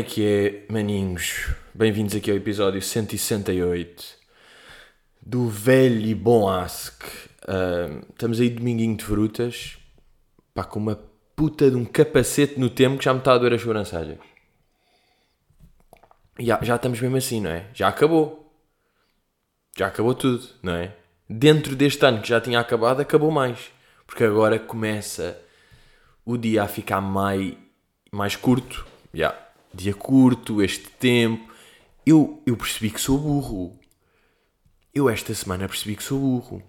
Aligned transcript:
É 0.00 0.02
que 0.02 0.26
é, 0.26 0.72
maninhos? 0.72 1.50
Bem-vindos 1.74 2.16
aqui 2.16 2.30
ao 2.30 2.36
episódio 2.38 2.80
168 2.80 4.02
do 5.20 5.46
velho 5.46 6.00
e 6.00 6.14
bom 6.14 6.48
Ask. 6.48 7.02
Uh, 7.42 8.06
estamos 8.08 8.40
aí 8.40 8.48
dominguinho 8.48 8.96
de 8.96 9.04
frutas, 9.04 9.76
pá, 10.54 10.64
com 10.64 10.78
uma 10.78 10.98
puta 11.36 11.70
de 11.70 11.76
um 11.76 11.84
capacete 11.84 12.58
no 12.58 12.70
tempo 12.70 12.96
que 12.96 13.04
já 13.04 13.12
me 13.12 13.18
está 13.18 13.34
a 13.34 13.36
doer 13.36 13.52
as 13.52 13.60
sobrancelhas. 13.60 14.16
Já, 16.38 16.58
já 16.62 16.76
estamos 16.76 16.98
mesmo 16.98 17.18
assim, 17.18 17.42
não 17.42 17.50
é? 17.50 17.66
Já 17.74 17.88
acabou. 17.88 18.50
Já 19.76 19.88
acabou 19.88 20.14
tudo, 20.14 20.48
não 20.62 20.76
é? 20.76 20.96
Dentro 21.28 21.76
deste 21.76 22.02
ano 22.06 22.22
que 22.22 22.28
já 22.30 22.40
tinha 22.40 22.58
acabado, 22.58 23.00
acabou 23.00 23.30
mais. 23.30 23.70
Porque 24.06 24.24
agora 24.24 24.58
começa 24.58 25.38
o 26.24 26.38
dia 26.38 26.62
a 26.62 26.68
ficar 26.68 27.02
mais, 27.02 27.52
mais 28.10 28.34
curto. 28.34 28.86
Já. 29.12 29.49
Dia 29.72 29.94
curto, 29.94 30.62
este 30.62 30.88
tempo. 30.90 31.50
Eu, 32.04 32.42
eu 32.46 32.56
percebi 32.56 32.90
que 32.90 33.00
sou 33.00 33.18
burro. 33.18 33.78
Eu 34.94 35.08
esta 35.08 35.32
semana 35.34 35.68
percebi 35.68 35.96
que 35.96 36.02
sou 36.02 36.18
burro. 36.18 36.62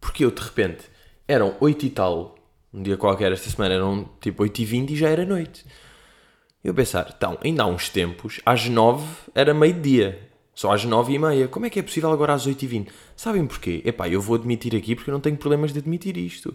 Porque 0.00 0.24
eu 0.24 0.30
de 0.30 0.40
repente 0.40 0.84
eram 1.26 1.56
8 1.60 1.86
e 1.86 1.90
tal, 1.90 2.36
um 2.72 2.82
dia 2.82 2.96
qualquer 2.96 3.32
esta 3.32 3.50
semana 3.50 3.74
eram 3.74 4.08
tipo 4.20 4.42
8 4.42 4.62
e 4.62 4.64
20 4.64 4.90
e 4.90 4.96
já 4.96 5.08
era 5.08 5.26
noite. 5.26 5.66
Eu 6.62 6.74
pensar, 6.74 7.14
então, 7.16 7.38
ainda 7.42 7.62
há 7.62 7.66
uns 7.66 7.88
tempos, 7.88 8.40
às 8.44 8.68
9 8.68 9.04
era 9.34 9.54
meio-dia. 9.54 10.28
Só 10.54 10.72
às 10.72 10.84
9 10.84 11.12
e 11.12 11.18
meia. 11.20 11.46
Como 11.46 11.66
é 11.66 11.70
que 11.70 11.78
é 11.78 11.82
possível 11.82 12.10
agora 12.10 12.34
às 12.34 12.44
8 12.44 12.60
e 12.62 12.66
20? 12.66 12.92
Sabem 13.14 13.46
porquê? 13.46 13.80
Epá, 13.84 14.08
eu 14.08 14.20
vou 14.20 14.34
admitir 14.34 14.74
aqui 14.74 14.96
porque 14.96 15.08
eu 15.08 15.12
não 15.12 15.20
tenho 15.20 15.36
problemas 15.36 15.72
de 15.72 15.78
admitir 15.78 16.16
isto. 16.16 16.52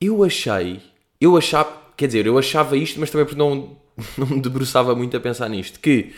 Eu 0.00 0.24
achei, 0.24 0.82
eu 1.20 1.36
achava, 1.36 1.70
quer 1.96 2.06
dizer, 2.06 2.26
eu 2.26 2.38
achava 2.38 2.76
isto, 2.76 3.00
mas 3.00 3.10
também 3.10 3.26
porque 3.26 3.38
não, 3.38 3.76
não 4.18 4.26
me 4.26 4.40
debruçava 4.40 4.94
muito 4.94 5.16
a 5.16 5.20
pensar 5.20 5.48
nisto, 5.48 5.80
que 5.80 6.14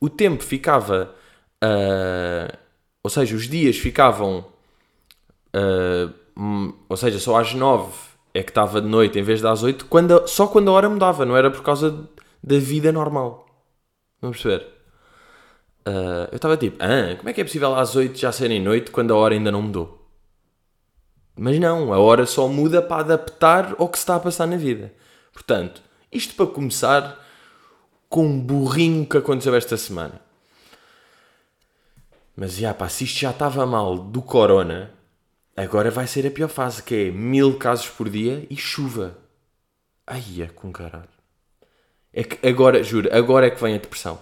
o 0.00 0.08
tempo 0.08 0.42
ficava, 0.42 1.14
uh, 1.62 2.56
ou 3.02 3.10
seja, 3.10 3.34
os 3.34 3.48
dias 3.48 3.76
ficavam, 3.76 4.44
uh, 5.54 6.74
ou 6.88 6.96
seja, 6.96 7.18
só 7.18 7.36
às 7.36 7.54
9 7.54 7.92
é 8.34 8.42
que 8.42 8.50
estava 8.50 8.80
de 8.80 8.88
noite 8.88 9.18
em 9.18 9.22
vez 9.22 9.40
das 9.40 9.62
8, 9.62 9.86
quando, 9.86 10.26
só 10.26 10.46
quando 10.46 10.70
a 10.70 10.72
hora 10.72 10.88
mudava, 10.88 11.24
não 11.24 11.36
era 11.36 11.50
por 11.50 11.62
causa 11.62 12.08
da 12.42 12.58
vida 12.58 12.90
normal. 12.90 13.46
Vamos 14.20 14.40
perceber? 14.40 14.66
Uh, 15.86 16.30
eu 16.30 16.36
estava 16.36 16.56
tipo, 16.56 16.76
ah, 16.80 17.16
como 17.16 17.28
é 17.28 17.32
que 17.32 17.40
é 17.40 17.44
possível 17.44 17.74
às 17.74 17.96
8 17.96 18.18
já 18.18 18.30
serem 18.30 18.62
noite 18.62 18.90
quando 18.90 19.12
a 19.12 19.16
hora 19.16 19.34
ainda 19.34 19.50
não 19.50 19.62
mudou? 19.62 20.02
Mas 21.36 21.58
não, 21.58 21.92
a 21.92 21.98
hora 21.98 22.26
só 22.26 22.46
muda 22.46 22.82
para 22.82 23.00
adaptar 23.00 23.74
ao 23.78 23.88
que 23.88 23.98
se 23.98 24.02
está 24.02 24.16
a 24.16 24.20
passar 24.20 24.46
na 24.46 24.56
vida. 24.56 24.92
Portanto, 25.32 25.82
isto 26.10 26.34
para 26.34 26.46
começar 26.46 27.18
com 28.08 28.26
um 28.26 28.40
burrinho 28.40 29.06
que 29.06 29.16
aconteceu 29.16 29.54
esta 29.54 29.76
semana. 29.76 30.20
Mas 32.36 32.56
já 32.56 32.74
pá, 32.74 32.88
se 32.88 33.04
isto 33.04 33.20
já 33.20 33.30
estava 33.30 33.64
mal 33.66 33.96
do 33.96 34.20
corona, 34.20 34.92
agora 35.56 35.90
vai 35.90 36.06
ser 36.06 36.26
a 36.26 36.30
pior 36.30 36.48
fase, 36.48 36.82
que 36.82 36.94
é 36.94 37.10
mil 37.10 37.58
casos 37.58 37.88
por 37.88 38.08
dia 38.08 38.46
e 38.50 38.56
chuva. 38.56 39.18
Ai, 40.06 40.22
é 40.40 40.46
com 40.46 40.72
caralho. 40.72 41.08
É 42.12 42.22
que 42.24 42.46
agora, 42.46 42.82
juro, 42.82 43.08
agora 43.12 43.46
é 43.46 43.50
que 43.50 43.62
vem 43.62 43.74
a 43.74 43.78
depressão. 43.78 44.18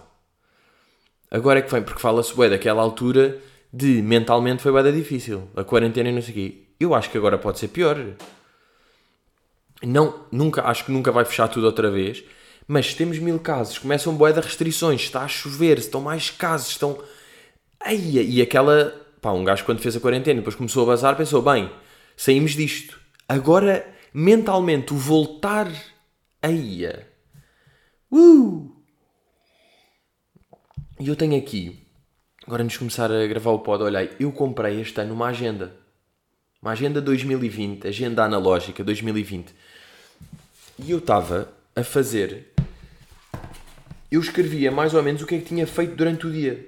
Agora 1.29 1.59
é 1.59 1.61
que 1.61 1.71
vem, 1.71 1.83
porque 1.83 1.99
fala-se 1.99 2.33
bué 2.33 2.49
daquela 2.49 2.81
altura 2.81 3.39
de 3.73 4.01
mentalmente 4.01 4.61
foi 4.61 4.71
bué 4.71 4.89
difícil. 4.91 5.49
A 5.55 5.63
quarentena 5.63 6.09
e 6.09 6.11
não 6.13 6.21
sei 6.21 6.31
o 6.31 6.35
quê. 6.35 6.63
Eu 6.79 6.93
acho 6.93 7.09
que 7.09 7.17
agora 7.17 7.37
pode 7.37 7.59
ser 7.59 7.69
pior. 7.69 7.97
Não, 9.83 10.25
nunca, 10.31 10.63
acho 10.63 10.85
que 10.85 10.91
nunca 10.91 11.11
vai 11.11 11.25
fechar 11.25 11.47
tudo 11.47 11.65
outra 11.65 11.89
vez. 11.89 12.23
Mas 12.67 12.93
temos 12.93 13.17
mil 13.19 13.39
casos, 13.39 13.79
começam 13.79 14.15
bué 14.15 14.31
de 14.31 14.39
restrições, 14.39 15.01
está 15.01 15.23
a 15.23 15.27
chover, 15.27 15.77
estão 15.77 15.99
mais 15.99 16.29
casos, 16.29 16.69
estão... 16.69 17.01
Ai, 17.79 17.97
e 17.97 18.41
aquela... 18.41 18.95
Pá, 19.19 19.31
um 19.31 19.43
gajo 19.43 19.65
quando 19.65 19.81
fez 19.81 19.95
a 19.95 19.99
quarentena 19.99 20.39
depois 20.39 20.55
começou 20.55 20.83
a 20.83 20.87
bazar 20.87 21.15
pensou, 21.17 21.41
bem, 21.41 21.69
saímos 22.15 22.51
disto. 22.51 22.99
Agora, 23.27 23.85
mentalmente, 24.13 24.93
o 24.93 24.97
voltar... 24.97 25.71
Ai, 26.41 26.87
uh! 28.11 28.71
E 30.99 31.07
eu 31.07 31.15
tenho 31.15 31.37
aqui, 31.37 31.87
agora 32.45 32.63
antes 32.63 32.73
de 32.73 32.79
começar 32.79 33.11
a 33.11 33.27
gravar 33.27 33.51
o 33.51 33.59
pod, 33.59 33.83
olha 33.83 33.99
aí, 33.99 34.11
eu 34.19 34.31
comprei 34.31 34.79
este 34.79 35.01
ano 35.01 35.13
uma 35.13 35.27
agenda. 35.27 35.75
Uma 36.61 36.71
agenda 36.73 37.01
2020, 37.01 37.87
agenda 37.87 38.23
analógica 38.23 38.83
2020. 38.83 39.51
E 40.83 40.91
eu 40.91 40.97
estava 40.97 41.51
a 41.75 41.83
fazer. 41.83 42.47
Eu 44.11 44.19
escrevia 44.19 44.71
mais 44.71 44.93
ou 44.93 45.03
menos 45.03 45.21
o 45.21 45.27
que 45.27 45.35
é 45.35 45.37
que 45.37 45.45
tinha 45.45 45.67
feito 45.67 45.95
durante 45.95 46.25
o 46.25 46.31
dia. 46.31 46.67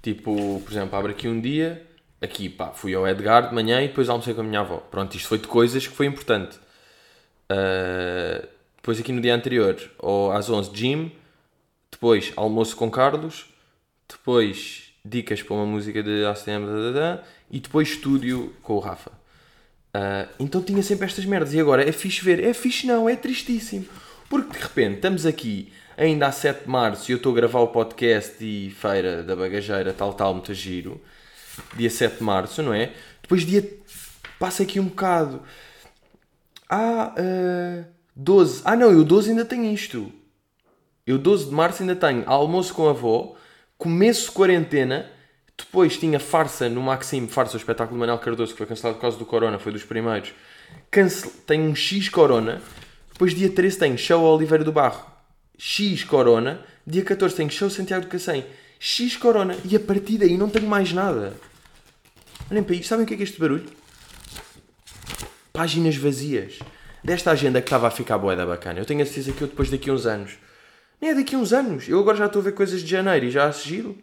Tipo, 0.00 0.60
por 0.60 0.72
exemplo, 0.72 0.96
abro 0.96 1.10
aqui 1.10 1.26
um 1.26 1.40
dia, 1.40 1.84
aqui 2.20 2.48
pá, 2.48 2.70
fui 2.70 2.94
ao 2.94 3.06
Edgar 3.06 3.48
de 3.48 3.54
manhã 3.54 3.82
e 3.82 3.88
depois 3.88 4.08
almocei 4.08 4.34
com 4.34 4.40
a 4.40 4.44
minha 4.44 4.60
avó. 4.60 4.76
Pronto, 4.78 5.16
isto 5.16 5.28
foi 5.28 5.38
de 5.38 5.48
coisas 5.48 5.86
que 5.86 5.94
foi 5.94 6.06
importante. 6.06 6.56
Uh, 7.50 8.46
depois 8.76 9.00
aqui 9.00 9.12
no 9.12 9.20
dia 9.20 9.34
anterior, 9.34 9.76
ou 9.98 10.30
às 10.30 10.48
11, 10.48 10.70
gym 10.72 11.12
depois, 11.90 12.32
almoço 12.36 12.76
com 12.76 12.88
Carlos. 12.88 13.46
Depois, 14.08 14.92
dicas 15.04 15.42
para 15.42 15.54
uma 15.54 15.66
música 15.66 16.02
de 16.02 16.24
ACM. 16.24 16.64
E 17.50 17.58
depois, 17.58 17.88
estúdio 17.88 18.54
com 18.62 18.74
o 18.74 18.78
Rafa. 18.78 19.17
Uh, 19.94 20.28
então 20.38 20.62
tinha 20.62 20.82
sempre 20.82 21.06
estas 21.06 21.24
merdas. 21.24 21.54
E 21.54 21.60
agora 21.60 21.88
é 21.88 21.92
fixe 21.92 22.24
ver. 22.24 22.42
É 22.42 22.52
fixe 22.52 22.86
não, 22.86 23.08
é 23.08 23.16
tristíssimo. 23.16 23.86
Porque 24.28 24.56
de 24.56 24.62
repente 24.62 24.96
estamos 24.96 25.24
aqui 25.26 25.72
ainda 25.96 26.26
a 26.26 26.32
7 26.32 26.64
de 26.64 26.68
março 26.70 27.10
e 27.10 27.12
eu 27.12 27.16
estou 27.16 27.32
a 27.32 27.36
gravar 27.36 27.60
o 27.60 27.68
podcast 27.68 28.36
e 28.44 28.70
feira 28.70 29.22
da 29.22 29.34
bagageira, 29.34 29.92
tal, 29.92 30.12
tal, 30.12 30.34
muito 30.34 30.52
giro. 30.54 31.00
Dia 31.76 31.90
7 31.90 32.18
de 32.18 32.22
março, 32.22 32.62
não 32.62 32.72
é? 32.72 32.92
Depois 33.22 33.44
dia. 33.44 33.78
Passa 34.38 34.62
aqui 34.62 34.78
um 34.78 34.84
bocado. 34.84 35.42
Ah, 36.70 37.14
uh, 37.18 37.84
12. 38.14 38.62
Ah 38.64 38.76
não, 38.76 38.92
eu 38.92 39.04
12 39.04 39.30
ainda 39.30 39.44
tenho 39.44 39.64
isto. 39.72 40.12
Eu 41.06 41.18
12 41.18 41.46
de 41.46 41.54
março 41.54 41.82
ainda 41.82 41.96
tenho 41.96 42.22
almoço 42.26 42.74
com 42.74 42.86
a 42.86 42.90
avó, 42.90 43.34
começo 43.78 44.30
quarentena, 44.30 45.10
depois 45.58 45.98
tinha 45.98 46.20
farsa 46.20 46.68
no 46.68 46.80
Maxime, 46.80 47.26
farsa, 47.26 47.54
o 47.54 47.56
espetáculo 47.56 47.96
do 47.96 48.00
Manuel 48.00 48.18
Cardoso, 48.18 48.52
que 48.52 48.58
foi 48.58 48.66
cancelado 48.66 48.96
por 48.96 49.02
causa 49.02 49.18
do 49.18 49.26
Corona, 49.26 49.58
foi 49.58 49.72
dos 49.72 49.84
primeiros. 49.84 50.32
Cancel... 50.90 51.30
Tenho 51.46 51.64
um 51.64 51.74
X 51.74 52.08
Corona, 52.08 52.62
depois 53.12 53.34
dia 53.34 53.50
13 53.50 53.78
tenho 53.78 53.98
show 53.98 54.22
Oliveira 54.22 54.64
do 54.64 54.72
Barro, 54.72 55.04
X 55.58 56.04
Corona, 56.04 56.64
dia 56.86 57.04
14 57.04 57.34
tenho 57.34 57.50
show 57.50 57.68
Santiago 57.68 58.06
do 58.06 58.08
Cacém, 58.08 58.46
X 58.78 59.16
Corona, 59.16 59.56
e 59.64 59.74
a 59.74 59.80
partir 59.80 60.18
daí 60.18 60.38
não 60.38 60.48
tenho 60.48 60.68
mais 60.68 60.92
nada. 60.92 61.34
Olhem 62.50 62.62
para 62.62 62.74
isto, 62.76 62.86
sabem 62.86 63.04
o 63.04 63.08
que 63.08 63.14
é, 63.14 63.16
que 63.16 63.22
é 63.22 63.26
este 63.26 63.40
barulho? 63.40 63.66
Páginas 65.52 65.96
vazias. 65.96 66.60
Desta 67.02 67.30
agenda 67.30 67.60
que 67.60 67.66
estava 67.66 67.88
a 67.88 67.90
ficar 67.90 68.18
boeda 68.18 68.46
bacana. 68.46 68.78
Eu 68.78 68.84
tenho 68.84 69.02
a 69.02 69.06
certeza 69.06 69.32
que 69.32 69.42
eu 69.42 69.48
depois 69.48 69.70
daqui 69.70 69.90
a 69.90 69.92
uns 69.92 70.06
anos 70.06 70.38
nem 71.00 71.10
é 71.10 71.14
daqui 71.14 71.34
a 71.34 71.38
uns 71.38 71.52
anos. 71.52 71.88
Eu 71.88 72.00
agora 72.00 72.16
já 72.16 72.26
estou 72.26 72.40
a 72.40 72.44
ver 72.44 72.52
coisas 72.52 72.82
de 72.82 72.90
janeiro 72.90 73.26
e 73.26 73.30
já 73.30 73.46
acho 73.46 73.68
giro. 73.68 73.96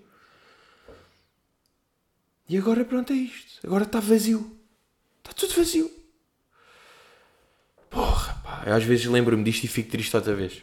E 2.48 2.58
agora 2.58 2.86
pronto 2.86 3.12
é 3.12 3.16
isto. 3.16 3.66
Agora 3.66 3.84
está 3.84 4.00
vazio. 4.00 4.56
Está 5.20 5.34
tudo 5.34 5.56
vazio. 5.56 5.92
Porra, 7.90 8.40
pá. 8.44 8.64
Eu 8.66 8.74
às 8.74 8.84
vezes 8.84 9.06
lembro-me 9.06 9.44
disto 9.44 9.64
e 9.64 9.68
fico 9.68 9.90
triste 9.90 10.16
outra 10.16 10.36
vez. 10.36 10.62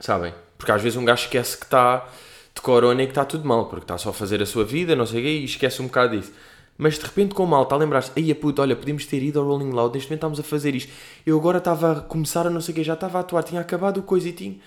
Sabem? 0.00 0.34
Porque 0.58 0.72
às 0.72 0.82
vezes 0.82 0.98
um 0.98 1.04
gajo 1.04 1.24
esquece 1.24 1.56
que 1.56 1.64
está 1.64 2.08
de 2.54 2.60
corona 2.60 3.02
e 3.02 3.06
que 3.06 3.12
está 3.12 3.24
tudo 3.24 3.46
mal. 3.46 3.68
Porque 3.68 3.84
está 3.84 3.96
só 3.98 4.10
a 4.10 4.12
fazer 4.12 4.42
a 4.42 4.46
sua 4.46 4.64
vida, 4.64 4.96
não 4.96 5.06
sei 5.06 5.20
o 5.20 5.22
quê, 5.22 5.30
e 5.30 5.44
esquece 5.44 5.80
um 5.80 5.86
bocado 5.86 6.16
disso. 6.18 6.32
Mas 6.76 6.98
de 6.98 7.04
repente 7.04 7.34
com 7.34 7.46
mal 7.46 7.62
está 7.62 7.76
a 7.76 7.78
lembrar-se, 7.78 8.10
aí 8.16 8.32
a 8.32 8.34
puta, 8.34 8.62
olha, 8.62 8.74
podíamos 8.74 9.06
ter 9.06 9.22
ido 9.22 9.38
ao 9.38 9.46
Rolling 9.46 9.70
Loud, 9.70 9.94
neste 9.94 10.08
momento 10.08 10.18
estamos 10.18 10.40
a 10.40 10.42
fazer 10.42 10.74
isto. 10.74 10.92
Eu 11.24 11.38
agora 11.38 11.58
estava 11.58 11.92
a 11.92 12.00
começar 12.00 12.46
a 12.46 12.50
não 12.50 12.60
sei 12.60 12.72
o 12.72 12.74
quê, 12.74 12.82
já 12.82 12.94
estava 12.94 13.18
a 13.18 13.20
atuar, 13.20 13.44
tinha 13.44 13.60
acabado 13.60 13.98
o 13.98 14.02
coisitinho. 14.02 14.60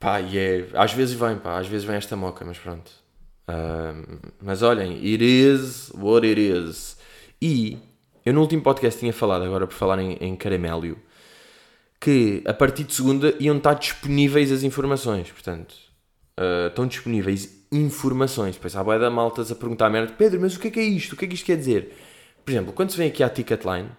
Pá, 0.00 0.20
e 0.20 0.36
é. 0.38 0.68
Às 0.74 0.92
vezes 0.92 1.14
vem, 1.14 1.36
pá, 1.38 1.58
às 1.58 1.68
vezes 1.68 1.86
vem 1.86 1.96
esta 1.96 2.16
moca, 2.16 2.44
mas 2.44 2.58
pronto. 2.58 2.90
Mas 4.42 4.62
olhem, 4.62 4.92
it 4.98 5.24
is 5.24 5.90
what 5.94 6.26
it 6.26 6.40
is. 6.40 6.96
E 7.40 7.78
eu 8.24 8.34
no 8.34 8.40
último 8.40 8.62
podcast 8.62 9.00
tinha 9.00 9.12
falado, 9.12 9.44
agora 9.44 9.66
por 9.66 9.74
falar 9.74 9.98
em, 10.00 10.18
em 10.20 10.36
caramélio, 10.36 10.98
que 12.00 12.42
a 12.46 12.52
partir 12.52 12.84
de 12.84 12.94
segunda 12.94 13.34
iam 13.40 13.56
estar 13.56 13.74
disponíveis 13.74 14.52
as 14.52 14.62
informações. 14.62 15.30
Portanto, 15.30 15.74
uh, 16.38 16.68
estão 16.68 16.86
disponíveis 16.86 17.66
informações. 17.72 18.56
Depois 18.56 18.76
há 18.76 18.84
boia 18.84 18.98
da 18.98 19.10
maltas 19.10 19.50
a 19.50 19.54
perguntar 19.54 19.86
a 19.86 19.90
merda: 19.90 20.12
Pedro, 20.16 20.40
mas 20.40 20.56
o 20.56 20.60
que 20.60 20.68
é 20.68 20.70
que 20.70 20.80
é 20.80 20.84
isto? 20.84 21.14
O 21.14 21.16
que 21.16 21.24
é 21.24 21.28
que 21.28 21.34
isto 21.34 21.46
quer 21.46 21.56
dizer? 21.56 21.96
Por 22.44 22.50
exemplo, 22.50 22.72
quando 22.72 22.90
se 22.90 22.96
vem 22.96 23.08
aqui 23.08 23.22
à 23.22 23.28
Ticketline, 23.28 23.90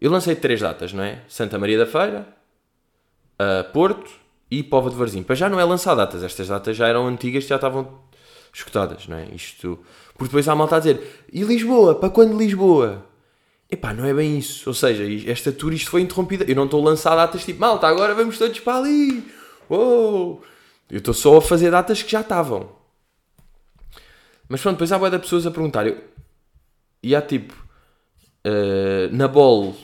eu 0.00 0.10
lancei 0.10 0.34
três 0.34 0.60
datas, 0.60 0.92
não 0.92 1.02
é? 1.02 1.22
Santa 1.28 1.58
Maria 1.58 1.78
da 1.78 1.86
Feira, 1.86 2.26
uh, 3.40 3.72
Porto 3.72 4.10
e 4.50 4.62
Pova 4.62 4.90
de 4.90 4.96
Varzim. 4.96 5.22
Para 5.22 5.34
já 5.34 5.48
não 5.48 5.58
é 5.58 5.64
lançar 5.64 5.94
datas, 5.94 6.22
estas 6.22 6.48
datas 6.48 6.76
já 6.76 6.88
eram 6.88 7.06
antigas, 7.06 7.44
já 7.44 7.56
estavam 7.56 8.07
escutadas, 8.58 9.06
não 9.08 9.16
é? 9.16 9.26
Isto. 9.34 9.78
Porque 10.14 10.28
depois 10.30 10.48
há 10.48 10.54
malta 10.54 10.76
a 10.76 10.78
dizer: 10.78 11.26
e 11.32 11.42
Lisboa? 11.42 11.94
Para 11.94 12.10
quando 12.10 12.36
Lisboa? 12.36 13.04
Epá, 13.70 13.92
não 13.92 14.04
é 14.04 14.14
bem 14.14 14.38
isso. 14.38 14.68
Ou 14.68 14.74
seja, 14.74 15.04
esta 15.30 15.52
tour 15.52 15.72
isto 15.72 15.90
foi 15.90 16.00
interrompida. 16.00 16.44
Eu 16.48 16.56
não 16.56 16.64
estou 16.64 16.80
a 16.80 16.90
lançar 16.90 17.14
datas 17.14 17.44
tipo, 17.44 17.60
malta, 17.60 17.86
agora 17.86 18.14
vamos 18.14 18.38
todos 18.38 18.58
para 18.60 18.78
ali. 18.78 19.24
Uou! 19.68 20.42
Eu 20.90 20.98
estou 20.98 21.12
só 21.12 21.36
a 21.36 21.42
fazer 21.42 21.70
datas 21.70 22.02
que 22.02 22.10
já 22.10 22.22
estavam. 22.22 22.70
Mas 24.48 24.62
pronto, 24.62 24.76
depois 24.76 24.90
há 24.90 24.98
boia 24.98 25.10
de 25.10 25.18
pessoas 25.18 25.46
a 25.46 25.50
perguntar. 25.50 25.86
Eu, 25.86 25.98
e 27.02 27.14
há 27.14 27.20
tipo, 27.20 27.54
uh, 28.46 29.14
na 29.14 29.28
Bol 29.28 29.76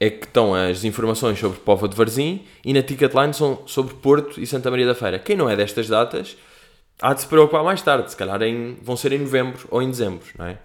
é 0.00 0.10
que 0.10 0.26
estão 0.26 0.52
as 0.52 0.82
informações 0.82 1.38
sobre 1.38 1.60
Pova 1.60 1.88
de 1.88 1.96
Varzim 1.96 2.44
e 2.64 2.72
na 2.74 2.82
Ticketline 2.82 3.32
são 3.32 3.62
sobre 3.66 3.94
Porto 3.94 4.40
e 4.40 4.46
Santa 4.46 4.68
Maria 4.68 4.86
da 4.86 4.96
Feira. 4.96 5.20
Quem 5.20 5.36
não 5.36 5.48
é 5.48 5.54
destas 5.54 5.86
datas 5.86 6.36
há 7.02 7.12
de 7.12 7.22
se 7.22 7.26
preocupar 7.26 7.64
mais 7.64 7.82
tarde, 7.82 8.10
se 8.10 8.16
calhar 8.16 8.40
em, 8.42 8.78
vão 8.80 8.96
ser 8.96 9.12
em 9.12 9.18
novembro 9.18 9.66
ou 9.70 9.82
em 9.82 9.90
dezembro, 9.90 10.24
não 10.38 10.46
é? 10.46 10.58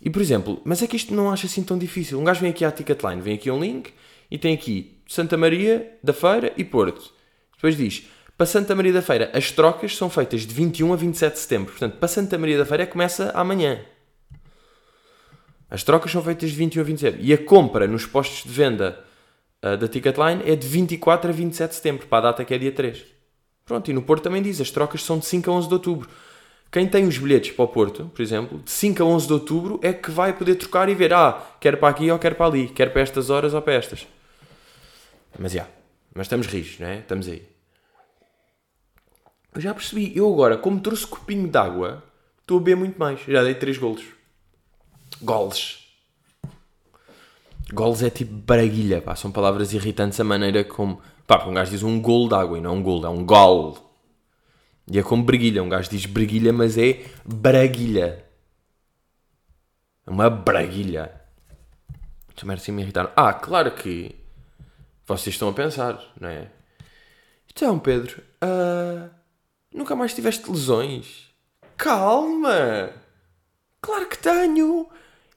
E 0.00 0.10
por 0.10 0.20
exemplo, 0.20 0.60
mas 0.64 0.82
é 0.82 0.86
que 0.86 0.96
isto 0.96 1.14
não 1.14 1.30
acha 1.30 1.46
assim 1.46 1.62
tão 1.62 1.78
difícil. 1.78 2.20
Um 2.20 2.24
gajo 2.24 2.42
vem 2.42 2.50
aqui 2.50 2.64
à 2.64 2.70
Ticketline, 2.70 3.22
vem 3.22 3.34
aqui 3.34 3.50
um 3.50 3.58
link 3.58 3.92
e 4.30 4.36
tem 4.36 4.54
aqui 4.54 5.00
Santa 5.08 5.36
Maria 5.36 5.98
da 6.04 6.12
Feira 6.12 6.52
e 6.56 6.62
Porto. 6.62 7.12
Depois 7.54 7.76
diz, 7.76 8.06
para 8.36 8.46
Santa 8.46 8.74
Maria 8.74 8.92
da 8.92 9.00
Feira, 9.00 9.30
as 9.32 9.50
trocas 9.50 9.96
são 9.96 10.10
feitas 10.10 10.42
de 10.42 10.52
21 10.52 10.92
a 10.92 10.96
27 10.96 11.32
de 11.32 11.38
setembro. 11.38 11.70
Portanto, 11.72 11.96
para 11.96 12.08
Santa 12.08 12.36
Maria 12.36 12.58
da 12.58 12.66
Feira 12.66 12.86
começa 12.86 13.30
amanhã. 13.30 13.80
As 15.70 15.82
trocas 15.82 16.12
são 16.12 16.22
feitas 16.22 16.50
de 16.50 16.56
21 16.56 16.82
a 16.82 16.84
27. 16.84 17.18
E 17.20 17.32
a 17.32 17.38
compra 17.38 17.86
nos 17.88 18.04
postos 18.04 18.44
de 18.44 18.50
venda 18.50 19.02
uh, 19.64 19.76
da 19.78 19.88
Ticketline 19.88 20.42
é 20.44 20.54
de 20.54 20.68
24 20.68 21.30
a 21.30 21.32
27 21.32 21.70
de 21.70 21.76
setembro, 21.76 22.06
para 22.06 22.18
a 22.18 22.30
data 22.30 22.44
que 22.44 22.52
é 22.52 22.58
dia 22.58 22.72
3. 22.72 23.15
Pronto, 23.66 23.90
e 23.90 23.92
no 23.92 24.00
Porto 24.00 24.22
também 24.22 24.40
diz, 24.40 24.60
as 24.60 24.70
trocas 24.70 25.02
são 25.02 25.18
de 25.18 25.26
5 25.26 25.50
a 25.50 25.54
11 25.54 25.68
de 25.68 25.74
outubro. 25.74 26.08
Quem 26.70 26.86
tem 26.86 27.04
os 27.06 27.18
bilhetes 27.18 27.50
para 27.50 27.64
o 27.64 27.68
Porto, 27.68 28.10
por 28.14 28.22
exemplo, 28.22 28.60
de 28.60 28.70
5 28.70 29.02
a 29.02 29.06
11 29.06 29.26
de 29.26 29.32
outubro 29.32 29.80
é 29.82 29.92
que 29.92 30.10
vai 30.10 30.32
poder 30.32 30.54
trocar 30.54 30.88
e 30.88 30.94
ver, 30.94 31.12
ah, 31.12 31.44
quer 31.60 31.76
para 31.76 31.88
aqui 31.88 32.10
ou 32.10 32.18
quer 32.18 32.36
para 32.36 32.46
ali, 32.46 32.68
quer 32.68 32.92
para 32.92 33.02
estas 33.02 33.28
horas 33.28 33.54
ou 33.54 33.60
para 33.60 33.74
estas. 33.74 34.06
Mas 35.36 35.52
já, 35.52 35.62
yeah, 35.62 35.74
mas 36.14 36.26
estamos 36.26 36.46
rijos, 36.46 36.78
não 36.78 36.86
é? 36.86 37.00
Estamos 37.00 37.28
aí. 37.28 37.42
Eu 39.52 39.60
já 39.60 39.74
percebi, 39.74 40.16
eu 40.16 40.32
agora, 40.32 40.56
como 40.56 40.80
trouxe 40.80 41.06
copinho 41.06 41.48
de 41.48 41.58
água, 41.58 42.04
estou 42.40 42.58
a 42.58 42.60
beber 42.60 42.76
muito 42.76 42.98
mais. 42.98 43.20
Já 43.26 43.42
dei 43.42 43.54
3 43.54 43.78
golos. 43.78 44.04
Goles. 45.20 45.78
Goles 47.72 48.02
é 48.02 48.10
tipo 48.10 48.32
braguilha, 48.32 49.00
pá. 49.00 49.16
São 49.16 49.32
palavras 49.32 49.72
irritantes 49.72 50.20
a 50.20 50.24
maneira 50.24 50.62
como. 50.62 51.00
Pá, 51.26 51.44
um 51.44 51.54
gajo 51.54 51.70
diz 51.70 51.82
um 51.82 52.00
golo 52.00 52.28
de 52.28 52.34
água 52.34 52.58
e 52.58 52.60
não 52.60 52.70
é 52.70 52.72
um 52.74 52.82
golo, 52.82 53.06
é 53.06 53.10
um 53.10 53.24
gol. 53.24 53.78
E 54.90 54.98
é 54.98 55.02
como 55.02 55.24
breguilha. 55.24 55.62
Um 55.62 55.68
gajo 55.68 55.90
diz 55.90 56.06
breguilha, 56.06 56.52
mas 56.52 56.78
é 56.78 57.04
braguilha. 57.24 58.24
É 60.06 60.10
uma 60.10 60.30
braguilha. 60.30 61.12
Merda 62.44 62.62
assim 62.62 62.70
me 62.70 62.82
irritaram. 62.82 63.10
Ah, 63.16 63.32
claro 63.32 63.72
que 63.72 64.14
vocês 65.06 65.34
estão 65.34 65.48
a 65.48 65.52
pensar, 65.52 65.98
não 66.20 66.28
é? 66.28 66.48
Então, 67.50 67.78
Pedro, 67.78 68.22
uh, 68.44 69.10
nunca 69.72 69.96
mais 69.96 70.14
tiveste 70.14 70.48
lesões? 70.50 71.30
Calma! 71.76 72.92
Claro 73.80 74.06
que 74.06 74.18
tenho! 74.18 74.86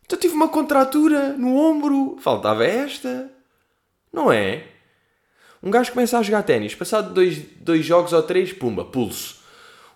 Então 0.06 0.20
tive 0.20 0.34
uma 0.34 0.50
contratura 0.50 1.34
no 1.34 1.56
ombro, 1.56 2.18
faltava 2.20 2.66
esta. 2.66 3.32
Não 4.12 4.32
é? 4.32 4.68
Um 5.62 5.70
gajo 5.70 5.92
começa 5.92 6.18
a 6.18 6.24
jogar 6.24 6.44
ténis, 6.44 6.74
passado 6.74 7.14
dois, 7.14 7.38
dois 7.60 7.86
jogos 7.86 8.14
ou 8.14 8.24
três, 8.24 8.54
pumba, 8.54 8.86
pulso. 8.86 9.40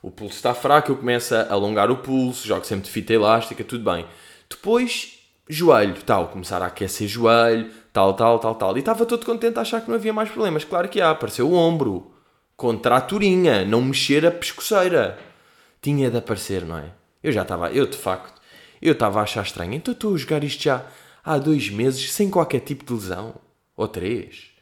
O 0.01 0.11
pulso 0.11 0.35
está 0.35 0.53
fraco, 0.53 0.91
eu 0.91 0.97
começo 0.97 1.33
a 1.33 1.53
alongar 1.53 1.89
o 1.89 1.97
pulso, 1.97 2.45
jogo 2.45 2.65
sempre 2.65 2.85
de 2.85 2.91
fita 2.91 3.13
elástica, 3.13 3.63
tudo 3.63 3.89
bem. 3.89 4.05
Depois, 4.49 5.19
joelho, 5.47 5.95
tal, 6.05 6.27
começar 6.27 6.61
a 6.61 6.65
aquecer 6.65 7.07
joelho, 7.07 7.71
tal, 7.93 8.13
tal, 8.13 8.39
tal, 8.39 8.55
tal. 8.55 8.75
E 8.75 8.81
estava 8.81 9.05
todo 9.05 9.25
contente 9.25 9.57
a 9.57 9.61
achar 9.61 9.79
que 9.79 9.87
não 9.87 9.95
havia 9.95 10.11
mais 10.11 10.29
problemas. 10.29 10.65
Claro 10.65 10.89
que 10.89 10.99
há, 10.99 11.11
apareceu 11.11 11.49
o 11.49 11.53
ombro. 11.53 12.11
Contraturinha, 12.57 13.63
não 13.63 13.81
mexer 13.81 14.25
a 14.25 14.31
pescoceira. 14.31 15.17
Tinha 15.81 16.11
de 16.11 16.17
aparecer, 16.17 16.65
não 16.65 16.77
é? 16.77 16.91
Eu 17.23 17.31
já 17.31 17.43
estava, 17.43 17.71
eu 17.71 17.87
de 17.87 17.97
facto, 17.97 18.41
eu 18.81 18.91
estava 18.91 19.21
a 19.21 19.23
achar 19.23 19.43
estranho. 19.43 19.73
Então 19.73 19.93
estou 19.93 20.13
a 20.13 20.17
jogar 20.17 20.43
isto 20.43 20.63
já 20.63 20.85
há 21.23 21.37
dois 21.37 21.69
meses 21.69 22.11
sem 22.11 22.29
qualquer 22.29 22.59
tipo 22.59 22.83
de 22.83 22.93
lesão. 22.93 23.35
Ou 23.77 23.87
três. 23.87 24.52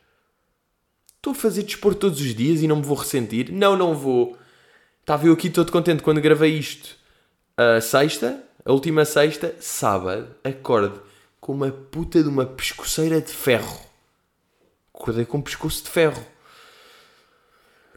Estou 1.21 1.33
a 1.33 1.35
fazer 1.35 1.61
desporto 1.61 1.99
todos 1.99 2.19
os 2.19 2.33
dias 2.33 2.63
e 2.63 2.67
não 2.67 2.77
me 2.77 2.81
vou 2.81 2.97
ressentir. 2.97 3.51
Não, 3.51 3.77
não 3.77 3.93
vou. 3.93 4.35
Estava 5.01 5.27
eu 5.27 5.33
aqui 5.33 5.51
todo 5.51 5.71
contente 5.71 6.01
quando 6.01 6.19
gravei 6.19 6.57
isto. 6.57 6.97
A 7.55 7.79
sexta, 7.79 8.43
a 8.65 8.71
última 8.71 9.05
sexta, 9.05 9.53
sábado, 9.59 10.35
acordo 10.43 10.99
com 11.39 11.53
uma 11.53 11.69
puta 11.69 12.23
de 12.23 12.27
uma 12.27 12.43
pescoceira 12.43 13.21
de 13.21 13.31
ferro. 13.31 13.79
Acordei 14.91 15.23
com 15.23 15.37
um 15.37 15.41
pescoço 15.43 15.83
de 15.83 15.91
ferro. 15.91 16.25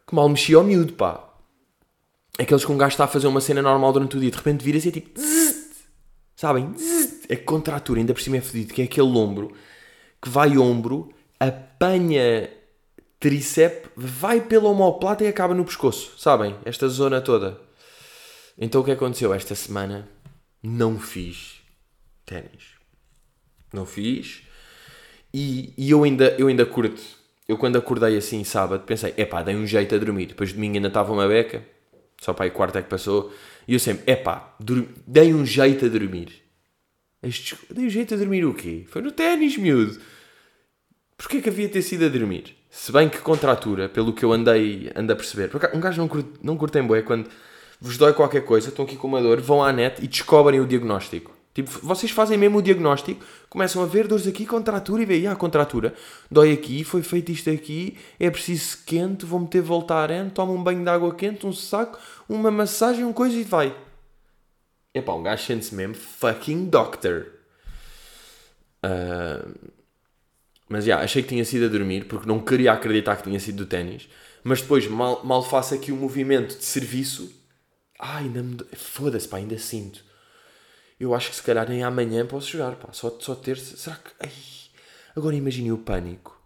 Que 0.07 0.15
mal 0.15 0.29
mexia 0.29 0.59
ao 0.59 0.65
miúdo, 0.65 0.93
pá. 0.93 1.27
Aqueles 2.39 2.63
que 2.63 2.73
um 2.73 2.77
gajo 2.77 2.93
está 2.93 3.05
a 3.05 3.09
fazer 3.09 3.27
uma 3.27 3.41
cena 3.41 3.63
normal 3.63 3.91
durante 3.95 4.19
o 4.19 4.21
dia, 4.21 4.31
de 4.31 4.37
repente 4.37 4.63
vira-se 4.63 4.89
e 4.89 4.91
é 4.91 4.93
tipo... 4.93 5.19
Sabem? 6.37 6.75
É 7.27 7.37
contratura, 7.37 8.01
ainda 8.01 8.13
por 8.13 8.21
cima 8.21 8.37
é 8.37 8.43
fedido, 8.43 8.75
que 8.75 8.83
é 8.83 8.85
aquele 8.85 9.17
ombro 9.17 9.51
que 10.21 10.29
vai 10.29 10.59
ombro, 10.59 11.11
apanha 11.41 12.51
tríceps, 13.25 13.91
vai 13.97 14.39
pela 14.39 14.69
omoplata 14.69 15.25
e 15.25 15.27
acaba 15.27 15.55
no 15.55 15.65
pescoço. 15.65 16.13
Sabem? 16.19 16.55
Esta 16.63 16.87
zona 16.89 17.23
toda. 17.23 17.59
Então 18.59 18.83
o 18.83 18.85
que 18.85 18.91
aconteceu 18.91 19.33
esta 19.33 19.55
semana? 19.55 20.07
Não 20.63 20.99
fiz 20.99 21.63
ténis. 22.27 22.75
Não 23.73 23.87
fiz. 23.87 24.43
E, 25.33 25.73
e 25.75 25.91
eu, 25.91 26.05
ainda, 26.05 26.37
eu 26.39 26.49
ainda 26.49 26.67
curto. 26.67 27.01
Eu 27.49 27.57
quando 27.57 27.79
acordei 27.79 28.15
assim 28.15 28.45
sábado 28.45 28.85
pensei, 28.85 29.15
epá, 29.17 29.43
dei 29.43 29.57
um 29.57 29.67
jeito 29.67 29.95
a 29.95 29.99
dormir. 29.99 30.27
Depois 30.27 30.51
de 30.51 30.57
domingo 30.57 30.77
ainda 30.77 30.89
estava 30.89 31.11
uma 31.11 31.27
beca. 31.27 31.67
Só 32.21 32.35
para 32.35 32.45
aí 32.45 32.51
quarto 32.51 32.77
é 32.77 32.83
que 32.83 32.91
passou. 32.91 33.33
E 33.67 33.73
eu 33.73 33.81
sempre, 33.81 34.13
epá, 34.13 34.55
dei 35.07 35.33
um 35.33 35.47
jeito 35.47 35.87
a 35.87 35.89
dormir. 35.89 36.43
Dei 37.71 37.87
um 37.87 37.91
jeito 37.91 38.13
a 38.13 38.19
dormir 38.19 38.45
o 38.45 38.53
quê? 38.53 38.85
Foi 38.87 39.01
no 39.01 39.11
ténis, 39.11 39.57
miúdo. 39.57 39.99
Porquê 41.17 41.41
que 41.41 41.49
havia 41.49 41.71
ter 41.71 41.81
sido 41.81 42.05
a 42.05 42.09
dormir? 42.09 42.55
Se 42.77 42.91
bem 42.91 43.09
que 43.09 43.19
contratura, 43.19 43.89
pelo 43.89 44.13
que 44.13 44.25
eu 44.25 44.33
andei 44.33 44.91
ando 44.97 45.13
a 45.13 45.17
perceber. 45.17 45.49
Um 45.73 45.79
gajo 45.79 45.97
não 45.97 46.09
curte, 46.09 46.31
não 46.43 46.57
curte 46.57 46.77
em 46.77 46.83
boé 46.83 47.03
quando 47.03 47.31
vos 47.81 47.97
dói 47.97 48.13
qualquer 48.13 48.45
coisa, 48.45 48.69
estão 48.69 48.85
aqui 48.85 48.97
com 48.97 49.07
uma 49.07 49.23
dor, 49.23 49.41
vão 49.41 49.63
à 49.63 49.73
net 49.73 50.05
e 50.05 50.09
descobrem 50.09 50.61
o 50.61 50.67
diagnóstico. 50.67 51.31
Tipo, 51.55 51.71
vocês 51.71 52.11
fazem 52.11 52.37
mesmo 52.37 52.59
o 52.59 52.63
diagnóstico, 52.63 53.25
começam 53.49 53.81
a 53.81 53.87
ver 53.87 54.09
dores 54.09 54.27
aqui, 54.27 54.45
contratura 54.45 55.01
e 55.01 55.07
veem, 55.07 55.29
ah, 55.29 55.37
contratura, 55.37 55.95
dói 56.29 56.53
aqui, 56.53 56.83
foi 56.83 57.01
feito 57.01 57.31
isto 57.31 57.49
aqui, 57.49 57.97
é 58.19 58.29
preciso 58.29 58.79
quente, 58.85 59.25
vou 59.25 59.39
meter 59.39 59.63
Voltaren, 59.63 60.29
toma 60.29 60.53
um 60.53 60.63
banho 60.63 60.83
de 60.83 60.91
água 60.91 61.15
quente, 61.15 61.47
um 61.47 61.53
saco, 61.53 61.97
uma 62.29 62.51
massagem, 62.51 63.05
uma 63.05 63.15
coisa 63.15 63.37
e 63.37 63.45
vai. 63.45 63.75
Epá, 64.93 65.15
um 65.15 65.23
gajo 65.23 65.45
sente-se 65.45 65.75
mesmo 65.75 65.95
fucking 65.95 66.67
doctor. 66.67 67.29
Uh, 68.85 69.75
mas 70.69 70.85
já, 70.85 71.01
achei 71.01 71.23
que 71.23 71.29
tinha 71.29 71.45
sido 71.45 71.67
a 71.67 71.69
dormir, 71.69 72.07
porque 72.07 72.27
não 72.27 72.41
queria 72.41 72.73
acreditar 72.73 73.17
que 73.17 73.25
tinha 73.25 73.41
sido 73.41 73.59
do 73.59 73.67
ténis. 73.67 74.09
Mas 74.43 74.61
depois, 74.61 74.87
mal, 74.87 75.25
mal 75.25 75.43
faço 75.43 75.75
aqui 75.75 75.93
o 75.93 75.95
um 75.95 75.99
movimento 75.99 76.57
de 76.57 76.65
serviço, 76.65 77.33
ah, 77.99 78.19
ainda 78.19 78.43
me. 78.43 78.57
Foda-se, 78.75 79.29
pá, 79.29 79.39
ainda 79.39 79.59
sinto 79.59 80.05
eu 80.99 81.15
acho 81.15 81.31
que 81.31 81.37
se 81.37 81.43
calhar 81.43 81.69
nem 81.69 81.83
amanhã 81.83 82.27
posso 82.27 82.51
jogar, 82.51 82.77
pá. 82.77 82.93
Só, 82.93 83.15
só 83.21 83.35
terça. 83.35 83.77
Será 83.77 83.97
que. 83.97 84.11
Ai, 84.21 84.31
agora 85.17 85.35
imagine 85.35 85.73
o 85.73 85.79
pânico. 85.79 86.41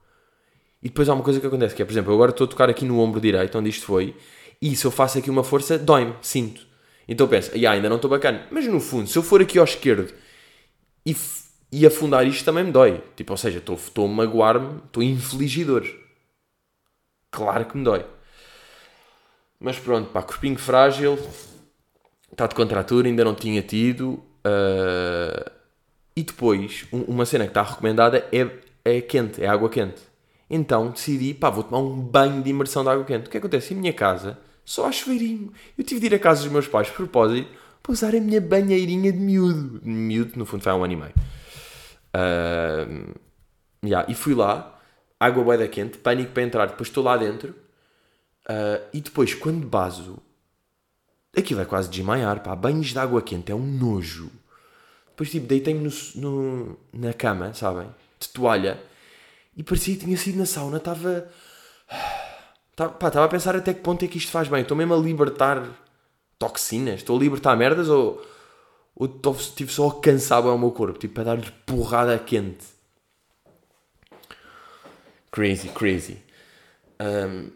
E 0.82 0.88
depois 0.88 1.08
há 1.08 1.14
uma 1.14 1.24
coisa 1.24 1.40
que 1.40 1.46
acontece, 1.46 1.74
que 1.74 1.82
é, 1.82 1.84
por 1.84 1.92
exemplo, 1.92 2.12
eu 2.12 2.14
agora 2.14 2.30
estou 2.30 2.44
a 2.44 2.48
tocar 2.48 2.70
aqui 2.70 2.84
no 2.84 3.00
ombro 3.00 3.20
direito, 3.20 3.58
onde 3.58 3.68
isto 3.68 3.84
foi, 3.84 4.14
e 4.62 4.76
se 4.76 4.84
eu 4.84 4.92
faço 4.92 5.18
aqui 5.18 5.28
uma 5.28 5.42
força, 5.42 5.76
dói-me, 5.76 6.14
sinto. 6.22 6.64
Então 7.08 7.26
penso, 7.26 7.50
ah, 7.52 7.70
ainda 7.70 7.88
não 7.88 7.96
estou 7.96 8.10
bacana. 8.10 8.46
Mas 8.50 8.66
no 8.66 8.80
fundo, 8.80 9.08
se 9.08 9.18
eu 9.18 9.22
for 9.22 9.40
aqui 9.42 9.58
ao 9.58 9.64
esquerdo 9.64 10.12
e, 11.04 11.16
e 11.70 11.86
afundar 11.86 12.26
isto 12.26 12.44
também 12.44 12.64
me 12.64 12.72
dói. 12.72 13.02
Tipo, 13.14 13.32
ou 13.32 13.36
seja, 13.36 13.58
estou, 13.58 14.04
a 14.04 14.08
magoar-me, 14.08 14.78
estou 14.86 15.02
infligidor. 15.02 15.86
Claro 17.30 17.66
que 17.66 17.76
me 17.76 17.84
dói. 17.84 18.04
Mas 19.60 19.78
pronto, 19.78 20.10
pá, 20.10 20.22
corpinho 20.22 20.56
frágil, 20.56 21.18
está 22.30 22.46
de 22.46 22.54
contratura, 22.54 23.08
ainda 23.08 23.24
não 23.24 23.34
tinha 23.34 23.60
tido. 23.60 24.22
Uh, 24.44 25.50
e 26.16 26.22
depois, 26.22 26.86
um, 26.92 27.02
uma 27.02 27.26
cena 27.26 27.44
que 27.44 27.50
está 27.50 27.62
recomendada 27.62 28.26
é, 28.32 28.48
é 28.84 29.00
quente, 29.00 29.42
é 29.42 29.46
água 29.46 29.68
quente. 29.68 30.00
Então 30.48 30.90
decidi, 30.90 31.34
pá, 31.34 31.50
vou 31.50 31.62
tomar 31.62 31.80
um 31.80 32.00
banho 32.00 32.42
de 32.42 32.48
imersão 32.50 32.82
de 32.82 32.90
água 32.90 33.04
quente. 33.04 33.26
O 33.26 33.30
que 33.30 33.36
acontece? 33.36 33.74
Em 33.74 33.76
minha 33.76 33.92
casa, 33.92 34.38
só 34.64 34.86
há 34.86 34.92
chuveirinho. 34.92 35.52
Eu 35.76 35.84
tive 35.84 36.00
de 36.00 36.06
ir 36.06 36.14
à 36.14 36.18
casa 36.18 36.42
dos 36.42 36.52
meus 36.52 36.66
pais, 36.66 36.88
por 36.88 36.96
propósito, 36.96 37.48
para 37.82 37.92
usar 37.92 38.14
a 38.14 38.20
minha 38.20 38.40
banheirinha 38.40 39.12
de 39.12 39.18
miúdo. 39.18 39.80
De 39.80 39.88
miúdo, 39.88 40.32
no 40.36 40.46
fundo, 40.46 40.62
foi 40.62 40.72
um 40.72 40.84
ano 40.84 40.92
e 40.92 40.96
meio. 40.96 41.14
Uh, 42.14 43.14
yeah, 43.84 44.10
e 44.10 44.14
fui 44.14 44.34
lá, 44.34 44.78
água 45.20 45.44
boeda 45.44 45.68
quente, 45.68 45.98
pânico 45.98 46.32
para 46.32 46.42
entrar. 46.42 46.66
Depois 46.66 46.88
estou 46.88 47.04
lá 47.04 47.16
dentro. 47.16 47.50
Uh, 48.48 48.82
e 48.92 49.00
depois, 49.00 49.34
quando 49.34 49.66
baso, 49.66 50.18
aquilo 51.36 51.60
é 51.60 51.64
quase 51.64 51.88
desmaiar, 51.90 52.42
pá. 52.42 52.56
Banhos 52.56 52.88
de 52.88 52.98
água 52.98 53.20
quente 53.22 53.52
é 53.52 53.54
um 53.54 53.66
nojo. 53.66 54.30
Depois, 55.10 55.30
tipo, 55.30 55.46
deitei-me 55.46 55.80
no, 55.80 55.90
no- 56.16 56.78
na 56.92 57.12
cama, 57.12 57.52
sabem? 57.52 57.88
De 58.18 58.28
toalha. 58.28 58.80
E 59.56 59.62
parecia 59.62 59.96
que 59.96 60.04
tinha 60.04 60.16
sido 60.16 60.38
na 60.38 60.46
sauna. 60.46 60.78
Estava... 60.78 61.28
Tá- 62.76 62.88
pá, 62.88 63.08
Estava 63.08 63.26
a 63.26 63.28
pensar 63.28 63.56
até 63.56 63.74
que 63.74 63.80
ponto 63.80 64.04
é 64.04 64.08
que 64.08 64.18
isto 64.18 64.30
faz 64.30 64.48
bem. 64.48 64.62
Estou 64.62 64.76
mesmo 64.76 64.94
a 64.94 64.96
libertar 64.96 65.66
toxinas. 66.38 66.96
Estou 67.00 67.16
a 67.16 67.20
libertar 67.20 67.56
merdas 67.56 67.88
ou... 67.88 68.24
Ou 68.98 69.06
estou 69.06 69.34
tipo, 69.34 69.70
só 69.70 69.88
a 69.88 70.00
cansar 70.00 70.44
o 70.44 70.58
meu 70.58 70.72
corpo. 70.72 70.98
Tipo, 70.98 71.14
para 71.14 71.24
dar-lhe 71.24 71.50
porrada 71.64 72.18
quente. 72.18 72.66
Crazy, 75.30 75.68
crazy. 75.68 76.18
Um, 77.00 77.50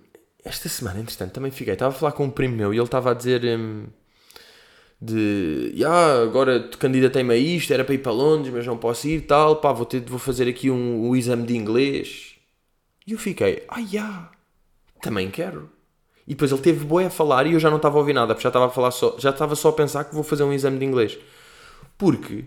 esta 0.45 0.69
semana, 0.69 1.01
entretanto, 1.01 1.33
também 1.33 1.51
fiquei. 1.51 1.73
Estava 1.75 1.95
a 1.95 1.99
falar 1.99 2.13
com 2.13 2.25
um 2.25 2.31
primo 2.31 2.57
meu 2.57 2.73
e 2.73 2.77
ele 2.77 2.85
estava 2.85 3.11
a 3.11 3.15
dizer 3.15 3.45
um, 3.59 3.87
de 5.01 5.73
"Ya, 5.75 6.23
agora 6.23 6.69
te 6.69 6.77
candidatei-me 6.79 7.35
a 7.35 7.37
isto, 7.37 7.73
era 7.73 7.85
para 7.85 7.95
ir 7.95 7.99
para 7.99 8.13
Londres, 8.13 8.53
mas 8.55 8.67
não 8.67 8.79
posso 8.79 9.09
ir 9.09 9.23
tal, 9.23 9.57
pá, 9.57 9.73
vou, 9.73 9.85
ter, 9.87 10.01
vou 10.03 10.19
fazer 10.19 10.49
aqui 10.49 10.71
um, 10.71 11.09
um 11.09 11.17
exame 11.17 11.47
de 11.47 11.57
inglês. 11.57 12.37
E 13.07 13.13
eu 13.13 13.19
fiquei, 13.19 13.65
ah, 13.69 13.81
ya, 13.81 14.31
também 15.03 15.31
quero. 15.31 15.72
E 16.27 16.35
depois 16.35 16.53
ele 16.53 16.61
teve 16.61 16.85
boé 16.85 17.07
a 17.07 17.11
falar 17.11 17.47
e 17.47 17.55
eu 17.55 17.61
já 17.61 17.69
não 17.69 17.77
estava 17.77 17.97
a 17.97 18.01
ouvir 18.01 18.13
nada, 18.13 18.35
porque 18.35 18.43
já 18.43 18.49
estava 18.49 18.67
a 18.67 18.71
falar 18.71 18.91
só, 18.91 19.17
já 19.19 19.31
estava 19.31 19.57
só 19.57 19.71
a 19.71 19.73
pensar 19.73 20.05
que 20.05 20.15
vou 20.15 20.23
fazer 20.23 20.45
um 20.45 20.53
exame 20.53 20.79
de 20.79 20.85
inglês. 20.85 21.19
Porque 21.99 22.45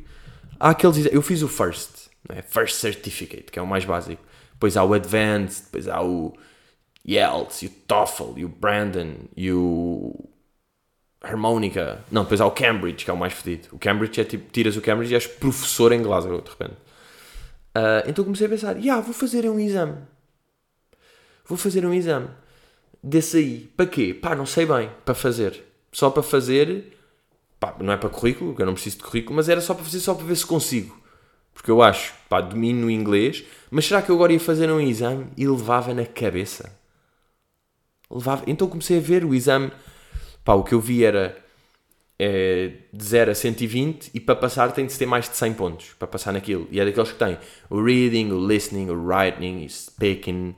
há 0.60 0.70
aqueles 0.70 1.06
eu 1.12 1.22
fiz 1.22 1.42
o 1.42 1.48
first, 1.48 2.08
é? 2.30 2.42
First 2.42 2.78
Certificate, 2.78 3.52
que 3.52 3.60
é 3.60 3.62
o 3.62 3.68
mais 3.68 3.86
básico. 3.86 4.24
Depois 4.54 4.78
há 4.78 4.84
o 4.84 4.94
Advanced, 4.94 5.66
depois 5.66 5.88
há 5.88 6.02
o 6.02 6.34
Yelts, 7.08 7.62
o 7.62 7.70
TOEFL, 7.70 8.38
e 8.38 8.46
o 8.46 8.50
Brandon, 8.50 9.16
e 9.36 9.52
o 9.52 10.16
Harmonica. 11.22 12.04
Não, 12.12 12.24
depois 12.24 12.40
há 12.40 12.46
o 12.46 12.52
Cambridge, 12.52 13.04
que 13.04 13.12
é 13.12 13.14
o 13.14 13.18
mais 13.18 13.34
fedido. 13.34 13.68
O 13.74 13.80
Cambridge 13.80 14.22
é 14.22 14.24
tipo, 14.24 14.50
tiras 14.52 14.78
o 14.78 14.82
Cambridge 14.82 15.14
e 15.14 15.16
és 15.16 15.28
professor 15.28 15.92
em 15.92 16.02
Glasgow, 16.02 16.42
de 16.42 16.50
repente. 16.50 16.76
Ah, 17.76 18.04
então 18.08 18.24
comecei 18.24 18.48
a 18.48 18.50
pensar, 18.50 18.78
yeah, 18.78 19.02
vou 19.02 19.14
fazer 19.14 19.48
um 19.50 19.60
exame. 19.60 19.98
Vou 21.46 21.58
fazer 21.58 21.86
um 21.86 21.94
exame. 21.94 22.30
Desse 23.08 23.38
aí. 23.38 23.72
Para 23.78 23.86
quê? 23.86 24.16
Pá, 24.20 24.34
não 24.36 24.48
sei 24.48 24.66
bem. 24.66 24.90
Para 25.06 25.14
fazer. 25.14 25.64
Só 25.92 26.10
para 26.10 26.24
fazer. 26.24 26.98
Pá, 27.60 27.76
não 27.80 27.94
é 27.94 27.98
para 27.98 28.10
currículo, 28.10 28.50
porque 28.50 28.64
eu 28.64 28.66
não 28.66 28.74
preciso 28.74 28.98
de 28.98 29.04
currículo, 29.04 29.36
mas 29.36 29.48
era 29.48 29.62
só 29.62 29.76
para 29.76 29.84
fazer, 29.84 30.00
só 30.00 30.16
para 30.16 30.26
ver 30.26 30.36
se 30.36 30.46
consigo. 30.46 31.00
Porque 31.54 31.70
eu 31.70 31.84
acho, 31.84 32.16
pá, 32.28 32.42
domino 32.42 32.88
o 32.88 32.92
inglês, 32.92 33.46
mas 33.70 33.86
será 33.86 34.02
que 34.02 34.10
eu 34.10 34.16
agora 34.16 34.34
ia 34.34 34.40
fazer 34.40 34.72
um 34.72 34.82
exame 34.82 35.28
e 35.38 35.48
levava 35.48 35.94
na 35.94 36.04
cabeça? 36.04 36.76
Levava. 38.10 38.44
Então 38.48 38.68
comecei 38.68 38.98
a 38.98 39.02
ver 39.02 39.24
o 39.24 39.36
exame. 39.36 39.72
Pá, 40.44 40.56
o 40.56 40.64
que 40.64 40.74
eu 40.74 40.82
vi 40.82 41.06
era 41.06 41.38
é, 42.18 42.72
de 42.92 43.06
0 43.06 43.32
a 43.32 43.36
120 43.36 44.10
e 44.16 44.20
para 44.20 44.36
passar 44.36 44.72
tem 44.72 44.88
de 44.88 44.98
ter 44.98 45.06
mais 45.06 45.30
de 45.30 45.38
100 45.38 45.54
pontos 45.54 45.94
para 46.00 46.08
passar 46.08 46.34
naquilo. 46.34 46.68
E 46.72 46.80
é 46.80 46.86
daqueles 46.86 47.12
que 47.12 47.20
tem 47.20 47.38
o 47.70 47.84
reading, 47.84 48.32
o 48.32 48.48
listening, 48.48 48.90
o 48.90 48.96
writing, 48.96 49.70
speaking, 49.70 50.56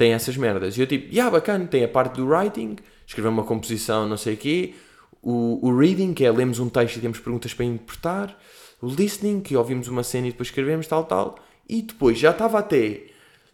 tem 0.00 0.14
essas 0.14 0.34
merdas. 0.34 0.78
E 0.78 0.80
eu 0.80 0.86
tipo, 0.86 1.14
yeah, 1.14 1.30
bacana, 1.30 1.66
tem 1.66 1.84
a 1.84 1.88
parte 1.88 2.16
do 2.16 2.26
writing, 2.26 2.76
escrever 3.06 3.28
uma 3.28 3.44
composição, 3.44 4.08
não 4.08 4.16
sei 4.16 4.32
o 4.32 4.36
quê, 4.38 4.74
o, 5.22 5.76
reading, 5.76 6.14
que 6.14 6.24
é 6.24 6.32
lemos 6.32 6.58
um 6.58 6.70
texto 6.70 6.96
e 6.96 7.00
temos 7.00 7.20
perguntas 7.20 7.52
para 7.52 7.66
interpretar, 7.66 8.38
o 8.80 8.88
listening, 8.88 9.42
que 9.42 9.54
ouvimos 9.54 9.88
uma 9.88 10.02
cena 10.02 10.28
e 10.28 10.30
depois 10.30 10.48
escrevemos, 10.48 10.86
tal, 10.86 11.04
tal, 11.04 11.38
e 11.68 11.82
depois 11.82 12.18
já 12.18 12.30
estava 12.30 12.58
até 12.58 13.08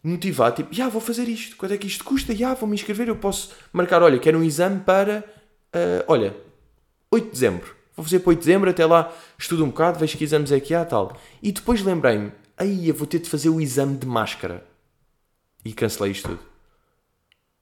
motivado, 0.05 0.55
tipo, 0.55 0.73
já 0.73 0.89
vou 0.89 1.01
fazer 1.01 1.29
isto, 1.29 1.57
quanto 1.57 1.75
é 1.75 1.77
que 1.77 1.89
isto 1.89 2.05
custa? 2.05 2.33
Já 2.33 2.55
vou 2.55 2.69
me 2.69 2.77
inscrever, 2.77 3.09
eu 3.09 3.17
posso 3.17 3.51
marcar, 3.73 4.01
olha, 4.01 4.17
quero 4.21 4.39
um 4.39 4.45
exame 4.45 4.79
para, 4.79 5.25
ah, 5.73 6.05
olha, 6.07 6.37
8 7.11 7.25
de 7.25 7.31
dezembro. 7.33 7.75
Vou 7.97 8.05
fazer 8.05 8.21
para 8.21 8.31
8 8.31 8.39
de 8.39 8.47
dezembro, 8.47 8.71
até 8.71 8.87
lá 8.87 9.13
estudo 9.37 9.65
um 9.65 9.69
bocado, 9.69 9.99
vejo 9.99 10.17
que 10.17 10.23
exames 10.23 10.53
é 10.53 10.61
que 10.61 10.75
há, 10.75 10.85
tal. 10.85 11.19
E 11.43 11.51
depois 11.51 11.83
lembrei-me, 11.83 12.31
aí 12.57 12.89
eu 12.89 12.95
vou 12.95 13.07
ter 13.07 13.19
de 13.19 13.29
fazer 13.29 13.49
o 13.49 13.61
exame 13.61 13.97
de 13.97 14.07
máscara. 14.07 14.65
E 15.65 15.73
cancelei 15.73 16.13
isto 16.13 16.29
tudo. 16.29 16.41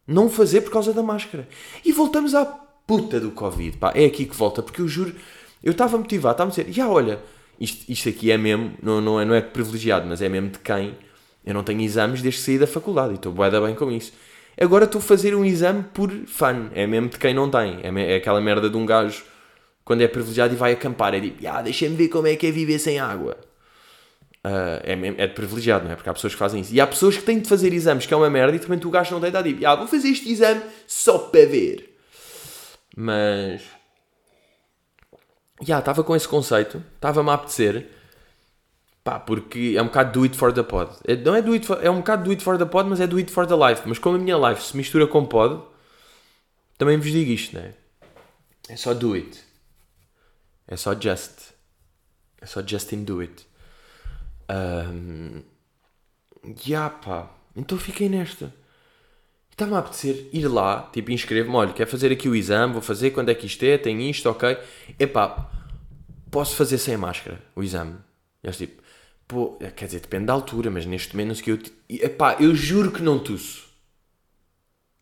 Não 0.07 0.29
fazer 0.29 0.61
por 0.61 0.71
causa 0.71 0.93
da 0.93 1.03
máscara. 1.03 1.49
E 1.85 1.93
voltamos 1.93 2.35
à 2.35 2.45
puta 2.45 3.19
do 3.19 3.31
Covid, 3.31 3.79
pá. 3.79 3.93
É 3.95 4.05
aqui 4.05 4.27
que 4.27 4.37
volta, 4.37 4.63
porque 4.63 4.81
eu 4.81 4.89
juro, 4.89 5.15
eu 5.63 5.73
estava 5.73 5.97
motivado, 5.97 6.35
estava 6.35 6.51
a 6.51 6.55
dizer, 6.55 6.73
já 6.73 6.89
olha, 6.89 7.21
isto, 7.59 7.91
isto 7.91 8.09
aqui 8.09 8.31
é 8.31 8.37
mesmo, 8.37 8.75
não, 8.83 9.01
não, 9.01 9.21
é, 9.21 9.25
não 9.25 9.35
é 9.35 9.41
privilegiado, 9.41 10.07
mas 10.07 10.21
é 10.21 10.29
mesmo 10.29 10.51
de 10.51 10.59
quem 10.59 10.95
eu 11.45 11.53
não 11.53 11.63
tenho 11.63 11.81
exames 11.83 12.23
desde 12.23 12.41
que 12.41 12.47
saí 12.47 12.59
da 12.59 12.67
faculdade 12.67 13.13
e 13.13 13.17
estou 13.17 13.33
bué 13.33 13.51
da 13.51 13.61
bem 13.61 13.75
com 13.75 13.91
isso. 13.91 14.13
Agora 14.59 14.85
estou 14.85 14.99
a 14.99 15.03
fazer 15.03 15.35
um 15.35 15.45
exame 15.45 15.85
por 15.93 16.11
fun, 16.27 16.71
é 16.75 16.87
mesmo 16.87 17.09
de 17.09 17.19
quem 17.19 17.35
não 17.35 17.51
tem. 17.51 17.81
É, 17.83 18.13
é 18.13 18.17
aquela 18.17 18.41
merda 18.41 18.71
de 18.71 18.77
um 18.77 18.87
gajo 18.87 19.25
quando 19.85 20.01
é 20.01 20.09
privilegiado 20.09 20.55
e 20.55 20.57
vai 20.57 20.73
acampar, 20.73 21.15
é 21.15 21.21
tipo, 21.21 21.47
ah, 21.47 21.61
deixa-me 21.61 21.97
ver 21.97 22.09
como 22.09 22.27
é 22.27 22.37
que 22.37 22.47
é 22.47 22.51
viver 22.51 22.79
sem 22.79 22.99
água. 22.99 23.37
Ah, 24.45 24.79
é, 24.85 24.93
é 24.93 25.27
de 25.27 25.33
privilegiado, 25.33 25.87
não 25.87 25.93
é? 25.93 25.97
Porque 25.97 26.11
há 26.11 26.13
pessoas 26.13 26.35
que 26.35 26.39
fazem 26.39 26.61
isso. 26.61 26.75
E 26.75 26.79
há 26.79 26.87
pessoas 26.87 27.17
que 27.17 27.23
têm 27.23 27.41
de 27.41 27.49
fazer 27.49 27.73
exames, 27.73 28.05
que 28.05 28.13
é 28.13 28.17
uma 28.17 28.29
merda, 28.29 28.55
e 28.55 28.59
também 28.61 28.79
tu 28.79 28.89
o 28.89 28.91
gajo 28.91 29.19
não 29.19 29.27
está 29.27 29.43
tipo, 29.43 29.67
ah, 29.67 29.75
vou 29.75 29.89
fazer 29.89 30.09
este 30.09 30.31
exame 30.31 30.63
só 30.87 31.19
para 31.19 31.47
ver. 31.47 31.97
Mas. 32.95 33.63
Já, 35.63 35.79
estava 35.79 36.05
com 36.05 36.15
esse 36.15 36.29
conceito, 36.29 36.83
estava-me 36.95 37.31
a 37.31 37.35
apetecer, 37.35 37.89
pá, 39.03 39.19
porque 39.19 39.75
é 39.79 39.83
um 39.83 39.87
bocado 39.87 40.13
do 40.13 40.25
it 40.25 40.37
for 40.37 40.53
the 40.53 40.63
pod. 40.63 40.93
É, 41.07 41.17
não 41.17 41.35
é 41.35 41.41
do 41.41 41.53
it 41.53 41.67
for, 41.67 41.83
é 41.83 41.89
um 41.89 41.99
bocado 41.99 42.25
do 42.25 42.31
it 42.31 42.43
for 42.43 42.59
the 42.59 42.67
pod, 42.67 42.89
mas 42.89 43.01
é 43.01 43.07
do 43.07 43.17
it 43.17 43.33
for 43.33 43.47
the 43.47 43.55
life. 43.55 43.83
Mas 43.87 43.99
como 43.99 44.17
a 44.17 44.19
minha 44.19 44.37
life 44.37 44.63
se 44.63 44.77
mistura 44.77 45.07
com 45.07 45.25
pod, 45.25 45.63
também 46.77 46.99
vos 46.99 47.11
digo 47.11 47.31
isto, 47.31 47.57
não 47.57 47.63
é? 47.63 47.73
É 48.69 48.77
só 48.77 48.93
do 48.93 49.15
it. 49.15 49.41
É 50.69 50.77
só 50.77 50.95
just. 50.95 51.55
É 52.43 52.47
só 52.47 52.61
Justin 52.67 53.05
do 53.05 53.21
it. 53.21 53.47
Um, 54.51 55.43
ya 56.67 56.91
pá, 56.91 57.31
então 57.57 57.79
fiquei 57.79 58.09
nesta. 58.09 58.53
Estava-me 59.51 59.77
a 59.77 59.81
apetecer 59.81 60.29
ir 60.33 60.49
lá, 60.49 60.91
tipo, 60.93 61.13
inscrevo-me, 61.13 61.57
olha, 61.57 61.73
quer 61.73 61.87
fazer 61.87 62.11
aqui 62.11 62.29
o 62.29 62.35
exame, 62.35 62.73
vou 62.73 62.83
fazer, 62.83 63.13
quando 63.13 63.29
é 63.29 63.35
que 63.35 63.47
isto 63.47 63.63
é, 63.63 63.79
tem 63.79 64.11
isto, 64.11 64.29
ok. 64.29 64.59
Epá, 64.99 65.49
posso 66.31 66.57
fazer 66.57 66.79
sem 66.79 66.97
máscara 66.97 67.41
o 67.55 67.63
exame? 67.63 67.95
E 68.43 68.49
eles 68.49 68.57
tipo, 68.57 68.83
pô, 69.29 69.57
quer 69.77 69.87
dizer, 69.87 70.01
depende 70.01 70.27
da 70.27 70.33
altura, 70.33 70.71
mas 70.71 70.85
neste 70.85 71.17
momento, 71.17 71.41
que 71.41 71.53
eu, 71.53 71.59
epá, 71.89 72.37
eu 72.41 72.53
juro 72.55 72.91
que 72.91 73.01
não 73.01 73.19
tuço. 73.19 73.65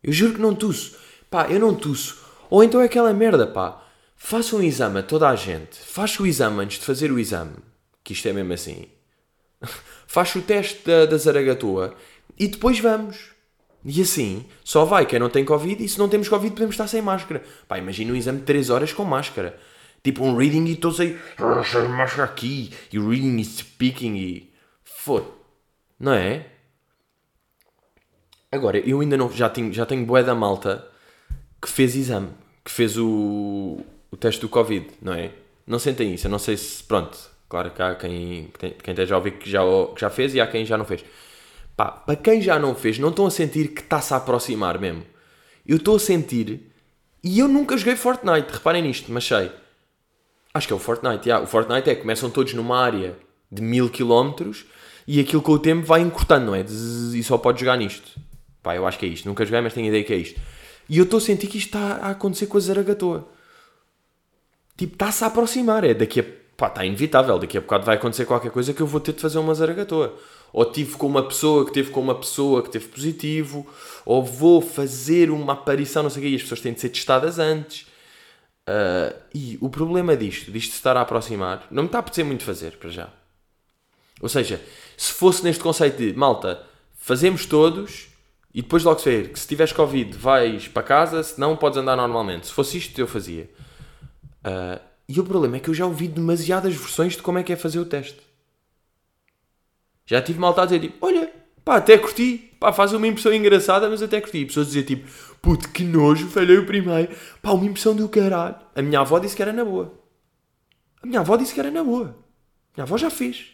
Eu 0.03 0.13
juro 0.13 0.35
que 0.35 0.41
não 0.41 0.53
tuço. 0.53 0.97
Pá, 1.29 1.47
eu 1.49 1.59
não 1.59 1.73
tuço. 1.73 2.23
Ou 2.49 2.63
então 2.63 2.79
é 2.79 2.85
aquela 2.85 3.13
merda, 3.13 3.47
pá. 3.47 3.83
Faça 4.15 4.55
um 4.55 4.61
exame 4.61 4.99
a 4.99 5.03
toda 5.03 5.27
a 5.27 5.35
gente. 5.35 5.77
Faça 5.79 6.21
o 6.21 6.27
exame 6.27 6.61
antes 6.61 6.77
de 6.77 6.85
fazer 6.85 7.11
o 7.11 7.17
exame. 7.17 7.55
Que 8.03 8.13
isto 8.13 8.27
é 8.27 8.33
mesmo 8.33 8.53
assim. 8.53 8.87
Faz 10.07 10.35
o 10.35 10.41
teste 10.41 10.85
da, 10.85 11.05
da 11.05 11.17
zaragatoa 11.17 11.95
e 12.37 12.47
depois 12.47 12.79
vamos. 12.79 13.31
E 13.85 14.01
assim, 14.01 14.45
só 14.63 14.85
vai 14.85 15.05
quem 15.05 15.19
não 15.19 15.29
tem 15.29 15.43
Covid 15.43 15.83
e 15.83 15.89
se 15.89 15.99
não 15.99 16.07
temos 16.07 16.29
Covid 16.29 16.53
podemos 16.53 16.73
estar 16.73 16.87
sem 16.87 17.01
máscara. 17.01 17.43
Pá, 17.67 17.77
imagina 17.77 18.13
um 18.13 18.15
exame 18.15 18.39
de 18.39 18.45
3 18.45 18.69
horas 18.69 18.93
com 18.93 19.03
máscara. 19.03 19.59
Tipo 20.03 20.23
um 20.23 20.35
reading 20.35 20.65
e 20.65 20.73
estou 20.73 20.91
"Ah, 20.91 21.63
sem 21.63 21.87
máscara 21.89 22.23
aqui. 22.25 22.71
E 22.91 22.99
reading 22.99 23.37
e 23.39 23.45
speaking 23.45 24.15
e... 24.15 24.53
Foda. 24.83 25.27
Não 25.99 26.13
é? 26.13 26.45
Agora, 28.51 28.77
eu 28.77 28.99
ainda 29.01 29.17
não... 29.17 29.29
Já 29.31 29.49
tenho, 29.49 29.71
já 29.73 29.85
tenho 29.85 30.05
bué 30.05 30.23
da 30.23 30.35
malta 30.35 30.87
que 31.61 31.69
fez 31.69 31.95
exame. 31.95 32.29
Que 32.63 32.71
fez 32.71 32.97
o, 32.97 33.79
o 34.11 34.17
teste 34.17 34.41
do 34.41 34.49
Covid, 34.49 34.87
não 35.01 35.13
é? 35.13 35.31
Não 35.65 35.79
sentem 35.79 36.13
isso. 36.13 36.27
Eu 36.27 36.31
não 36.31 36.39
sei 36.39 36.55
se... 36.55 36.83
Pronto. 36.83 37.17
Claro 37.53 37.69
que 37.69 37.81
há 37.83 37.93
quem, 37.93 38.49
quem, 38.57 38.93
esteja 38.93 39.13
a 39.13 39.17
ouvir 39.19 39.33
que 39.33 39.47
já, 39.47 39.59
que 39.93 40.01
já 40.01 40.09
fez 40.09 40.33
e 40.33 40.41
há 40.41 40.47
quem 40.47 40.65
já 40.65 40.75
não 40.75 40.85
fez. 40.85 41.05
Pá, 41.77 41.85
para 41.91 42.15
quem 42.15 42.41
já 42.41 42.57
não 42.57 42.73
fez, 42.73 42.97
não 42.97 43.09
estão 43.09 43.27
a 43.27 43.29
sentir 43.29 43.67
que 43.67 43.81
está-se 43.81 44.11
a 44.11 44.17
aproximar 44.17 44.79
mesmo. 44.79 45.05
Eu 45.63 45.77
estou 45.77 45.97
a 45.97 45.99
sentir... 45.99 46.71
E 47.23 47.37
eu 47.37 47.47
nunca 47.47 47.77
joguei 47.77 47.95
Fortnite. 47.95 48.51
Reparem 48.51 48.81
nisto, 48.81 49.11
mas 49.11 49.25
sei. 49.25 49.51
Acho 50.51 50.65
que 50.65 50.73
é 50.73 50.75
o 50.75 50.79
Fortnite, 50.79 51.27
já. 51.27 51.41
O 51.41 51.45
Fortnite 51.45 51.91
é, 51.91 51.93
começam 51.93 52.27
todos 52.27 52.55
numa 52.55 52.75
área 52.75 53.15
de 53.51 53.61
mil 53.61 53.87
quilómetros 53.87 54.65
e 55.07 55.19
aquilo 55.19 55.43
com 55.43 55.51
o 55.51 55.59
tempo 55.59 55.85
vai 55.85 56.01
encurtando, 56.01 56.47
não 56.47 56.55
é? 56.55 56.61
E 56.61 57.21
só 57.21 57.37
pode 57.37 57.59
jogar 57.59 57.77
nisto. 57.77 58.19
Pá, 58.63 58.75
eu 58.75 58.87
acho 58.87 58.97
que 58.97 59.05
é 59.05 59.09
isto. 59.09 59.27
Nunca 59.27 59.45
joguei, 59.45 59.61
mas 59.61 59.75
tenho 59.75 59.89
ideia 59.89 60.03
que 60.03 60.11
é 60.11 60.17
isto. 60.17 60.41
E 60.89 60.97
eu 60.97 61.03
estou 61.03 61.19
a 61.19 61.21
sentir 61.21 61.45
que 61.45 61.59
isto 61.59 61.67
está 61.67 61.97
a 61.97 62.09
acontecer 62.09 62.47
com 62.47 62.57
a 62.57 62.61
Zaragatoa. 62.61 63.29
Tipo, 64.75 64.93
está-se 64.95 65.23
a 65.23 65.27
aproximar. 65.27 65.83
É 65.83 65.93
daqui 65.93 66.19
a... 66.19 66.42
Pá, 66.57 66.67
está 66.67 66.85
inevitável. 66.85 67.39
Daqui 67.39 67.57
a 67.57 67.61
bocado 67.61 67.85
vai 67.85 67.95
acontecer 67.95 68.25
qualquer 68.25 68.51
coisa 68.51 68.73
que 68.73 68.81
eu 68.81 68.87
vou 68.87 68.99
ter 68.99 69.13
de 69.13 69.21
fazer 69.21 69.39
uma 69.39 69.53
Zaragatoa. 69.53 70.13
Ou 70.51 70.65
tive 70.65 70.97
com 70.97 71.07
uma 71.07 71.27
pessoa 71.27 71.65
que 71.65 71.71
teve 71.71 71.89
com 71.89 71.99
uma 71.99 72.15
pessoa 72.15 72.61
que 72.61 72.69
teve 72.69 72.87
positivo. 72.87 73.65
Ou 74.05 74.23
vou 74.23 74.61
fazer 74.61 75.31
uma 75.31 75.53
aparição, 75.53 76.03
não 76.03 76.09
sei 76.09 76.21
o 76.21 76.25
quê. 76.25 76.31
E 76.31 76.35
as 76.35 76.41
pessoas 76.43 76.61
têm 76.61 76.73
de 76.73 76.81
ser 76.81 76.89
testadas 76.89 77.39
antes. 77.39 77.87
Ah, 78.67 79.13
e 79.33 79.57
o 79.61 79.69
problema 79.69 80.15
disto, 80.15 80.51
disto 80.51 80.73
estar 80.73 80.95
a 80.97 81.01
aproximar, 81.01 81.67
não 81.69 81.83
me 81.83 81.87
está 81.87 81.99
a 81.99 82.01
apetecer 82.01 82.25
muito 82.25 82.43
fazer, 82.43 82.77
para 82.77 82.89
já. 82.89 83.09
Ou 84.21 84.29
seja, 84.29 84.61
se 84.97 85.11
fosse 85.11 85.43
neste 85.43 85.61
conceito 85.61 85.97
de 85.97 86.13
malta, 86.13 86.63
fazemos 86.95 87.45
todos 87.45 88.07
e 88.53 88.61
depois 88.61 88.83
logo 88.83 88.99
se 88.99 89.09
ver 89.09 89.29
que 89.29 89.39
se 89.39 89.47
tiveres 89.47 89.73
Covid 89.73 90.15
vais 90.15 90.67
para 90.67 90.83
casa, 90.83 91.23
se 91.23 91.39
não 91.39 91.57
podes 91.57 91.77
andar 91.77 91.97
normalmente. 91.97 92.47
Se 92.47 92.53
fosse 92.53 92.77
isto, 92.77 92.97
eu 92.99 93.07
fazia. 93.07 93.49
Ah, 94.43 94.79
E 95.07 95.19
o 95.19 95.23
problema 95.23 95.57
é 95.57 95.59
que 95.59 95.69
eu 95.69 95.73
já 95.73 95.85
ouvi 95.85 96.07
demasiadas 96.07 96.73
versões 96.75 97.13
de 97.13 97.21
como 97.21 97.37
é 97.37 97.43
que 97.43 97.51
é 97.51 97.55
fazer 97.55 97.79
o 97.79 97.85
teste. 97.85 98.21
Já 100.05 100.21
tive 100.21 100.39
malta 100.39 100.61
a 100.61 100.65
dizer 100.65 100.79
tipo, 100.79 101.05
olha, 101.05 101.31
pá, 101.63 101.77
até 101.77 101.97
curti, 101.97 102.55
pá, 102.59 102.71
faz 102.71 102.93
uma 102.93 103.07
impressão 103.07 103.33
engraçada, 103.33 103.89
mas 103.89 104.01
até 104.01 104.19
curti. 104.19 104.39
E 104.39 104.45
pessoas 104.45 104.67
dizer 104.67 104.83
tipo, 104.83 105.09
puto, 105.41 105.69
que 105.69 105.83
nojo, 105.83 106.27
falhei 106.29 106.57
o 106.57 106.65
primeiro, 106.65 107.15
pá, 107.41 107.51
uma 107.51 107.65
impressão 107.65 107.95
do 107.95 108.07
caralho. 108.09 108.55
A 108.75 108.81
minha 108.81 108.99
avó 108.99 109.19
disse 109.19 109.35
que 109.35 109.41
era 109.41 109.53
na 109.53 109.65
boa. 109.65 109.93
A 111.01 111.05
minha 111.05 111.19
avó 111.19 111.35
disse 111.35 111.53
que 111.53 111.59
era 111.59 111.71
na 111.71 111.83
boa. 111.83 112.07
A 112.07 112.77
minha 112.77 112.83
avó 112.83 112.97
já 112.97 113.09
fez. 113.09 113.51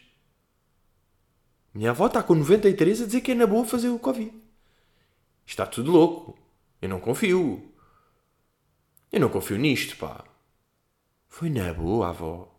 A 1.74 1.78
minha 1.78 1.92
avó 1.92 2.08
está 2.08 2.22
com 2.24 2.36
93 2.36 3.02
a 3.02 3.06
dizer 3.06 3.22
que 3.22 3.32
é 3.32 3.36
na 3.36 3.48
boa 3.48 3.66
fazer 3.66 3.90
o 3.90 4.00
Covid. 4.00 4.32
Está 5.46 5.66
tudo 5.66 5.92
louco. 5.92 6.38
Eu 6.82 6.90
não 6.90 7.00
confio. 7.00 7.72
Eu 9.12 9.20
não 9.20 9.30
confio 9.30 9.58
nisto, 9.58 9.98
pá. 9.98 10.24
Foi 11.30 11.50
na 11.50 11.72
boa, 11.74 12.10
avó. 12.10 12.54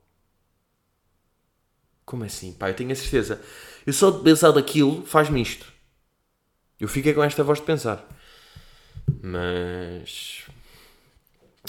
Como 2.07 2.25
assim? 2.25 2.53
Pá, 2.53 2.71
eu 2.71 2.75
tenho 2.75 2.93
a 2.93 2.95
certeza. 2.95 3.43
Eu 3.87 3.93
só 3.93 4.11
de 4.11 4.23
pensar 4.23 4.53
daquilo 4.53 5.05
faz-me 5.05 5.43
isto. 5.43 5.71
Eu 6.79 6.89
fiquei 6.89 7.13
com 7.13 7.23
esta 7.23 7.45
voz 7.45 7.59
de 7.59 7.67
pensar. 7.67 8.09
Mas. 9.23 10.47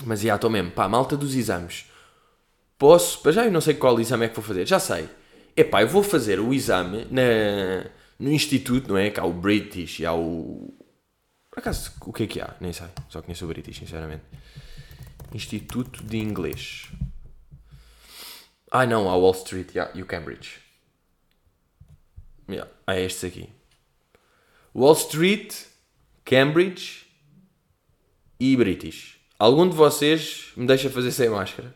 Mas 0.05 0.21
já 0.21 0.35
estou 0.35 0.49
mesmo. 0.49 0.71
Pá, 0.71 0.87
malta 0.87 1.17
dos 1.17 1.35
exames. 1.35 1.85
Posso. 2.77 3.19
Para 3.21 3.31
já 3.33 3.45
eu 3.45 3.51
não 3.51 3.61
sei 3.61 3.73
qual 3.73 3.99
exame 3.99 4.25
é 4.25 4.29
que 4.29 4.35
vou 4.35 4.43
fazer. 4.43 4.65
Já 4.65 4.79
sei. 4.79 5.09
Epá, 5.55 5.81
eu 5.81 5.87
vou 5.87 6.03
fazer 6.03 6.39
o 6.39 6.53
exame 6.53 7.05
na, 7.11 7.89
no 8.17 8.31
instituto, 8.31 8.89
não 8.89 8.97
é? 8.97 9.09
Que 9.09 9.19
há 9.19 9.25
o 9.25 9.33
British 9.33 9.99
e 9.99 10.05
há 10.05 10.13
o. 10.13 10.73
Por 11.49 11.59
acaso, 11.59 11.91
o 12.01 12.13
que 12.13 12.23
é 12.23 12.27
que 12.27 12.39
há? 12.39 12.55
Nem 12.61 12.71
sei. 12.71 12.87
Só 13.09 13.21
conheço 13.21 13.43
o 13.43 13.47
British, 13.49 13.77
sinceramente. 13.77 14.23
Instituto 15.33 16.03
de 16.03 16.17
Inglês. 16.17 16.89
Ah, 18.69 18.85
não, 18.85 19.09
há 19.09 19.15
Wall 19.15 19.33
Street 19.33 19.73
yeah, 19.75 19.91
e 19.97 20.01
o 20.01 20.05
Cambridge. 20.05 20.59
Yeah, 22.49 22.69
há 22.85 22.99
estes 22.99 23.23
aqui. 23.23 23.49
Wall 24.73 24.93
Street, 24.93 25.53
Cambridge 26.25 27.05
e 28.39 28.55
British. 28.55 29.19
Algum 29.37 29.67
de 29.67 29.75
vocês 29.75 30.51
me 30.55 30.65
deixa 30.65 30.89
fazer 30.89 31.11
sem 31.11 31.29
máscara? 31.29 31.75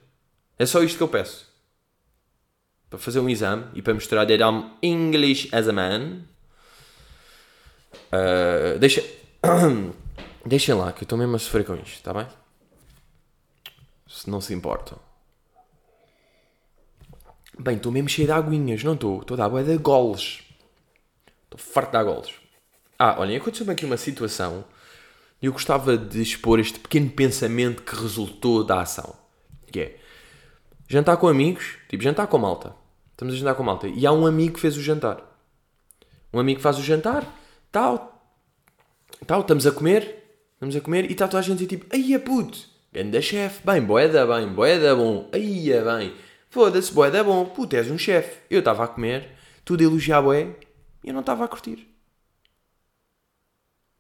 É 0.58 0.66
só 0.66 0.82
isto 0.84 0.98
que 0.98 1.04
eu 1.04 1.08
peço. 1.08 1.46
Para 2.90 3.00
fazer 3.00 3.20
um 3.20 3.30
exame 3.30 3.66
e 3.74 3.82
para 3.82 3.94
mostrar 3.94 4.26
that 4.26 4.42
I'm 4.42 4.72
English 4.82 5.50
as 5.54 5.68
a 5.68 5.74
man. 5.74 6.22
Uh, 8.12 8.80
deixa... 8.80 9.04
Deixem 10.46 10.76
lá, 10.76 10.94
que 10.94 11.02
eu 11.02 11.06
estou 11.06 11.18
mesmo 11.18 11.36
a 11.36 11.40
sofrer 11.40 11.66
com 11.66 11.74
isto, 11.74 11.88
está 11.88 12.14
bem? 12.14 12.28
Se 14.15 14.29
não 14.29 14.39
se 14.39 14.53
importam. 14.53 14.98
Bem, 17.60 17.75
estou 17.75 17.91
mesmo 17.91 18.07
cheio 18.07 18.27
de 18.27 18.31
aguinhas, 18.31 18.81
não 18.81 18.93
estou? 18.93 19.19
Estou 19.19 19.36
a 19.36 19.38
dar 19.39 19.45
água 19.45 19.62
de 19.62 19.77
goles. 19.77 20.41
Estou 21.43 21.60
farto 21.60 21.88
de 21.88 21.93
dar 21.93 22.03
goles. 22.05 22.34
Ah, 22.98 23.19
olhem, 23.19 23.36
aconteceu-me 23.36 23.74
aqui 23.74 23.84
uma 23.84 23.98
situação 23.98 24.63
e 25.41 25.48
eu 25.48 25.51
gostava 25.51 25.98
de 25.98 26.22
expor 26.22 26.62
este 26.62 26.79
pequeno 26.79 27.10
pensamento 27.10 27.84
que 27.84 27.93
resultou 27.93 28.63
da 28.63 28.79
ação. 28.79 29.13
Que 29.69 29.79
é, 29.81 30.00
jantar 30.88 31.17
com 31.17 31.27
amigos, 31.27 31.77
tipo, 31.89 32.01
jantar 32.01 32.27
com 32.27 32.38
malta. 32.38 32.74
Estamos 33.12 33.34
a 33.34 33.38
jantar 33.38 33.55
com 33.55 33.63
malta. 33.63 33.89
E 33.89 34.05
há 34.05 34.13
um 34.13 34.25
amigo 34.25 34.53
que 34.53 34.62
fez 34.62 34.77
o 34.77 34.81
jantar. 34.81 35.22
Um 36.31 36.39
amigo 36.39 36.62
faz 36.62 36.79
o 36.79 36.81
jantar, 36.81 37.27
tal, 37.69 38.25
tal, 39.27 39.41
estamos 39.41 39.67
a 39.67 39.74
comer, 39.74 40.39
estamos 40.53 40.74
a 40.74 40.79
comer 40.79 41.03
e 41.10 41.12
está 41.12 41.27
toda 41.27 41.39
a 41.39 41.41
gente 41.41 41.67
tipo, 41.67 41.86
ai 41.93 42.13
é 42.13 42.19
puto, 42.19 42.75
ganda 42.96 43.22
chefe, 43.22 43.60
bem, 43.65 43.82
boeda 43.82 44.26
bem, 44.26 44.48
boeda 44.48 44.96
bom, 44.96 45.30
ai 45.34 45.69
é 45.69 45.84
bem, 45.84 46.15
foda-se, 46.50 46.93
boeda 46.93 47.22
bom, 47.26 47.43
puto, 47.43 47.76
és 47.76 47.91
um 47.91 47.98
chefe. 47.98 48.38
Eu 48.50 48.60
estava 48.60 48.86
a 48.86 48.88
comer, 48.88 49.32
tudo 49.65 49.84
elogiar 49.84 50.22
boé, 50.22 50.56
e 51.04 51.10
eu 51.10 51.13
não 51.13 51.19
estava 51.19 51.43
a 51.43 51.48
curtir. 51.50 51.89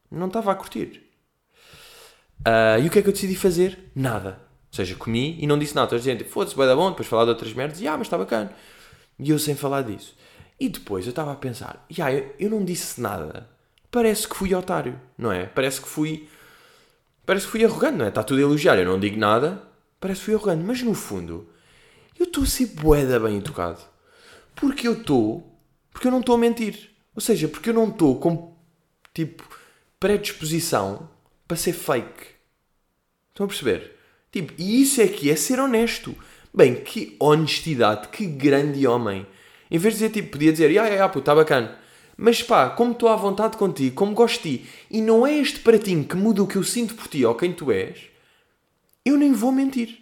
Não 0.09 0.27
estava 0.27 0.49
a 0.49 0.55
curtir. 0.55 1.03
Uh, 2.39 2.79
e 2.81 2.87
o 2.87 2.89
que 2.89 2.99
é 2.99 3.01
que 3.01 3.09
eu 3.09 3.13
decidi 3.13 3.35
fazer? 3.35 3.91
Nada. 3.93 4.39
Ou 4.71 4.75
seja, 4.77 4.95
comi 4.95 5.37
e 5.41 5.45
não 5.45 5.59
disse 5.59 5.75
nada. 5.75 5.89
Toda 5.89 5.99
a 5.99 6.03
gente, 6.03 6.23
foda-se, 6.23 6.55
boeda 6.55 6.73
bom, 6.73 6.89
depois 6.89 7.07
falar 7.07 7.25
de 7.25 7.31
outras 7.31 7.53
merdas, 7.53 7.81
e 7.81 7.87
ah, 7.89 7.97
mas 7.97 8.07
está 8.07 8.17
bacana. 8.17 8.53
E 9.19 9.29
eu 9.29 9.37
sem 9.37 9.55
falar 9.55 9.81
disso. 9.81 10.15
E 10.57 10.69
depois 10.69 11.05
eu 11.05 11.09
estava 11.09 11.33
a 11.33 11.35
pensar, 11.35 11.85
yeah, 11.91 12.17
eu, 12.17 12.33
eu 12.39 12.49
não 12.49 12.63
disse 12.63 13.01
nada. 13.01 13.49
Parece 13.91 14.25
que 14.25 14.37
fui 14.37 14.55
otário, 14.55 14.97
não 15.17 15.33
é? 15.33 15.47
Parece 15.47 15.81
que 15.81 15.89
fui. 15.89 16.29
Parece 17.25 17.45
que 17.45 17.51
fui 17.51 17.65
arrogante, 17.65 17.97
não 17.97 18.05
é? 18.05 18.09
Está 18.09 18.23
tudo 18.23 18.39
a 18.39 18.43
elogiar, 18.43 18.77
eu 18.77 18.85
não 18.85 18.99
digo 18.99 19.17
nada. 19.17 19.61
Parece 19.99 20.19
que 20.19 20.25
fui 20.25 20.35
arrogante. 20.35 20.63
Mas 20.63 20.81
no 20.81 20.93
fundo, 20.93 21.49
eu 22.19 22.25
estou 22.25 22.43
a 22.43 22.47
ser 22.47 22.67
boeda 22.67 23.19
bem 23.19 23.37
educado. 23.37 23.79
Porque 24.55 24.87
eu 24.87 24.93
estou. 24.93 25.59
Porque 25.91 26.07
eu 26.07 26.11
não 26.11 26.19
estou 26.19 26.35
a 26.35 26.37
mentir. 26.37 26.91
Ou 27.15 27.21
seja, 27.21 27.47
porque 27.47 27.69
eu 27.69 27.73
não 27.73 27.89
estou 27.89 28.19
com. 28.19 28.55
Tipo, 29.13 29.43
predisposição 29.99 31.09
para 31.47 31.57
ser 31.57 31.73
fake. 31.73 32.35
Estão 33.29 33.45
a 33.45 33.47
perceber? 33.47 33.97
Tipo, 34.31 34.53
e 34.57 34.81
isso 34.81 35.01
é 35.01 35.07
que 35.07 35.29
é 35.29 35.35
ser 35.35 35.59
honesto. 35.59 36.15
Bem, 36.53 36.75
que 36.75 37.15
honestidade, 37.19 38.09
que 38.09 38.25
grande 38.25 38.85
homem. 38.85 39.25
Em 39.69 39.77
vez 39.77 39.95
de 39.95 39.99
dizer, 39.99 40.13
tipo, 40.13 40.31
podia 40.31 40.51
dizer, 40.51 40.77
ah, 40.77 41.05
ah, 41.05 41.09
pô, 41.09 41.19
está 41.19 41.33
bacana. 41.33 41.77
Mas 42.17 42.41
pá, 42.41 42.69
como 42.69 42.93
estou 42.93 43.09
à 43.09 43.15
vontade 43.15 43.57
contigo, 43.57 43.95
como 43.95 44.13
gosto 44.13 44.43
de 44.43 44.57
ti, 44.59 44.69
e 44.89 45.01
não 45.01 45.27
é 45.27 45.37
este 45.37 45.59
pratinho 45.59 46.05
que 46.05 46.15
muda 46.15 46.43
o 46.43 46.47
que 46.47 46.55
eu 46.55 46.63
sinto 46.63 46.95
por 46.95 47.07
ti 47.07 47.25
ou 47.25 47.35
quem 47.35 47.51
tu 47.51 47.71
és, 47.71 48.09
eu 49.03 49.17
nem 49.17 49.33
vou 49.33 49.51
mentir. 49.51 50.01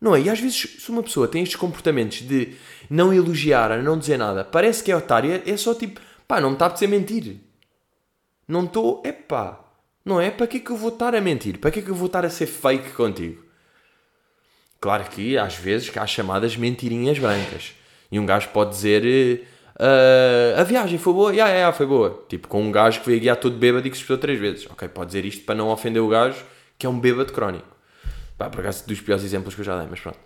Não 0.00 0.14
é? 0.14 0.20
E 0.20 0.28
às 0.28 0.38
vezes, 0.38 0.82
se 0.82 0.90
uma 0.90 1.02
pessoa 1.02 1.26
tem 1.26 1.42
estes 1.42 1.56
comportamentos 1.56 2.20
de 2.20 2.54
não 2.90 3.12
elogiar, 3.12 3.82
não 3.82 3.98
dizer 3.98 4.18
nada, 4.18 4.44
parece 4.44 4.84
que 4.84 4.92
é 4.92 4.96
otário, 4.96 5.42
é 5.46 5.56
só 5.56 5.74
tipo, 5.74 6.00
pá, 6.28 6.40
não 6.40 6.50
me 6.50 6.56
está 6.56 6.66
a 6.66 6.70
dizer 6.70 6.86
mentir. 6.86 7.36
Não 8.46 8.64
estou, 8.64 9.02
é 9.04 9.12
pá, 9.12 9.64
não 10.04 10.20
é? 10.20 10.30
Para 10.30 10.46
que 10.46 10.58
é 10.58 10.60
que 10.60 10.70
eu 10.70 10.76
vou 10.76 10.90
estar 10.90 11.14
a 11.14 11.20
mentir? 11.22 11.58
Para 11.58 11.70
que 11.70 11.78
é 11.78 11.82
que 11.82 11.88
eu 11.88 11.94
vou 11.94 12.06
estar 12.06 12.24
a 12.24 12.30
ser 12.30 12.46
fake 12.46 12.90
contigo? 12.90 13.42
Claro 14.78 15.04
que 15.04 15.38
às 15.38 15.54
vezes 15.54 15.90
há 15.96 16.06
chamadas 16.06 16.54
mentirinhas 16.54 17.18
brancas. 17.18 17.72
E 18.12 18.18
um 18.18 18.26
gajo 18.26 18.50
pode 18.50 18.72
dizer 18.72 19.48
uh, 19.80 20.60
a 20.60 20.64
viagem 20.64 20.98
foi 20.98 21.12
boa, 21.12 21.30
yeah, 21.32 21.52
yeah, 21.52 21.76
foi 21.76 21.86
boa. 21.86 22.24
Tipo, 22.28 22.48
com 22.48 22.62
um 22.62 22.72
gajo 22.72 23.00
que 23.00 23.06
veio 23.06 23.20
guiar 23.20 23.36
todo 23.36 23.56
bêbado 23.56 23.86
e 23.86 23.90
que 23.90 23.96
se 23.96 24.02
espetou 24.02 24.18
três 24.18 24.38
vezes. 24.38 24.66
Ok, 24.70 24.88
pode 24.88 25.08
dizer 25.08 25.24
isto 25.24 25.44
para 25.44 25.54
não 25.54 25.68
ofender 25.68 26.02
o 26.02 26.08
gajo 26.08 26.44
que 26.78 26.86
é 26.86 26.88
um 26.88 26.98
bêbado 26.98 27.32
crónico. 27.32 27.74
Pá, 28.36 28.50
por 28.50 28.60
acaso 28.60 28.86
dos 28.86 29.00
piores 29.00 29.24
exemplos 29.24 29.54
que 29.54 29.60
eu 29.60 29.64
já 29.64 29.78
dei, 29.78 29.86
mas 29.88 30.00
pronto. 30.00 30.18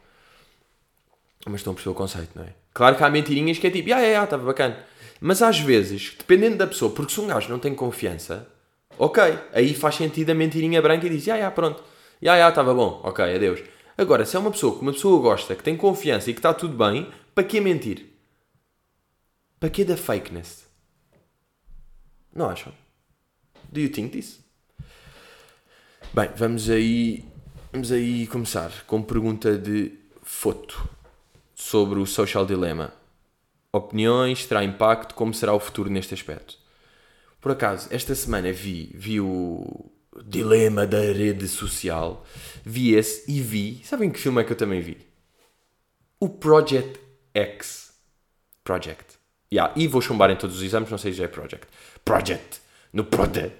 Mas 1.47 1.61
estão 1.61 1.73
a 1.73 1.75
perceber 1.75 1.93
o 1.93 1.95
conceito, 1.95 2.31
não 2.35 2.45
é? 2.45 2.55
Claro 2.73 2.97
que 2.97 3.05
há 3.05 3.11
mentirinhas 3.11 3.59
que 3.59 3.67
é 3.67 3.71
tipo, 3.71 3.93
ah, 3.93 4.01
é, 4.01 4.23
estava 4.23 4.45
bacana. 4.45 4.79
Mas 5.21 5.43
às 5.43 5.59
vezes, 5.59 6.15
dependendo 6.17 6.57
da 6.57 6.67
pessoa, 6.67 6.93
porque 6.93 7.13
se 7.13 7.21
um 7.21 7.27
gajo 7.27 7.49
não 7.51 7.59
tem 7.59 7.75
confiança, 7.75 8.47
ok, 8.99 9.23
aí 9.53 9.75
faz 9.75 9.97
sentido 9.97 10.31
a 10.31 10.35
mentirinha 10.35 10.81
branca 10.81 11.07
e 11.07 11.11
diz, 11.11 11.29
ah, 11.29 11.35
yeah, 11.35 11.55
pronto, 11.55 11.83
ah, 11.83 11.87
yeah, 12.23 12.49
estava 12.49 12.73
bom, 12.73 13.01
ok, 13.03 13.25
adeus. 13.35 13.61
Agora, 13.97 14.25
se 14.25 14.37
é 14.37 14.39
uma 14.39 14.51
pessoa 14.51 14.77
que 14.77 14.83
uma 14.83 14.93
pessoa 14.93 15.21
gosta, 15.21 15.57
que 15.57 15.63
tem 15.63 15.77
confiança 15.77 16.31
e 16.31 16.33
que 16.33 16.39
está 16.39 16.55
tudo 16.55 16.77
bem, 16.77 17.09
para 17.35 17.45
que 17.45 17.61
mentir? 17.61 18.18
Para 19.59 19.71
que 19.71 19.85
da 19.85 19.97
fakeness? 19.97 20.67
Não 22.33 22.49
acham? 22.49 22.73
Do 23.71 23.81
you 23.81 23.91
think 23.91 24.11
this? 24.11 24.41
Bem, 26.15 26.31
vamos 26.37 26.71
aí, 26.71 27.25
vamos 27.73 27.91
aí 27.91 28.27
começar 28.29 28.85
com 28.87 29.03
pergunta 29.03 29.59
de 29.59 29.93
foto 30.23 30.89
sobre 31.55 31.99
o 31.99 32.07
social 32.07 32.47
dilemma. 32.47 32.93
Opiniões, 33.73 34.47
terá 34.47 34.63
impacto, 34.63 35.15
como 35.15 35.35
será 35.35 35.53
o 35.53 35.61
futuro 35.61 35.91
neste 35.91 36.15
aspecto? 36.15 36.57
Por 37.41 37.53
acaso, 37.53 37.89
esta 37.91 38.15
semana 38.15 38.53
vi, 38.53 38.91
vi 38.95 39.21
o, 39.21 39.91
dilema 40.25 40.87
da 40.87 41.01
rede 41.01 41.49
social, 41.49 42.25
vi 42.65 42.95
esse 42.95 43.31
e 43.31 43.41
vi. 43.41 43.81
Sabem 43.85 44.11
que 44.11 44.19
filme 44.19 44.41
é 44.41 44.45
que 44.45 44.53
eu 44.53 44.57
também 44.57 44.81
vi? 44.81 44.99
O 46.21 46.29
Project 46.29 47.01
X. 47.35 47.93
Project. 48.65 49.18
Yeah, 49.53 49.73
e 49.77 49.87
vou 49.87 50.01
chumbar 50.01 50.31
em 50.31 50.37
todos 50.37 50.57
os 50.57 50.63
exames, 50.63 50.91
não 50.91 50.99
sei 50.99 51.13
se 51.13 51.23
é 51.23 51.29
Project. 51.29 51.67
Project. 52.05 52.61
No 52.93 53.05
Project. 53.05 53.57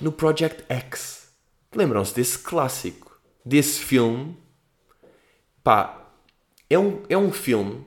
No 0.00 0.12
Project 0.12 0.64
X. 0.68 1.32
Lembram-se 1.74 2.14
desse 2.14 2.38
clássico? 2.38 3.20
Desse 3.44 3.80
filme? 3.80 4.36
Pá, 5.62 6.12
é 6.68 6.78
um, 6.78 7.02
é 7.08 7.16
um 7.16 7.32
filme 7.32 7.84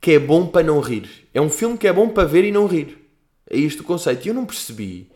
que 0.00 0.12
é 0.12 0.18
bom 0.18 0.46
para 0.46 0.66
não 0.66 0.80
rir. 0.80 1.28
É 1.34 1.40
um 1.40 1.50
filme 1.50 1.76
que 1.76 1.88
é 1.88 1.92
bom 1.92 2.08
para 2.08 2.28
ver 2.28 2.44
e 2.44 2.52
não 2.52 2.66
rir. 2.66 2.98
É 3.50 3.56
isto 3.56 3.80
o 3.80 3.84
conceito. 3.84 4.24
E 4.24 4.28
eu 4.28 4.34
não 4.34 4.46
percebi 4.46 5.10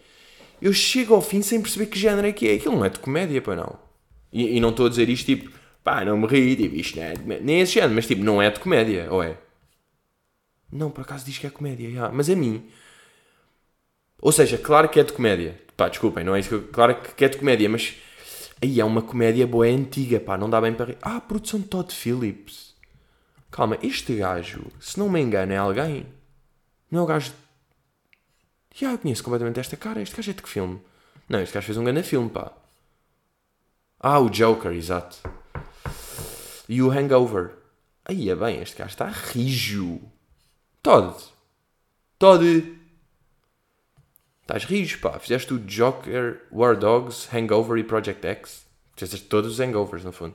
eu 0.61 0.73
chego 0.73 1.15
ao 1.15 1.23
fim 1.23 1.41
sem 1.43 1.61
perceber 1.61 1.87
que 1.87 1.99
género 1.99 2.27
é 2.27 2.33
que 2.33 2.47
é. 2.47 2.55
Aquilo 2.55 2.77
não 2.77 2.85
é 2.85 2.91
de 2.91 2.99
comédia, 2.99 3.41
pá, 3.41 3.57
não. 3.57 3.79
E, 4.33 4.57
e 4.57 4.61
não 4.61 4.71
estou 4.71 4.87
a 4.87 4.89
dizer 4.89 5.09
isto 5.09 5.27
tipo, 5.27 5.51
pá, 5.83 6.05
não 6.05 6.19
me 6.19 6.27
ri, 6.27 6.55
tipo, 6.55 6.77
isto 6.77 6.97
não 6.97 7.05
é 7.05 7.13
de. 7.15 7.41
Nem 7.43 7.61
esse 7.61 7.73
género, 7.73 7.95
mas 7.95 8.07
tipo, 8.07 8.23
não 8.23 8.43
é 8.43 8.51
de 8.51 8.61
comédia, 8.61 9.09
ou 9.11 9.23
é? 9.23 9.37
Não, 10.73 10.91
por 10.91 11.03
acaso 11.03 11.25
diz 11.25 11.39
que 11.39 11.47
é 11.47 11.51
comédia, 11.51 11.91
já. 11.91 12.11
mas 12.11 12.31
a 12.31 12.37
mim. 12.37 12.69
Ou 14.21 14.31
seja, 14.33 14.59
claro 14.59 14.89
que 14.89 15.01
é 15.01 15.05
de 15.05 15.13
comédia. 15.13 15.61
Pá, 15.77 15.89
desculpem, 15.89 16.25
não 16.25 16.35
é 16.35 16.41
isso 16.41 16.49
que 16.49 16.55
eu. 16.55 16.69
Claro 16.69 16.95
que 17.01 17.25
é 17.25 17.29
de 17.29 17.39
comédia, 17.39 17.69
mas. 17.69 17.97
Aí 18.63 18.79
é 18.79 18.85
uma 18.85 19.01
comédia 19.01 19.47
boa 19.47 19.67
antiga, 19.67 20.21
pá, 20.21 20.37
não 20.37 20.51
dá 20.51 20.61
bem 20.61 20.75
para. 20.75 20.97
Ah, 21.01 21.21
produção 21.21 21.59
de 21.61 21.67
Todd 21.67 21.93
Phillips. 21.95 22.75
Calma, 23.51 23.79
este 23.83 24.15
gajo, 24.17 24.67
se 24.79 24.99
não 24.99 25.09
me 25.09 25.21
engano, 25.21 25.53
é 25.53 25.57
alguém. 25.57 26.07
Não 26.91 27.01
é 27.01 27.03
o 27.03 27.07
gajo. 27.07 27.33
Já, 28.75 28.93
eu 28.93 28.99
conheço 28.99 29.25
completamente 29.25 29.59
esta 29.59 29.77
cara. 29.77 30.01
Este 30.01 30.17
gajo 30.17 30.31
é 30.31 30.35
de 30.35 30.43
que 30.43 30.49
filme? 30.49 30.81
Não, 31.29 31.41
este 31.41 31.55
gajo 31.55 31.67
fez 31.67 31.79
um 31.79 31.85
grande 31.85 32.03
filme, 32.03 32.31
pá. 32.31 32.53
Ah, 33.99 34.21
o 34.21 34.31
Joker, 34.31 34.73
exato. 34.73 35.19
E 36.69 36.81
o 36.83 36.91
Hangover. 36.91 37.53
Aí 38.05 38.31
é 38.31 38.37
bem, 38.37 38.61
este 38.61 38.77
gajo 38.77 38.91
está 38.91 39.07
rijo. 39.07 40.01
Todd. 40.83 41.15
Todd. 42.19 42.79
Estás 44.43 44.65
rijo, 44.65 44.99
pá. 45.01 45.19
Fizeste 45.19 45.55
o 45.55 45.59
Joker, 45.59 46.43
War 46.51 46.77
Dogs, 46.77 47.29
Hangover 47.35 47.79
e 47.79 47.85
Project 47.85 48.27
X. 48.27 48.67
Fizeste 48.97 49.27
todos 49.27 49.53
os 49.53 49.61
hangovers, 49.61 50.05
no 50.05 50.13
fundo. 50.13 50.35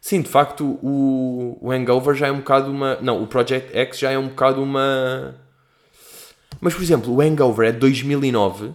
Sim, 0.00 0.20
de 0.20 0.28
facto, 0.28 0.78
o, 0.82 1.58
o 1.60 1.72
Hangover 1.72 2.14
já 2.14 2.26
é 2.26 2.32
um 2.32 2.38
bocado 2.38 2.70
uma. 2.70 2.96
Não, 2.96 3.22
o 3.22 3.26
Project 3.26 3.74
X 3.74 3.98
já 3.98 4.10
é 4.10 4.18
um 4.18 4.28
bocado 4.28 4.62
uma. 4.62 5.34
Mas, 6.60 6.74
por 6.74 6.82
exemplo, 6.82 7.12
o 7.12 7.20
Hangover 7.20 7.68
é 7.68 7.72
de 7.72 7.78
2009 7.78 8.74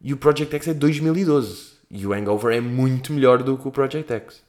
e 0.00 0.12
o 0.12 0.16
Project 0.16 0.54
X 0.54 0.68
é 0.68 0.72
de 0.72 0.78
2012. 0.78 1.72
E 1.90 2.06
o 2.06 2.12
Hangover 2.12 2.56
é 2.56 2.60
muito 2.60 3.12
melhor 3.12 3.42
do 3.42 3.58
que 3.58 3.66
o 3.66 3.72
Project 3.72 4.12
X. 4.12 4.42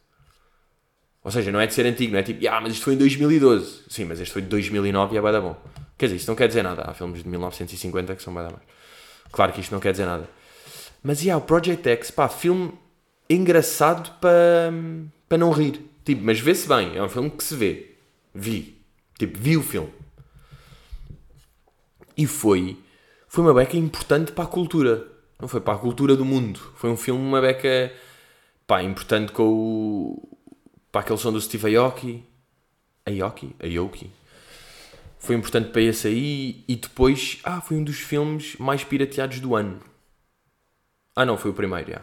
Ou 1.23 1.31
seja, 1.31 1.51
não 1.51 1.59
é 1.61 1.67
de 1.67 1.73
ser 1.73 1.85
antigo, 1.85 2.11
não 2.11 2.19
é 2.19 2.23
tipo, 2.23 2.45
ah, 2.47 2.59
mas 2.59 2.73
isto 2.73 2.83
foi 2.83 2.95
em 2.95 2.97
2012. 2.97 3.83
Sim, 3.87 4.05
mas 4.05 4.19
este 4.19 4.33
foi 4.33 4.41
de 4.41 4.49
2009 4.49 5.15
e 5.15 5.17
é 5.17 5.21
bada 5.21 5.39
bom. 5.39 5.55
Quer 5.97 6.07
dizer, 6.07 6.17
isto 6.17 6.27
não 6.27 6.35
quer 6.35 6.47
dizer 6.47 6.63
nada. 6.63 6.83
Há 6.85 6.93
filmes 6.93 7.23
de 7.23 7.29
1950 7.29 8.15
que 8.15 8.21
são 8.21 8.33
bada 8.33 8.49
mais. 8.49 8.63
Claro 9.31 9.53
que 9.53 9.61
isto 9.61 9.71
não 9.71 9.79
quer 9.79 9.91
dizer 9.91 10.05
nada. 10.05 10.27
Mas, 11.01 11.21
yeah, 11.21 11.41
o 11.41 11.45
Project 11.45 11.87
X, 11.87 12.11
pá, 12.11 12.27
filme 12.27 12.73
engraçado 13.29 14.19
para 14.19 14.71
para 15.33 15.39
não 15.39 15.49
rir. 15.49 15.81
Tipo, 16.05 16.23
mas 16.23 16.39
vê-se 16.39 16.67
bem. 16.67 16.95
É 16.95 17.01
um 17.01 17.09
filme 17.09 17.31
que 17.31 17.43
se 17.43 17.55
vê. 17.55 17.95
Vi. 18.35 18.77
Tipo, 19.17 19.39
vi 19.39 19.57
o 19.57 19.63
filme. 19.63 19.91
E 22.15 22.27
foi. 22.27 22.77
Foi 23.27 23.43
uma 23.43 23.51
beca 23.51 23.75
importante 23.75 24.31
para 24.31 24.43
a 24.43 24.47
cultura. 24.47 25.07
Não 25.41 25.47
foi 25.47 25.59
para 25.59 25.73
a 25.73 25.77
cultura 25.79 26.15
do 26.15 26.23
mundo. 26.23 26.59
Foi 26.75 26.91
um 26.91 26.95
filme, 26.95 27.19
uma 27.19 27.41
beca. 27.41 27.91
pá, 28.67 28.83
importante 28.83 29.31
com 29.31 29.43
o. 29.43 30.32
para 30.93 31.01
aquele 31.01 31.17
som 31.17 31.33
do 31.33 31.41
Steve 31.41 31.75
Aoki. 31.75 32.23
Aoki? 33.03 33.55
Aoki. 33.59 34.11
Foi 35.17 35.35
importante 35.35 35.71
para 35.71 35.81
esse 35.81 36.07
aí. 36.07 36.63
E 36.67 36.75
depois. 36.75 37.39
Ah, 37.43 37.59
foi 37.59 37.77
um 37.77 37.83
dos 37.83 37.97
filmes 37.97 38.55
mais 38.57 38.83
pirateados 38.83 39.39
do 39.39 39.55
ano. 39.55 39.81
Ah, 41.15 41.25
não, 41.25 41.35
foi 41.35 41.49
o 41.49 41.53
primeiro, 41.53 41.89
já. 41.89 42.01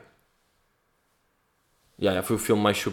Yeah, 2.01 2.15
yeah, 2.15 2.23
foi 2.23 2.35
o 2.35 2.39
filme 2.39 2.61
mais, 2.61 2.85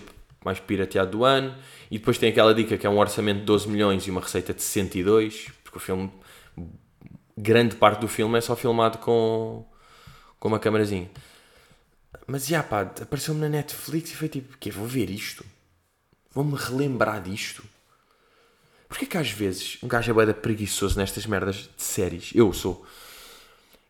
mais 0.46 0.60
pirateado 0.60 1.10
do 1.10 1.26
ano. 1.26 1.58
E 1.90 1.98
depois 1.98 2.20
tem 2.20 2.30
aquela 2.30 2.54
dica 2.54 2.78
que 2.78 2.86
é 2.86 2.90
um 2.90 3.00
orçamento 3.00 3.40
de 3.40 3.46
12 3.46 3.68
milhões 3.68 4.06
e 4.06 4.12
uma 4.12 4.22
receita 4.22 4.54
de 4.54 4.62
62, 4.62 5.50
porque 5.64 5.78
o 5.78 5.82
filme, 5.82 6.12
grande 7.36 7.76
parte 7.76 8.02
do 8.02 8.08
filme 8.08 8.38
é 8.38 8.42
só 8.42 8.56
filmado 8.56 9.00
com, 9.00 9.66
com 10.40 10.48
uma 10.48 10.60
câmerazinha. 10.60 11.10
Mas 12.28 12.46
já 12.46 12.62
pá, 12.62 12.82
apareceu-me 12.82 13.42
na 13.42 13.50
Netflix 13.50 14.12
e 14.12 14.16
foi 14.16 14.30
tipo, 14.30 14.58
que 14.60 14.70
vou 14.70 14.86
ver 14.86 15.10
isto? 15.10 15.44
Vou-me 16.38 16.56
relembrar 16.56 17.20
disto? 17.20 17.64
Porquê 18.88 19.08
que 19.08 19.18
às 19.18 19.32
vezes 19.32 19.80
um 19.82 19.88
gajo 19.88 20.12
é 20.12 20.26
bem 20.26 20.36
preguiçoso 20.36 20.96
nestas 20.96 21.26
merdas 21.26 21.68
de 21.76 21.82
séries? 21.82 22.30
Eu 22.36 22.54
sou. 22.54 22.86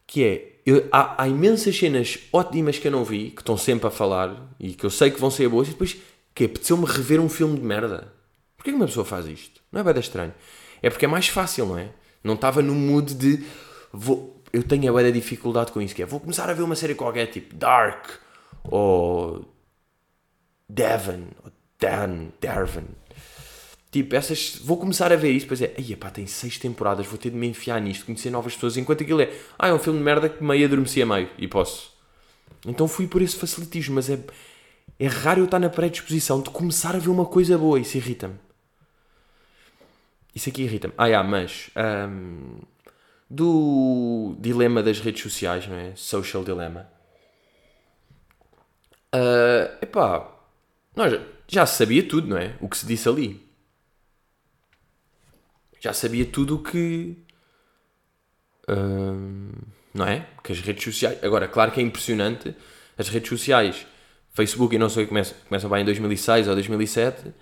Que 0.07 0.23
é, 0.23 0.60
eu, 0.65 0.88
há, 0.89 1.23
há 1.23 1.27
imensas 1.27 1.77
cenas 1.77 2.17
ótimas 2.31 2.79
que 2.79 2.88
eu 2.88 2.91
não 2.93 3.03
vi, 3.03 3.31
que 3.31 3.41
estão 3.41 3.57
sempre 3.57 3.86
a 3.88 3.91
falar 3.91 4.33
e 4.57 4.73
que 4.73 4.86
eu 4.86 4.89
sei 4.89 5.12
que 5.12 5.19
vão 5.19 5.29
ser 5.29 5.49
boas, 5.49 5.67
e 5.67 5.71
depois 5.71 5.97
que 6.33 6.45
apeteceu-me 6.45 6.86
rever 6.86 7.19
um 7.19 7.27
filme 7.27 7.60
de 7.60 7.65
merda. 7.65 8.13
Porquê 8.55 8.71
que 8.71 8.77
uma 8.77 8.86
pessoa 8.86 9.05
faz 9.05 9.25
isto? 9.25 9.62
Não 9.69 9.81
é 9.81 9.83
bem 9.83 9.99
estranho. 9.99 10.33
É 10.81 10.89
porque 10.89 11.03
é 11.03 11.10
mais 11.10 11.27
fácil, 11.27 11.65
não 11.65 11.77
é? 11.77 11.89
Não 12.23 12.36
estava 12.36 12.62
no 12.62 12.73
mood 12.73 13.13
de. 13.13 13.45
Vou, 13.91 14.41
eu 14.53 14.63
tenho 14.63 14.89
a 14.89 15.03
bem 15.03 15.12
dificuldade 15.12 15.73
com 15.73 15.81
isso, 15.81 15.93
que 15.93 16.01
é 16.01 16.05
vou 16.05 16.21
começar 16.21 16.49
a 16.49 16.53
ver 16.53 16.62
uma 16.62 16.77
série 16.77 16.95
qualquer, 16.95 17.25
tipo 17.25 17.53
Dark, 17.53 18.07
ou 18.63 19.53
Devon, 20.69 21.27
ou 21.43 21.56
Dan, 21.79 22.29
Darvin. 22.41 22.87
Tipo, 23.91 24.15
essas. 24.15 24.57
Vou 24.63 24.77
começar 24.77 25.11
a 25.11 25.15
ver 25.15 25.31
isso, 25.31 25.45
depois 25.45 25.61
é. 25.61 25.73
Ai, 25.77 25.95
pá, 25.95 26.09
tem 26.09 26.27
seis 26.27 26.57
temporadas, 26.57 27.05
vou 27.05 27.17
ter 27.17 27.29
de 27.29 27.37
me 27.37 27.47
enfiar 27.47 27.79
nisto, 27.79 28.05
conhecer 28.05 28.29
novas 28.29 28.53
pessoas, 28.53 28.77
enquanto 28.77 29.03
aquilo 29.03 29.21
é. 29.21 29.31
Ah, 29.57 29.69
é 29.69 29.73
um 29.73 29.79
filme 29.79 29.99
de 29.99 30.05
merda 30.05 30.29
que 30.29 30.43
meio 30.43 30.65
adormeci 30.65 31.01
a 31.01 31.05
meio, 31.05 31.29
e 31.37 31.47
posso. 31.47 31.91
Então 32.65 32.87
fui 32.87 33.07
por 33.07 33.21
esse 33.21 33.35
facilitismo, 33.35 33.95
mas 33.95 34.09
é 34.09 34.19
é 34.99 35.07
raro 35.07 35.41
eu 35.41 35.45
estar 35.45 35.59
na 35.59 35.69
predisposição 35.69 36.41
de 36.41 36.49
começar 36.49 36.95
a 36.95 36.99
ver 36.99 37.09
uma 37.09 37.25
coisa 37.25 37.57
boa. 37.57 37.79
Isso 37.79 37.97
irrita-me. 37.97 38.35
Isso 40.33 40.49
aqui 40.49 40.63
irrita-me. 40.63 40.93
Ah, 40.97 41.07
yeah, 41.07 41.27
mas. 41.27 41.69
Um, 41.75 42.59
do 43.29 44.35
dilema 44.39 44.81
das 44.81 44.99
redes 44.99 45.21
sociais, 45.21 45.67
não 45.67 45.75
é? 45.75 45.93
Social 45.95 46.43
dilemma. 46.43 46.89
Uh, 49.13 49.77
epá. 49.81 50.31
Nós 50.95 51.13
já 51.47 51.65
sabia 51.65 52.03
tudo, 52.03 52.27
não 52.27 52.38
é? 52.38 52.55
O 52.60 52.67
que 52.67 52.77
se 52.77 52.86
disse 52.86 53.07
ali. 53.07 53.47
Já 55.79 55.93
sabia 55.93 56.25
tudo 56.25 56.55
o 56.55 56.63
que. 56.63 57.17
Uh, 58.69 59.53
não 59.93 60.05
é? 60.05 60.27
Que 60.43 60.51
as 60.51 60.60
redes 60.60 60.83
sociais. 60.83 61.23
Agora, 61.23 61.47
claro 61.47 61.71
que 61.71 61.79
é 61.79 61.83
impressionante. 61.83 62.55
As 62.97 63.10
redes 63.10 63.29
sociais 63.29 63.86
Facebook 64.38 64.75
e 64.75 64.77
não 64.77 64.88
sei, 64.88 65.07
começa, 65.07 65.33
começam 65.47 65.67
bem 65.67 65.81
em 65.81 65.86
2006 65.86 66.47
ou 66.47 66.53
2007 66.53 67.33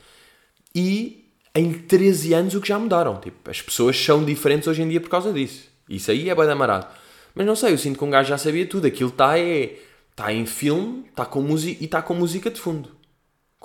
e 0.73 1.29
em 1.53 1.73
13 1.73 2.33
anos 2.33 2.55
o 2.55 2.61
que 2.61 2.69
já 2.69 2.79
mudaram. 2.79 3.19
Tipo, 3.19 3.49
as 3.49 3.61
pessoas 3.61 3.97
são 3.99 4.23
diferentes 4.23 4.65
hoje 4.67 4.81
em 4.81 4.87
dia 4.87 5.01
por 5.01 5.09
causa 5.09 5.33
disso. 5.33 5.69
Isso 5.89 6.09
aí 6.09 6.29
é 6.29 6.35
bem 6.35 6.49
amarado. 6.49 6.87
Mas 7.33 7.45
não 7.45 7.55
sei, 7.55 7.73
eu 7.73 7.77
sinto 7.77 7.97
que 7.97 8.05
um 8.05 8.09
gajo 8.09 8.29
já 8.29 8.37
sabia 8.37 8.65
tudo. 8.65 8.87
Aquilo 8.87 9.09
está 9.09 9.37
é, 9.37 9.77
tá 10.15 10.31
em 10.31 10.45
filme 10.45 11.03
tá 11.13 11.25
com 11.25 11.41
música, 11.41 11.81
e 11.81 11.85
está 11.85 12.01
com 12.01 12.13
música 12.13 12.49
de 12.49 12.61
fundo. 12.61 12.94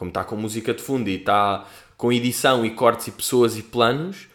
Como 0.00 0.08
está 0.08 0.24
com 0.24 0.34
música 0.34 0.72
de 0.72 0.80
fundo 0.80 1.10
e 1.10 1.16
está 1.16 1.68
com 1.98 2.10
edição 2.10 2.64
e 2.64 2.70
cortes 2.70 3.08
e 3.08 3.12
pessoas 3.12 3.58
e 3.58 3.62
planos, 3.62 4.28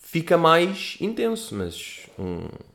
fica 0.00 0.38
mais 0.38 0.96
intenso. 1.00 1.52
Mas 1.56 2.06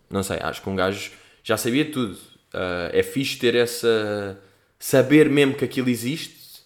não 0.09 0.21
sei, 0.21 0.37
acho 0.41 0.61
que 0.61 0.69
um 0.69 0.75
gajo 0.75 1.11
já 1.41 1.55
sabia 1.55 1.89
tudo. 1.89 2.15
Uh, 2.53 2.91
é 2.91 3.01
fixe 3.03 3.37
ter 3.37 3.55
essa 3.55 4.37
saber 4.77 5.29
mesmo 5.29 5.53
que 5.53 5.63
aquilo 5.63 5.87
existe. 5.87 6.59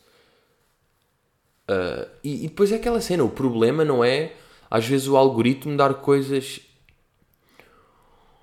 Uh, 1.70 2.10
e, 2.24 2.46
e, 2.46 2.48
depois 2.48 2.72
é 2.72 2.78
aquela 2.78 3.00
cena, 3.00 3.24
o 3.24 3.30
problema 3.30 3.86
não 3.86 4.04
é 4.04 4.34
às 4.72 4.88
vezes 4.88 5.08
o 5.08 5.16
algoritmo 5.16 5.78
dar 5.78 5.94
coisas. 5.94 6.62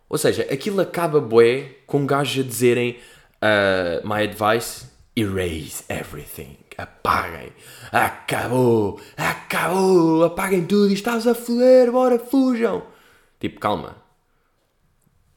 Ou 0.09 0.17
seja, 0.17 0.43
aquilo 0.43 0.81
acaba 0.81 1.21
bué 1.21 1.73
com 1.89 2.07
gajos 2.07 2.45
a 2.45 2.47
dizerem 2.47 2.99
uh, 3.43 4.07
My 4.07 4.23
advice, 4.23 4.87
erase 5.17 5.83
everything. 5.89 6.64
Apaguem. 6.77 7.53
Acabou. 7.93 9.01
Acabou. 9.17 10.25
Apaguem 10.25 10.65
tudo 10.65 10.91
e 10.91 10.95
estás 10.95 11.27
a 11.27 11.35
foder. 11.35 11.91
Bora, 11.91 12.19
fujam. 12.19 12.83
Tipo, 13.41 13.61
calma. 13.61 13.97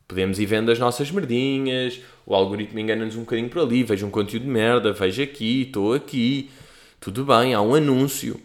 Podemos 0.08 0.39
ir 0.39 0.45
vendo 0.45 0.71
as 0.71 0.80
nossas 0.80 1.12
merdinhas, 1.12 2.00
o 2.26 2.34
algoritmo 2.34 2.80
engana-nos 2.80 3.17
um 3.17 3.21
bocadinho 3.21 3.50
por 3.50 3.62
ali, 3.62 3.84
vejo 3.84 4.08
um 4.08 4.10
conteúdo 4.10 4.43
de 4.43 4.50
merda, 4.50 4.93
vejo 4.93 5.21
aqui, 5.21 5.63
estou 5.63 5.93
aqui, 5.93 6.50
tudo 6.97 7.26
bem, 7.26 7.54
há 7.54 7.62
um 7.62 7.76
anúncio. 7.76 8.39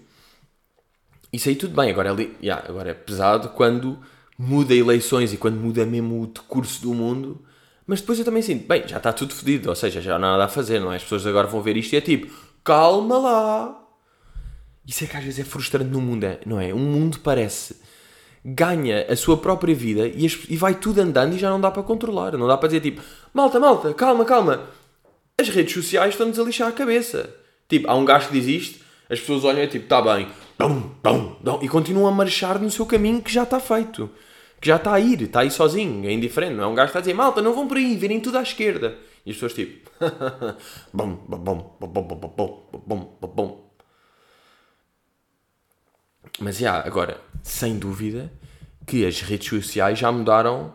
Isso 1.33 1.49
aí 1.49 1.55
tudo 1.55 1.75
bem, 1.75 1.91
agora 1.91 2.11
é, 2.11 2.15
li... 2.15 2.37
yeah, 2.43 2.69
agora 2.69 2.91
é 2.91 2.95
pesado 2.95 3.51
quando 3.51 3.97
muda 4.37 4.75
eleições 4.75 5.33
e 5.33 5.37
quando 5.37 5.55
muda 5.55 5.87
mesmo 5.87 6.23
o 6.23 6.27
decurso 6.27 6.83
do 6.83 6.93
mundo. 6.93 7.41
Mas 7.87 8.01
depois 8.01 8.19
eu 8.19 8.25
também 8.25 8.43
sinto, 8.43 8.67
bem, 8.67 8.83
já 8.87 8.97
está 8.97 9.13
tudo 9.13 9.33
fodido, 9.33 9.69
ou 9.69 9.77
seja, 9.77 10.01
já 10.01 10.19
não 10.19 10.29
há 10.29 10.33
nada 10.33 10.45
a 10.47 10.49
fazer, 10.49 10.81
não 10.81 10.93
é? 10.93 10.97
As 10.97 11.03
pessoas 11.03 11.25
agora 11.27 11.47
vão 11.47 11.63
ver 11.63 11.77
isto 11.77 11.93
e 11.93 11.97
é 11.97 12.01
tipo, 12.01 12.33
calma 12.65 13.19
lá. 13.19 13.79
Isso 14.87 15.05
é 15.05 15.07
que 15.07 15.17
às 15.17 15.25
vezes 15.25 15.41
é 15.41 15.45
frustrante 15.45 15.91
no 15.91 16.01
mundo, 16.01 16.25
é, 16.25 16.41
não 16.45 16.61
é? 16.61 16.75
Um 16.75 16.79
mundo 16.79 17.21
parece 17.21 17.77
ganha 18.45 19.07
a 19.09 19.15
sua 19.15 19.37
própria 19.37 19.75
vida 19.75 20.09
e, 20.09 20.27
as, 20.27 20.37
e 20.49 20.57
vai 20.57 20.75
tudo 20.75 21.01
andando 21.01 21.35
e 21.35 21.39
já 21.39 21.49
não 21.49 21.61
dá 21.61 21.71
para 21.71 21.83
controlar. 21.83 22.37
Não 22.37 22.49
dá 22.49 22.57
para 22.57 22.69
dizer 22.69 22.81
tipo, 22.81 23.01
malta, 23.33 23.61
malta, 23.61 23.95
calma, 23.95 24.25
calma. 24.25 24.69
As 25.39 25.49
redes 25.49 25.73
sociais 25.73 26.15
estão-nos 26.15 26.39
a 26.39 26.43
lixar 26.43 26.69
a 26.69 26.73
cabeça. 26.73 27.35
Tipo, 27.69 27.89
há 27.89 27.95
um 27.95 28.05
gajo 28.05 28.29
que 28.29 28.41
diz 28.41 28.47
isto, 28.47 28.85
as 29.09 29.21
pessoas 29.21 29.45
olham 29.45 29.63
e 29.63 29.67
tipo, 29.69 29.85
está 29.85 30.03
bem, 30.03 30.29
e 31.63 31.69
continuam 31.69 32.07
a 32.07 32.11
marchar 32.13 32.59
no 32.59 32.71
seu 32.71 32.85
caminho 32.87 33.23
que 33.23 33.33
já 33.33 33.45
está 33.45 33.59
feito. 33.61 34.11
Que 34.61 34.69
já 34.69 34.77
está 34.77 34.93
a 34.93 35.01
ir, 35.01 35.23
está 35.23 35.41
aí 35.41 35.51
sozinho, 35.51 36.09
é 36.09 36.13
indiferente. 36.13 36.55
Não 36.55 36.65
é 36.65 36.67
um 36.67 36.75
gajo 36.75 36.87
que 36.87 36.91
está 36.91 36.99
a 36.99 37.03
dizer, 37.03 37.15
malta, 37.15 37.43
não 37.43 37.53
vão 37.53 37.67
por 37.67 37.77
aí, 37.77 37.97
virem 37.97 38.21
tudo 38.21 38.39
à 38.39 38.43
esquerda. 38.43 38.97
E 39.25 39.31
as 39.31 39.37
pessoas 39.37 39.55
tipo, 39.55 39.91
bom, 40.93 41.15
bom, 41.15 41.39
bom, 41.39 41.77
bom, 41.81 42.03
bom, 42.03 42.17
bom, 42.17 42.83
bom, 42.87 43.19
bom, 43.21 43.29
bom. 43.29 43.73
Mas, 46.41 46.59
já, 46.59 46.71
yeah, 46.71 46.87
agora, 46.87 47.21
sem 47.43 47.79
dúvida, 47.79 48.33
que 48.87 49.07
as 49.07 49.21
redes 49.21 49.49
sociais 49.49 49.99
já 49.99 50.11
mudaram 50.11 50.75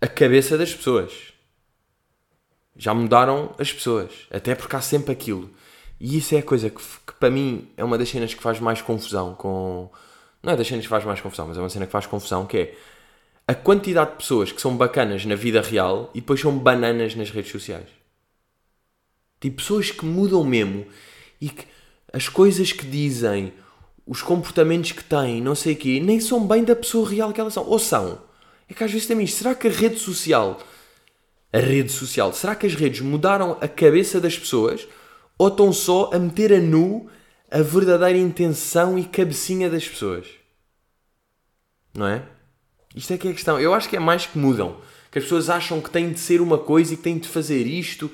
a 0.00 0.06
cabeça 0.06 0.58
das 0.58 0.74
pessoas. 0.74 1.32
Já 2.76 2.92
mudaram 2.92 3.54
as 3.58 3.72
pessoas. 3.72 4.12
Até 4.30 4.54
porque 4.54 4.76
há 4.76 4.80
sempre 4.80 5.12
aquilo. 5.12 5.50
E 5.98 6.18
isso 6.18 6.34
é 6.34 6.38
a 6.38 6.42
coisa 6.42 6.68
que, 6.68 6.82
que 7.06 7.14
para 7.18 7.30
mim 7.30 7.70
é 7.76 7.84
uma 7.84 7.96
das 7.96 8.08
cenas 8.08 8.34
que 8.34 8.42
faz 8.42 8.60
mais 8.60 8.82
confusão 8.82 9.34
com. 9.34 9.90
Não 10.42 10.52
é 10.52 10.56
das 10.56 10.66
cenas 10.66 10.84
que 10.84 10.90
faz 10.90 11.04
mais 11.04 11.20
confusão, 11.20 11.48
mas 11.48 11.56
é 11.56 11.60
uma 11.60 11.70
cena 11.70 11.86
que 11.86 11.92
faz 11.92 12.06
confusão 12.06 12.46
que 12.46 12.58
é 12.58 12.76
a 13.48 13.54
quantidade 13.54 14.10
de 14.10 14.16
pessoas 14.16 14.50
que 14.50 14.60
são 14.60 14.76
bacanas 14.76 15.24
na 15.24 15.36
vida 15.36 15.60
real 15.60 16.10
e 16.12 16.20
depois 16.20 16.40
são 16.40 16.58
bananas 16.58 17.14
nas 17.14 17.30
redes 17.30 17.52
sociais. 17.52 17.88
Tipo, 19.40 19.58
pessoas 19.58 19.90
que 19.90 20.04
mudam 20.04 20.42
mesmo 20.42 20.86
e 21.40 21.48
que 21.48 21.64
as 22.12 22.28
coisas 22.28 22.72
que 22.72 22.84
dizem, 22.84 23.52
os 24.06 24.20
comportamentos 24.20 24.92
que 24.92 25.04
têm, 25.04 25.40
não 25.40 25.54
sei 25.54 25.74
o 25.74 25.76
quê, 25.76 26.00
nem 26.00 26.18
são 26.18 26.46
bem 26.46 26.64
da 26.64 26.74
pessoa 26.74 27.08
real 27.08 27.32
que 27.32 27.40
elas 27.40 27.54
são. 27.54 27.64
Ou 27.66 27.78
são. 27.78 28.20
É 28.68 28.74
que 28.74 28.82
às 28.82 28.90
vezes 28.90 29.06
também, 29.06 29.26
será 29.26 29.54
que 29.54 29.68
a 29.68 29.70
rede 29.70 29.98
social, 29.98 30.60
a 31.52 31.58
rede 31.58 31.92
social, 31.92 32.32
será 32.32 32.56
que 32.56 32.66
as 32.66 32.74
redes 32.74 33.00
mudaram 33.00 33.56
a 33.60 33.68
cabeça 33.68 34.20
das 34.20 34.36
pessoas 34.36 34.88
ou 35.38 35.48
estão 35.48 35.72
só 35.72 36.10
a 36.12 36.18
meter 36.18 36.52
a 36.52 36.60
nu 36.60 37.08
a 37.48 37.62
verdadeira 37.62 38.18
intenção 38.18 38.98
e 38.98 39.04
cabecinha 39.04 39.70
das 39.70 39.86
pessoas? 39.86 40.26
Não 41.94 42.08
é? 42.08 42.35
Isto 42.94 43.12
é 43.12 43.18
que 43.18 43.28
é 43.28 43.30
a 43.30 43.34
questão. 43.34 43.58
Eu 43.60 43.74
acho 43.74 43.88
que 43.88 43.96
é 43.96 44.00
mais 44.00 44.26
que 44.26 44.38
mudam. 44.38 44.76
Que 45.10 45.18
as 45.18 45.24
pessoas 45.24 45.50
acham 45.50 45.80
que 45.80 45.90
têm 45.90 46.12
de 46.12 46.20
ser 46.20 46.40
uma 46.40 46.58
coisa 46.58 46.94
e 46.94 46.96
que 46.96 47.02
têm 47.02 47.18
de 47.18 47.28
fazer 47.28 47.66
isto, 47.66 48.10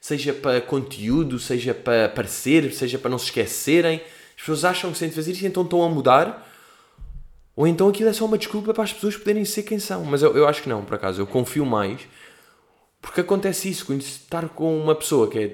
seja 0.00 0.32
para 0.32 0.60
conteúdo, 0.60 1.38
seja 1.38 1.74
para 1.74 2.06
aparecer, 2.06 2.72
seja 2.72 2.98
para 2.98 3.10
não 3.10 3.18
se 3.18 3.26
esquecerem. 3.26 4.00
As 4.34 4.40
pessoas 4.40 4.64
acham 4.64 4.92
que 4.92 4.98
têm 4.98 5.08
de 5.08 5.14
fazer 5.14 5.32
isto 5.32 5.42
e 5.42 5.46
então 5.46 5.62
estão 5.62 5.82
a 5.82 5.88
mudar. 5.88 6.46
Ou 7.54 7.66
então 7.66 7.88
aquilo 7.88 8.10
é 8.10 8.12
só 8.12 8.26
uma 8.26 8.36
desculpa 8.36 8.74
para 8.74 8.84
as 8.84 8.92
pessoas 8.92 9.16
poderem 9.16 9.44
ser 9.44 9.62
quem 9.62 9.78
são. 9.78 10.04
Mas 10.04 10.22
eu, 10.22 10.36
eu 10.36 10.46
acho 10.46 10.62
que 10.62 10.68
não, 10.68 10.84
por 10.84 10.94
acaso. 10.94 11.20
Eu 11.20 11.26
confio 11.26 11.64
mais. 11.64 12.00
Porque 13.00 13.20
acontece 13.20 13.70
isso, 13.70 13.90
estar 13.94 14.48
com 14.50 14.78
uma 14.78 14.94
pessoa 14.94 15.30
que 15.30 15.38
é, 15.38 15.48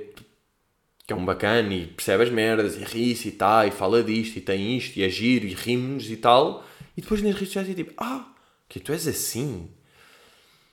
que 1.06 1.12
é 1.12 1.16
um 1.16 1.24
bacana 1.24 1.72
e 1.74 1.86
percebe 1.86 2.24
as 2.24 2.30
merdas 2.30 2.76
e 2.76 2.82
ri-se 2.82 3.28
e 3.28 3.32
tal, 3.32 3.66
e 3.66 3.70
fala 3.70 4.02
disto 4.02 4.36
e 4.36 4.40
tem 4.40 4.76
isto 4.76 4.96
e 4.96 5.04
agir 5.04 5.44
e 5.44 5.52
rimos 5.52 6.10
e 6.10 6.16
tal. 6.16 6.64
E 6.96 7.02
depois 7.02 7.22
nas 7.22 7.34
redes 7.34 7.48
sociais 7.48 7.68
é 7.68 7.74
tipo, 7.74 7.92
ah, 7.98 8.31
que 8.72 8.80
tu 8.80 8.92
és 8.92 9.06
assim? 9.06 9.70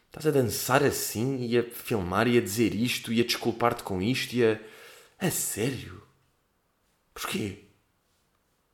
Estás 0.08 0.26
a 0.26 0.32
dançar 0.32 0.84
assim 0.84 1.46
e 1.46 1.58
a 1.58 1.64
filmar 1.64 2.28
e 2.28 2.38
a 2.38 2.42
dizer 2.42 2.74
isto 2.74 3.12
e 3.12 3.20
a 3.20 3.24
desculpar-te 3.26 3.84
com 3.84 4.02
isto 4.02 4.34
e 4.34 4.46
a... 4.46 4.60
A 5.20 5.30
sério? 5.30 6.02
Porquê? 7.14 7.66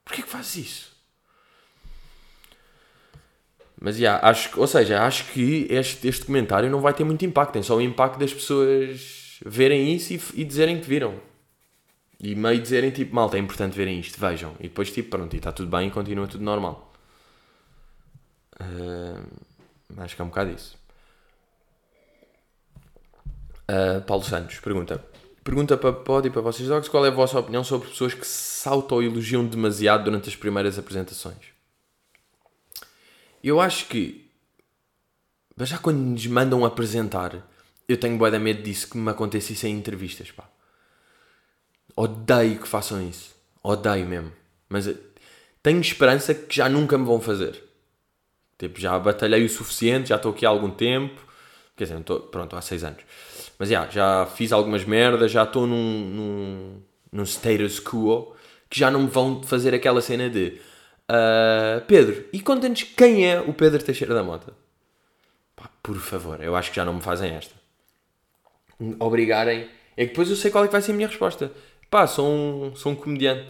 Porquê 0.03 0.21
que 0.21 0.29
fazes 0.29 0.55
isso? 0.55 0.95
Mas, 3.81 3.97
yeah, 3.97 4.25
acho, 4.27 4.59
ou 4.59 4.67
seja, 4.67 5.03
acho 5.03 5.25
que 5.31 5.67
este, 5.71 6.07
este 6.07 6.25
comentário 6.25 6.69
não 6.69 6.79
vai 6.79 6.93
ter 6.93 7.03
muito 7.03 7.25
impacto. 7.25 7.53
Tem 7.53 7.63
só 7.63 7.75
o 7.75 7.81
impacto 7.81 8.19
das 8.19 8.33
pessoas 8.33 9.39
verem 9.43 9.93
isso 9.93 10.13
e, 10.13 10.21
e 10.41 10.43
dizerem 10.43 10.79
que 10.79 10.87
viram. 10.87 11.19
E 12.19 12.35
meio 12.35 12.61
dizerem, 12.61 12.91
tipo, 12.91 13.13
malta, 13.13 13.37
é 13.37 13.39
importante 13.39 13.75
verem 13.75 13.99
isto, 13.99 14.19
vejam. 14.19 14.55
E 14.59 14.63
depois, 14.63 14.91
tipo, 14.91 15.09
pronto, 15.09 15.33
e 15.33 15.37
está 15.37 15.51
tudo 15.51 15.69
bem 15.69 15.87
e 15.87 15.91
continua 15.91 16.27
tudo 16.27 16.43
normal. 16.43 16.94
Uh, 18.59 19.25
acho 19.97 20.15
que 20.15 20.21
é 20.21 20.25
um 20.25 20.29
bocado 20.29 20.51
isso. 20.51 20.77
Uh, 23.69 24.01
Paulo 24.05 24.23
Santos 24.23 24.59
pergunta: 24.59 25.03
Pergunta 25.43 25.77
para 25.77 25.93
Pod 25.93 26.27
e 26.27 26.31
para 26.31 26.41
vocês 26.41 26.67
dogs 26.67 26.89
qual 26.89 27.05
é 27.05 27.09
a 27.09 27.11
vossa 27.11 27.39
opinião 27.39 27.63
sobre 27.63 27.89
pessoas 27.89 28.13
que 28.13 28.25
se 28.25 28.67
auto-elogiam 28.67 29.45
demasiado 29.45 30.05
durante 30.05 30.29
as 30.29 30.35
primeiras 30.35 30.79
apresentações? 30.79 31.53
Eu 33.43 33.61
acho 33.61 33.87
que. 33.87 34.27
Mas 35.55 35.69
já 35.69 35.77
quando 35.77 35.99
nos 35.99 36.25
mandam 36.25 36.65
apresentar, 36.65 37.47
eu 37.87 37.95
tenho 37.95 38.17
boa 38.17 38.31
da 38.31 38.39
medo 38.39 38.63
disso 38.63 38.89
que 38.89 38.97
me 38.97 39.11
acontecesse 39.11 39.67
em 39.67 39.77
entrevistas, 39.77 40.31
pá. 40.31 40.49
Odeio 41.95 42.59
que 42.59 42.67
façam 42.67 43.07
isso. 43.07 43.35
Odeio 43.63 44.05
mesmo. 44.05 44.31
Mas 44.67 44.87
eh, 44.87 44.97
tenho 45.61 45.79
esperança 45.79 46.33
que 46.33 46.55
já 46.55 46.67
nunca 46.67 46.97
me 46.97 47.05
vão 47.05 47.21
fazer. 47.21 47.63
Tipo, 48.57 48.79
já 48.79 48.97
batalhei 48.97 49.43
o 49.43 49.49
suficiente, 49.49 50.09
já 50.09 50.15
estou 50.15 50.31
aqui 50.31 50.45
há 50.45 50.49
algum 50.49 50.69
tempo. 50.69 51.21
Quer 51.75 51.85
dizer, 51.85 51.99
estou, 51.99 52.19
pronto, 52.21 52.55
há 52.55 52.61
seis 52.61 52.83
anos. 52.83 53.01
Mas 53.59 53.69
já, 53.69 53.87
já 53.87 54.25
fiz 54.25 54.51
algumas 54.51 54.85
merdas, 54.85 55.31
já 55.31 55.43
estou 55.43 55.67
num, 55.67 55.99
num, 55.99 56.81
num 57.11 57.23
status 57.25 57.79
quo 57.79 58.33
que 58.69 58.79
já 58.79 58.89
não 58.89 59.03
me 59.03 59.09
vão 59.09 59.43
fazer 59.43 59.73
aquela 59.73 60.01
cena 60.01 60.29
de 60.29 60.59
Uh, 61.05 61.85
Pedro, 61.85 62.25
e 62.33 62.39
conta-nos 62.39 62.81
quem 62.81 63.29
é 63.29 63.39
o 63.39 63.53
Pedro 63.53 63.83
Teixeira 63.83 64.13
da 64.13 64.23
Mota. 64.23 64.53
Pá, 65.55 65.69
por 65.83 65.97
favor, 65.97 66.41
eu 66.41 66.55
acho 66.55 66.71
que 66.71 66.75
já 66.77 66.85
não 66.85 66.95
me 66.95 67.01
fazem 67.01 67.31
esta. 67.31 67.53
Obrigarem. 68.99 69.69
É 69.95 70.03
que 70.03 70.09
depois 70.09 70.29
eu 70.29 70.35
sei 70.35 70.51
qual 70.51 70.63
é 70.63 70.67
que 70.67 70.73
vai 70.73 70.81
ser 70.81 70.91
a 70.91 70.95
minha 70.95 71.07
resposta. 71.07 71.51
Pá, 71.89 72.07
sou 72.07 72.27
um, 72.27 72.75
sou 72.75 72.91
um 72.91 72.95
comediante. 72.95 73.47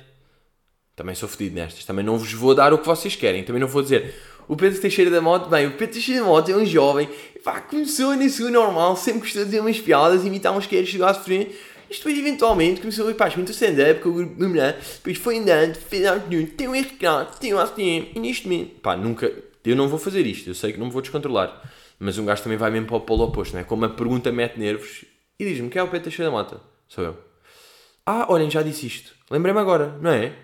Também 0.96 1.16
sou 1.16 1.28
fedido 1.28 1.56
nestas. 1.56 1.86
Também 1.86 2.06
não 2.06 2.18
vos 2.18 2.32
vou 2.34 2.54
dar 2.54 2.74
o 2.74 2.78
que 2.78 2.86
vocês 2.86 3.16
querem. 3.16 3.44
Também 3.44 3.60
não 3.60 3.68
vou 3.68 3.82
dizer 3.82 4.14
o 4.48 4.56
Pedro 4.56 4.80
Teixeira 4.80 5.12
da 5.12 5.22
Mota. 5.22 5.50
Bem, 5.50 5.68
o 5.68 5.72
Pedro 5.72 5.94
Teixeira 5.94 6.22
da 6.22 6.28
Mota 6.28 6.52
é 6.52 6.56
um 6.56 6.66
jovem. 6.66 7.10
Pá, 7.44 7.62
começou 7.62 8.14
sua 8.30 8.50
normal. 8.50 8.96
Sempre 8.96 9.22
gostou 9.22 9.44
de 9.44 9.50
dizer 9.50 9.60
umas 9.60 9.80
piadas, 9.80 10.26
imitar 10.26 10.56
uns 10.56 10.66
queres, 10.66 10.90
chegar 10.90 11.10
a 11.10 11.14
sofrer 11.14 11.56
isto 11.90 12.04
depois, 12.08 12.18
eventualmente, 12.18 12.82
começou 12.82 13.08
a 13.08 13.12
ir 13.12 13.14
para 13.14 13.28
as 13.28 13.50
stand-up 13.50 14.02
com 14.02 14.10
o 14.10 14.14
grupo 14.14 14.36
de 14.36 14.48
mulher, 14.48 14.80
depois 14.80 15.18
foi 15.18 15.38
andando, 15.38 15.76
fez 15.76 16.06
algo 16.06 16.26
tem 16.48 16.68
um 16.68 16.74
RK, 16.74 17.38
tem 17.40 17.54
um 17.54 17.60
ACM, 17.60 18.12
e 18.16 18.20
neste 18.20 18.48
momento, 18.48 18.80
pá, 18.80 18.98
nunca, 18.98 19.32
eu 19.64 19.76
não 19.76 19.88
vou 19.88 20.00
fazer 20.00 20.26
isto, 20.26 20.50
eu 20.50 20.56
sei 20.56 20.74
que 20.74 20.80
não 20.80 20.88
me 20.88 20.92
vou 20.92 21.02
descontrolar, 21.02 21.62
mas 22.00 22.18
um 22.18 22.26
gajo 22.26 22.44
também 22.44 22.58
vai 22.58 22.72
mesmo 22.72 22.88
para 22.88 22.98
o 22.98 23.02
polo 23.02 23.24
oposto, 23.26 23.54
não 23.54 23.62
é? 23.62 23.64
Como 23.64 23.86
a 23.86 23.90
pergunta 23.90 24.32
mete 24.32 24.60
nervos 24.60 25.06
e 25.40 25.46
diz-me 25.46 25.70
quem 25.70 25.80
é 25.80 25.84
o 25.84 25.88
Pedro 25.88 26.06
Teixeira 26.06 26.32
da 26.32 26.36
Mata? 26.36 26.60
Sou 26.88 27.04
eu. 27.04 27.18
Ah, 28.06 28.26
olhem, 28.30 28.50
já 28.50 28.62
disse 28.62 28.88
isto. 28.88 29.14
Lembrei-me 29.30 29.60
agora, 29.60 29.98
não 30.02 30.12
é? 30.12 30.36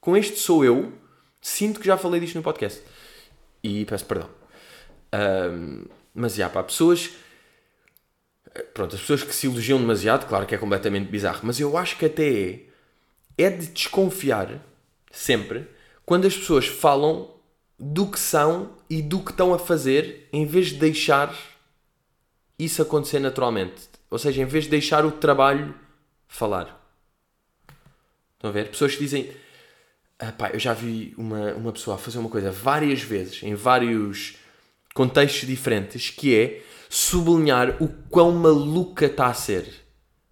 Com 0.00 0.16
este 0.16 0.38
sou 0.38 0.64
eu, 0.64 0.92
sinto 1.40 1.80
que 1.80 1.86
já 1.86 1.96
falei 1.96 2.20
disto 2.20 2.36
no 2.36 2.42
podcast. 2.42 2.82
E 3.62 3.84
peço 3.84 4.04
perdão. 4.04 4.28
Um, 5.14 5.84
mas 6.14 6.34
já, 6.34 6.48
pá, 6.48 6.62
pessoas 6.62 7.10
Pronto, 8.74 8.94
as 8.94 9.00
pessoas 9.00 9.22
que 9.22 9.34
se 9.34 9.46
elogiam 9.46 9.78
demasiado, 9.78 10.26
claro 10.28 10.46
que 10.46 10.54
é 10.54 10.58
completamente 10.58 11.08
bizarro, 11.08 11.40
mas 11.42 11.58
eu 11.58 11.76
acho 11.78 11.96
que 11.96 12.04
até 12.04 12.28
é, 12.28 12.60
é 13.38 13.50
de 13.50 13.66
desconfiar, 13.68 14.60
sempre, 15.10 15.66
quando 16.04 16.26
as 16.26 16.36
pessoas 16.36 16.66
falam 16.66 17.30
do 17.78 18.06
que 18.06 18.18
são 18.18 18.76
e 18.90 19.00
do 19.00 19.20
que 19.20 19.30
estão 19.30 19.54
a 19.54 19.58
fazer, 19.58 20.28
em 20.32 20.44
vez 20.44 20.68
de 20.68 20.76
deixar 20.76 21.34
isso 22.58 22.82
acontecer 22.82 23.18
naturalmente. 23.20 23.88
Ou 24.10 24.18
seja, 24.18 24.42
em 24.42 24.44
vez 24.44 24.64
de 24.64 24.70
deixar 24.70 25.06
o 25.06 25.10
trabalho 25.10 25.74
falar. 26.28 26.78
Estão 28.34 28.50
a 28.50 28.52
ver? 28.52 28.68
Pessoas 28.68 28.94
que 28.94 29.02
dizem. 29.02 29.30
Ah, 30.24 30.30
pá, 30.30 30.50
eu 30.52 30.60
já 30.60 30.72
vi 30.72 31.12
uma, 31.18 31.52
uma 31.54 31.72
pessoa 31.72 31.98
fazer 31.98 32.18
uma 32.18 32.28
coisa 32.28 32.52
várias 32.52 33.02
vezes, 33.02 33.42
em 33.42 33.56
vários 33.56 34.36
contextos 34.94 35.48
diferentes, 35.48 36.10
que 36.10 36.32
é 36.32 36.62
sublinhar 36.88 37.82
o 37.82 37.88
quão 38.08 38.30
maluca 38.30 39.06
está 39.06 39.26
a 39.26 39.34
ser. 39.34 39.66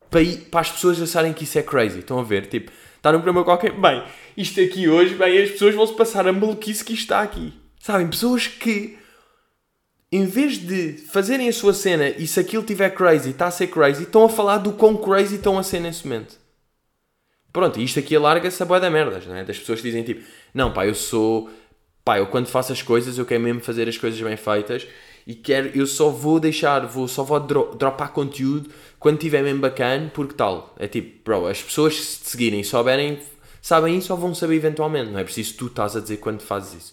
Para, 0.08 0.20
para 0.48 0.60
as 0.60 0.70
pessoas 0.70 1.02
acharem 1.02 1.32
que 1.32 1.42
isso 1.42 1.58
é 1.58 1.62
crazy. 1.62 1.98
Estão 1.98 2.20
a 2.20 2.22
ver? 2.22 2.46
Tipo, 2.46 2.70
está 2.96 3.10
num 3.10 3.18
programa 3.18 3.44
qualquer. 3.44 3.72
Bem, 3.72 4.04
isto 4.36 4.60
aqui 4.60 4.88
hoje, 4.88 5.16
bem, 5.16 5.42
as 5.42 5.50
pessoas 5.50 5.74
vão-se 5.74 5.96
passar 5.96 6.28
a 6.28 6.32
maluquice 6.32 6.84
que 6.84 6.92
isto 6.92 7.02
está 7.02 7.22
aqui. 7.22 7.52
Sabem? 7.80 8.06
Pessoas 8.06 8.46
que, 8.46 8.96
em 10.12 10.24
vez 10.24 10.58
de 10.58 10.98
fazerem 10.98 11.48
a 11.48 11.52
sua 11.52 11.74
cena 11.74 12.10
e 12.10 12.28
se 12.28 12.38
aquilo 12.38 12.62
tiver 12.62 12.90
crazy, 12.90 13.30
está 13.30 13.48
a 13.48 13.50
ser 13.50 13.66
crazy, 13.66 14.04
estão 14.04 14.24
a 14.24 14.28
falar 14.28 14.58
do 14.58 14.70
quão 14.70 14.96
crazy 14.96 15.34
estão 15.34 15.58
a 15.58 15.64
ser 15.64 15.80
nesse 15.80 16.06
momento. 16.06 16.38
Pronto, 17.52 17.80
e 17.80 17.84
isto 17.84 17.98
aqui 17.98 18.14
alarga-se 18.14 18.62
a 18.62 18.66
boia 18.66 18.80
da 18.80 18.90
merdas, 18.90 19.26
não 19.26 19.36
é? 19.36 19.44
Das 19.44 19.58
pessoas 19.58 19.80
que 19.80 19.88
dizem 19.88 20.02
tipo, 20.02 20.24
não 20.54 20.72
pá, 20.72 20.86
eu 20.86 20.94
sou. 20.94 21.50
Pá, 22.04 22.18
eu 22.18 22.26
quando 22.26 22.46
faço 22.46 22.72
as 22.72 22.82
coisas, 22.82 23.18
eu 23.18 23.26
quero 23.26 23.42
mesmo 23.42 23.60
fazer 23.60 23.88
as 23.88 23.98
coisas 23.98 24.20
bem 24.20 24.36
feitas 24.36 24.86
e 25.26 25.34
quero, 25.34 25.70
eu 25.76 25.86
só 25.86 26.08
vou 26.10 26.40
deixar, 26.40 26.86
vou, 26.86 27.06
só 27.06 27.22
vou 27.22 27.38
dro 27.40 27.74
dropar 27.76 28.12
conteúdo 28.12 28.70
quando 28.98 29.18
tiver 29.18 29.42
mesmo 29.42 29.60
bacana, 29.60 30.10
porque 30.12 30.34
tal. 30.34 30.74
É 30.78 30.88
tipo, 30.88 31.22
bro, 31.24 31.46
as 31.46 31.62
pessoas 31.62 31.94
se 31.94 32.20
te 32.22 32.30
seguirem 32.30 32.60
e 32.60 32.64
souberem, 32.64 33.18
sabem 33.60 33.96
isso 33.96 34.12
ou 34.12 34.18
vão 34.18 34.34
saber 34.34 34.56
eventualmente. 34.56 35.10
Não 35.10 35.18
é 35.18 35.24
preciso 35.24 35.54
tu 35.56 35.66
estás 35.66 35.96
a 35.96 36.00
dizer 36.00 36.16
quando 36.18 36.40
fazes 36.40 36.82
isso. 36.82 36.92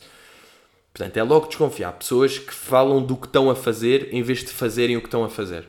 Portanto, 0.94 1.18
é 1.18 1.24
logo 1.24 1.48
desconfiar. 1.48 1.94
Pessoas 1.94 2.40
que 2.40 2.54
falam 2.54 3.04
do 3.04 3.16
que 3.16 3.28
estão 3.28 3.50
a 3.50 3.56
fazer 3.56 4.10
em 4.12 4.22
vez 4.24 4.40
de 4.44 4.52
fazerem 4.52 4.98
o 4.98 5.02
que 5.02 5.08
estão 5.08 5.24
a 5.24 5.30
fazer. 5.30 5.68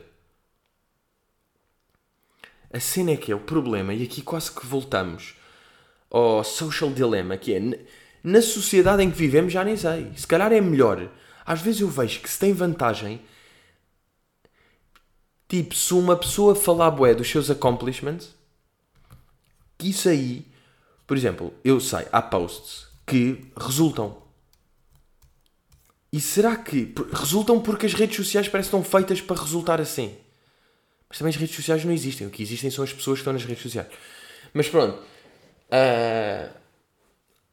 A 2.71 2.79
cena 2.79 3.11
é 3.11 3.17
que 3.17 3.31
é 3.31 3.35
o 3.35 3.39
problema, 3.39 3.93
e 3.93 4.03
aqui 4.03 4.21
quase 4.21 4.51
que 4.51 4.65
voltamos 4.65 5.35
ao 6.09 6.43
social 6.43 6.91
dilemma, 6.91 7.37
que 7.37 7.53
é 7.53 7.85
na 8.23 8.41
sociedade 8.41 9.03
em 9.03 9.09
que 9.09 9.17
vivemos, 9.17 9.53
já 9.53 9.63
nem 9.63 9.77
sei. 9.77 10.11
Se 10.15 10.27
calhar 10.27 10.51
é 10.51 10.61
melhor 10.61 11.09
às 11.49 11.61
vezes 11.61 11.81
eu 11.81 11.89
vejo 11.89 12.19
que 12.19 12.29
se 12.29 12.37
tem 12.37 12.53
vantagem, 12.53 13.19
tipo, 15.47 15.73
se 15.73 15.95
uma 15.95 16.15
pessoa 16.15 16.53
falar 16.53 16.91
bué 16.91 17.15
dos 17.15 17.27
seus 17.27 17.49
accomplishments, 17.49 18.35
que 19.75 19.89
isso 19.89 20.07
aí, 20.07 20.45
por 21.07 21.17
exemplo, 21.17 21.51
eu 21.63 21.79
sei, 21.79 22.05
há 22.11 22.21
posts 22.21 22.85
que 23.03 23.51
resultam. 23.57 24.21
E 26.13 26.21
será 26.21 26.55
que 26.55 26.93
resultam 27.13 27.59
porque 27.59 27.87
as 27.87 27.95
redes 27.95 28.17
sociais 28.17 28.47
parecem 28.47 28.67
estão 28.67 28.83
feitas 28.83 29.19
para 29.19 29.41
resultar 29.41 29.81
assim? 29.81 30.15
Mas 31.09 31.17
também 31.17 31.29
as 31.31 31.35
redes 31.35 31.55
sociais 31.55 31.83
não 31.83 31.91
existem. 31.91 32.27
O 32.27 32.29
que 32.29 32.43
existem 32.43 32.69
são 32.69 32.83
as 32.83 32.93
pessoas 32.93 33.17
que 33.17 33.21
estão 33.21 33.33
nas 33.33 33.43
redes 33.43 33.63
sociais. 33.63 33.87
Mas 34.53 34.69
pronto. 34.69 34.99
Uh, 35.71 36.49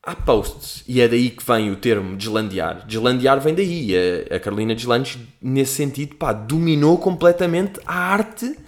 há 0.03 0.15
posts. 0.15 0.85
E 0.87 1.01
é 1.01 1.09
daí 1.09 1.31
que 1.31 1.43
vem 1.45 1.71
o 1.71 1.77
termo 1.77 2.17
deslandear. 2.17 2.87
Deslandear 2.87 3.41
vem 3.41 3.55
daí. 3.55 3.95
A, 3.97 4.37
a 4.37 4.41
Carolina 4.41 4.75
Deslandes, 4.75 5.19
nesse 5.41 5.73
sentido, 5.73 6.17
pá, 6.17 6.35
dominou 6.35 6.99
completamente 6.99 7.81
a 7.87 7.95
arte 7.95 8.59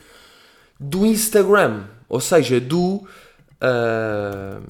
do 0.80 1.04
Instagram. 1.04 1.84
Ou 2.08 2.20
seja, 2.20 2.58
do. 2.58 3.06
Uh, 3.60 4.62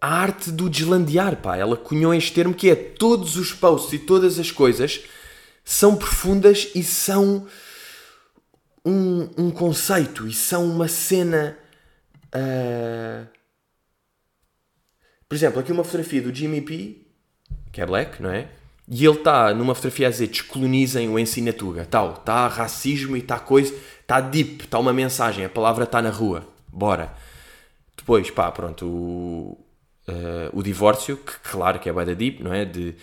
a 0.00 0.14
arte 0.14 0.52
do 0.52 0.70
deslandear, 0.70 1.34
pá. 1.36 1.56
Ela 1.56 1.76
cunhou 1.76 2.14
este 2.14 2.32
termo 2.32 2.54
que 2.54 2.70
é 2.70 2.76
todos 2.76 3.34
os 3.34 3.52
posts 3.52 3.92
e 3.92 3.98
todas 3.98 4.38
as 4.38 4.52
coisas 4.52 5.02
são 5.70 5.94
profundas 5.94 6.68
e 6.74 6.82
são 6.82 7.46
um, 8.84 9.30
um 9.38 9.50
conceito 9.52 10.26
e 10.26 10.34
são 10.34 10.64
uma 10.64 10.88
cena. 10.88 11.56
Uh... 12.34 13.24
Por 15.28 15.36
exemplo, 15.36 15.60
aqui 15.60 15.70
uma 15.70 15.84
fotografia 15.84 16.22
do 16.22 16.34
Jimmy 16.34 16.60
P, 16.60 17.06
que 17.70 17.80
é 17.80 17.86
black, 17.86 18.20
não 18.20 18.32
é? 18.32 18.48
E 18.88 19.06
ele 19.06 19.16
está 19.16 19.54
numa 19.54 19.72
fotografia 19.72 20.08
a 20.08 20.10
dizer 20.10 20.26
descolonizem 20.26 21.08
o 21.08 21.16
Ensinatuga, 21.16 21.86
tal, 21.88 22.14
está 22.14 22.48
racismo 22.48 23.16
e 23.16 23.20
está 23.20 23.38
coisa, 23.38 23.72
está 24.00 24.20
deep, 24.20 24.64
está 24.64 24.76
uma 24.76 24.92
mensagem, 24.92 25.44
a 25.44 25.48
palavra 25.48 25.84
está 25.84 26.02
na 26.02 26.10
rua, 26.10 26.48
bora. 26.66 27.14
Depois, 27.96 28.28
pá, 28.28 28.50
pronto, 28.50 28.84
o, 28.88 29.66
uh, 30.08 30.50
o 30.52 30.64
divórcio, 30.64 31.16
que 31.16 31.38
claro 31.48 31.78
que 31.78 31.88
é 31.88 31.92
bem 31.92 32.06
da 32.06 32.14
deep, 32.14 32.42
não 32.42 32.52
é? 32.52 32.64
De 32.64 32.96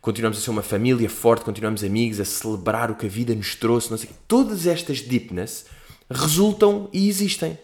continuamos 0.00 0.38
a 0.38 0.40
ser 0.40 0.50
uma 0.50 0.62
família 0.62 1.08
forte, 1.08 1.44
continuamos 1.44 1.84
amigos, 1.84 2.20
a 2.20 2.24
celebrar 2.24 2.90
o 2.90 2.94
que 2.94 3.06
a 3.06 3.08
vida 3.08 3.34
nos 3.34 3.54
trouxe, 3.54 3.90
não 3.90 3.98
sei 3.98 4.10
Todas 4.26 4.66
estas 4.66 5.02
deepness 5.02 5.66
resultam 6.10 6.88
e 6.92 7.08
existem. 7.08 7.58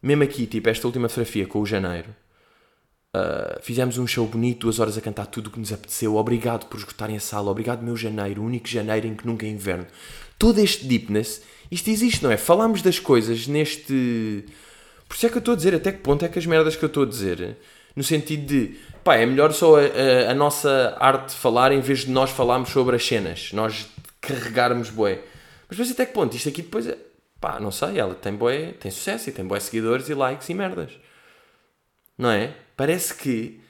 Mesmo 0.00 0.22
aqui, 0.22 0.46
tipo, 0.46 0.68
esta 0.68 0.86
última 0.86 1.08
fotografia 1.08 1.46
com 1.46 1.60
o 1.60 1.66
janeiro, 1.66 2.14
uh, 3.14 3.60
fizemos 3.60 3.98
um 3.98 4.06
show 4.06 4.26
bonito, 4.26 4.60
duas 4.60 4.78
horas 4.78 4.96
a 4.96 5.00
cantar 5.00 5.26
tudo 5.26 5.48
o 5.48 5.50
que 5.50 5.58
nos 5.58 5.72
apeteceu. 5.72 6.14
Obrigado 6.14 6.66
por 6.66 6.78
esgotarem 6.78 7.16
a 7.16 7.20
sala, 7.20 7.50
obrigado, 7.50 7.82
meu 7.82 7.96
janeiro, 7.96 8.40
o 8.40 8.44
único 8.44 8.68
janeiro 8.68 9.08
em 9.08 9.16
que 9.16 9.26
nunca 9.26 9.44
é 9.44 9.50
inverno. 9.50 9.86
Todo 10.38 10.60
este 10.60 10.86
deepness, 10.86 11.42
isto 11.70 11.90
existe, 11.90 12.22
não 12.22 12.30
é? 12.30 12.36
Falamos 12.36 12.80
das 12.80 13.00
coisas 13.00 13.48
neste. 13.48 14.44
Por 15.08 15.16
isso 15.16 15.26
é 15.26 15.28
que 15.28 15.36
eu 15.36 15.40
estou 15.40 15.54
a 15.54 15.56
dizer, 15.56 15.74
até 15.74 15.90
que 15.90 15.98
ponto 15.98 16.24
é 16.24 16.28
que 16.28 16.38
as 16.38 16.46
merdas 16.46 16.76
que 16.76 16.84
eu 16.84 16.86
estou 16.86 17.02
a 17.02 17.06
dizer 17.06 17.58
no 17.94 18.02
sentido 18.02 18.46
de 18.46 18.76
pá, 19.02 19.16
é 19.16 19.26
melhor 19.26 19.52
só 19.52 19.76
a, 19.76 19.80
a, 19.80 20.30
a, 20.30 20.34
nossa 20.34 20.96
arte 21.00 21.34
falar 21.34 21.72
em 21.72 21.80
vez 21.80 22.00
de 22.00 22.10
nós 22.10 22.30
falarmos 22.30 22.70
sobre 22.70 22.96
as 22.96 23.06
cenas, 23.06 23.52
nós 23.52 23.88
carregarmos 24.20 24.90
bué. 24.90 25.20
Mas 25.68 25.76
depois 25.76 25.90
até 25.90 26.06
que 26.06 26.12
ponto? 26.12 26.36
Isto 26.36 26.48
aqui 26.48 26.62
depois 26.62 26.86
é, 26.86 26.96
pá, 27.40 27.58
não 27.60 27.70
sei, 27.70 27.98
ela 27.98 28.14
tem 28.14 28.34
bué, 28.34 28.72
tem 28.72 28.90
sucesso 28.90 29.28
e 29.28 29.32
tem 29.32 29.44
bué 29.44 29.60
seguidores 29.60 30.08
e 30.08 30.14
likes 30.14 30.48
e 30.48 30.54
merdas. 30.54 30.92
Não 32.16 32.30
é? 32.30 32.54
Parece 32.76 33.14
que 33.14 33.60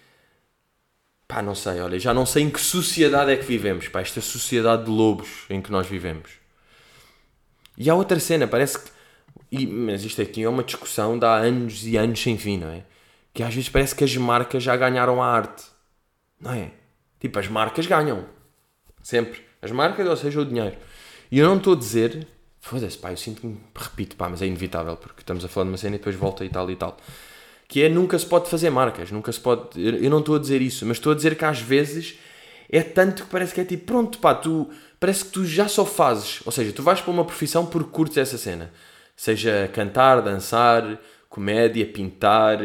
pá, 1.28 1.42
não 1.42 1.54
sei, 1.54 1.80
olha, 1.80 1.98
já 1.98 2.14
não 2.14 2.24
sei 2.24 2.44
em 2.44 2.50
que 2.50 2.60
sociedade 2.60 3.30
é 3.30 3.36
que 3.36 3.44
vivemos, 3.44 3.86
pá, 3.88 4.00
esta 4.00 4.20
sociedade 4.20 4.84
de 4.84 4.90
lobos 4.90 5.44
em 5.50 5.60
que 5.60 5.70
nós 5.70 5.86
vivemos. 5.86 6.30
E 7.76 7.88
há 7.88 7.94
outra 7.94 8.18
cena, 8.18 8.48
parece 8.48 8.78
que. 8.78 8.90
E, 9.52 9.66
mas 9.66 10.04
isto 10.04 10.20
aqui 10.20 10.42
é 10.42 10.48
uma 10.48 10.64
discussão 10.64 11.18
de 11.18 11.24
há 11.24 11.34
anos 11.36 11.86
e 11.86 11.96
anos 11.96 12.20
sem 12.20 12.36
fim, 12.36 12.58
não 12.58 12.70
é? 12.70 12.82
Que 13.38 13.42
às 13.44 13.54
vezes 13.54 13.68
parece 13.68 13.94
que 13.94 14.02
as 14.02 14.16
marcas 14.16 14.64
já 14.64 14.76
ganharam 14.76 15.22
a 15.22 15.26
arte. 15.28 15.62
Não 16.40 16.52
é? 16.52 16.72
Tipo, 17.20 17.38
as 17.38 17.46
marcas 17.46 17.86
ganham. 17.86 18.24
Sempre. 19.00 19.42
As 19.62 19.70
marcas, 19.70 20.08
ou 20.08 20.16
seja, 20.16 20.40
o 20.40 20.44
dinheiro. 20.44 20.74
E 21.30 21.38
eu 21.38 21.46
não 21.46 21.56
estou 21.56 21.74
a 21.74 21.76
dizer. 21.76 22.26
Foda-se, 22.58 22.98
pá, 22.98 23.12
eu 23.12 23.16
sinto 23.16 23.42
que 23.42 23.46
me 23.46 23.60
repito, 23.76 24.16
pá, 24.16 24.28
mas 24.28 24.42
é 24.42 24.46
inevitável, 24.46 24.96
porque 24.96 25.20
estamos 25.20 25.44
a 25.44 25.48
falar 25.48 25.66
de 25.66 25.70
uma 25.70 25.76
cena 25.76 25.94
e 25.94 25.98
depois 26.00 26.16
volta 26.16 26.44
e 26.44 26.48
tal 26.48 26.68
e 26.68 26.74
tal. 26.74 26.96
Que 27.68 27.84
é 27.84 27.88
nunca 27.88 28.18
se 28.18 28.26
pode 28.26 28.50
fazer 28.50 28.70
marcas, 28.70 29.12
nunca 29.12 29.30
se 29.30 29.38
pode. 29.38 29.80
Eu 29.80 30.10
não 30.10 30.18
estou 30.18 30.34
a 30.34 30.40
dizer 30.40 30.60
isso, 30.60 30.84
mas 30.84 30.96
estou 30.96 31.12
a 31.12 31.14
dizer 31.14 31.36
que 31.36 31.44
às 31.44 31.60
vezes 31.60 32.18
é 32.68 32.82
tanto 32.82 33.22
que 33.22 33.30
parece 33.30 33.54
que 33.54 33.60
é 33.60 33.64
tipo, 33.64 33.84
pronto, 33.84 34.18
pá, 34.18 34.34
tu. 34.34 34.68
Parece 34.98 35.26
que 35.26 35.30
tu 35.30 35.44
já 35.44 35.68
só 35.68 35.84
fazes. 35.84 36.40
Ou 36.44 36.50
seja, 36.50 36.72
tu 36.72 36.82
vais 36.82 37.00
para 37.00 37.12
uma 37.12 37.24
profissão 37.24 37.64
porque 37.64 37.92
curtes 37.92 38.16
essa 38.16 38.36
cena. 38.36 38.72
Seja 39.14 39.70
cantar, 39.72 40.22
dançar, 40.22 40.98
comédia, 41.28 41.86
pintar, 41.86 42.58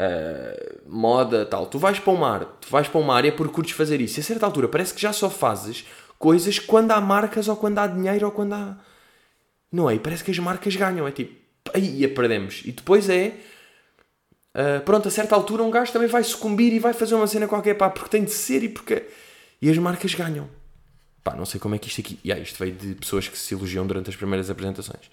uh, 0.00 0.82
moda, 0.86 1.44
tal. 1.46 1.66
Tu 1.66 1.78
vais 1.78 1.98
para 1.98 2.12
uma 2.12 2.30
área, 2.30 2.46
tu 2.60 2.68
vais 2.68 2.88
para 2.88 3.00
uma 3.00 3.14
área 3.14 3.32
porque 3.32 3.54
curtes 3.54 3.74
fazer 3.74 4.00
isso. 4.00 4.18
E 4.18 4.20
a 4.20 4.24
certa 4.24 4.46
altura 4.46 4.68
parece 4.68 4.94
que 4.94 5.00
já 5.00 5.12
só 5.12 5.30
fazes 5.30 5.84
coisas 6.18 6.58
quando 6.58 6.92
há 6.92 7.00
marcas 7.00 7.48
ou 7.48 7.56
quando 7.56 7.78
há 7.78 7.86
dinheiro 7.86 8.26
ou 8.26 8.32
quando 8.32 8.54
há. 8.54 8.78
Não 9.70 9.90
é? 9.90 9.94
E 9.94 9.98
parece 9.98 10.24
que 10.24 10.30
as 10.30 10.38
marcas 10.38 10.74
ganham. 10.76 11.06
É 11.06 11.10
tipo, 11.10 11.34
aí 11.74 12.04
a 12.04 12.08
perdemos. 12.08 12.62
E 12.64 12.72
depois 12.72 13.08
é. 13.08 13.34
Uh, 14.54 14.80
pronto, 14.84 15.06
a 15.06 15.10
certa 15.10 15.34
altura 15.34 15.62
um 15.62 15.70
gajo 15.70 15.92
também 15.92 16.08
vai 16.08 16.24
sucumbir 16.24 16.72
e 16.72 16.78
vai 16.78 16.94
fazer 16.94 17.14
uma 17.14 17.26
cena 17.26 17.46
qualquer, 17.46 17.74
pá, 17.74 17.90
porque 17.90 18.08
tem 18.08 18.24
de 18.24 18.30
ser 18.30 18.62
e 18.62 18.68
porque. 18.68 19.06
E 19.60 19.70
as 19.70 19.76
marcas 19.78 20.14
ganham. 20.14 20.48
Pá, 21.22 21.34
não 21.34 21.44
sei 21.44 21.58
como 21.58 21.74
é 21.74 21.78
que 21.78 21.88
isto 21.88 22.00
aqui. 22.00 22.18
Yeah, 22.24 22.42
isto 22.42 22.58
veio 22.58 22.74
de 22.74 22.94
pessoas 22.94 23.28
que 23.28 23.38
se 23.38 23.52
elogiam 23.52 23.86
durante 23.86 24.08
as 24.08 24.16
primeiras 24.16 24.48
apresentações. 24.48 25.10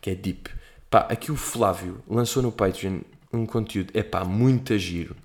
Que 0.00 0.10
é 0.10 0.14
deep. 0.14 0.50
Pá, 0.90 1.06
aqui 1.08 1.30
o 1.30 1.36
Flávio 1.36 2.02
lançou 2.08 2.42
no 2.42 2.50
Patreon 2.50 3.00
um 3.32 3.46
conteúdo, 3.46 3.90
é 3.94 4.02
pá, 4.02 4.24
muito 4.24 4.76
giro. 4.78 5.16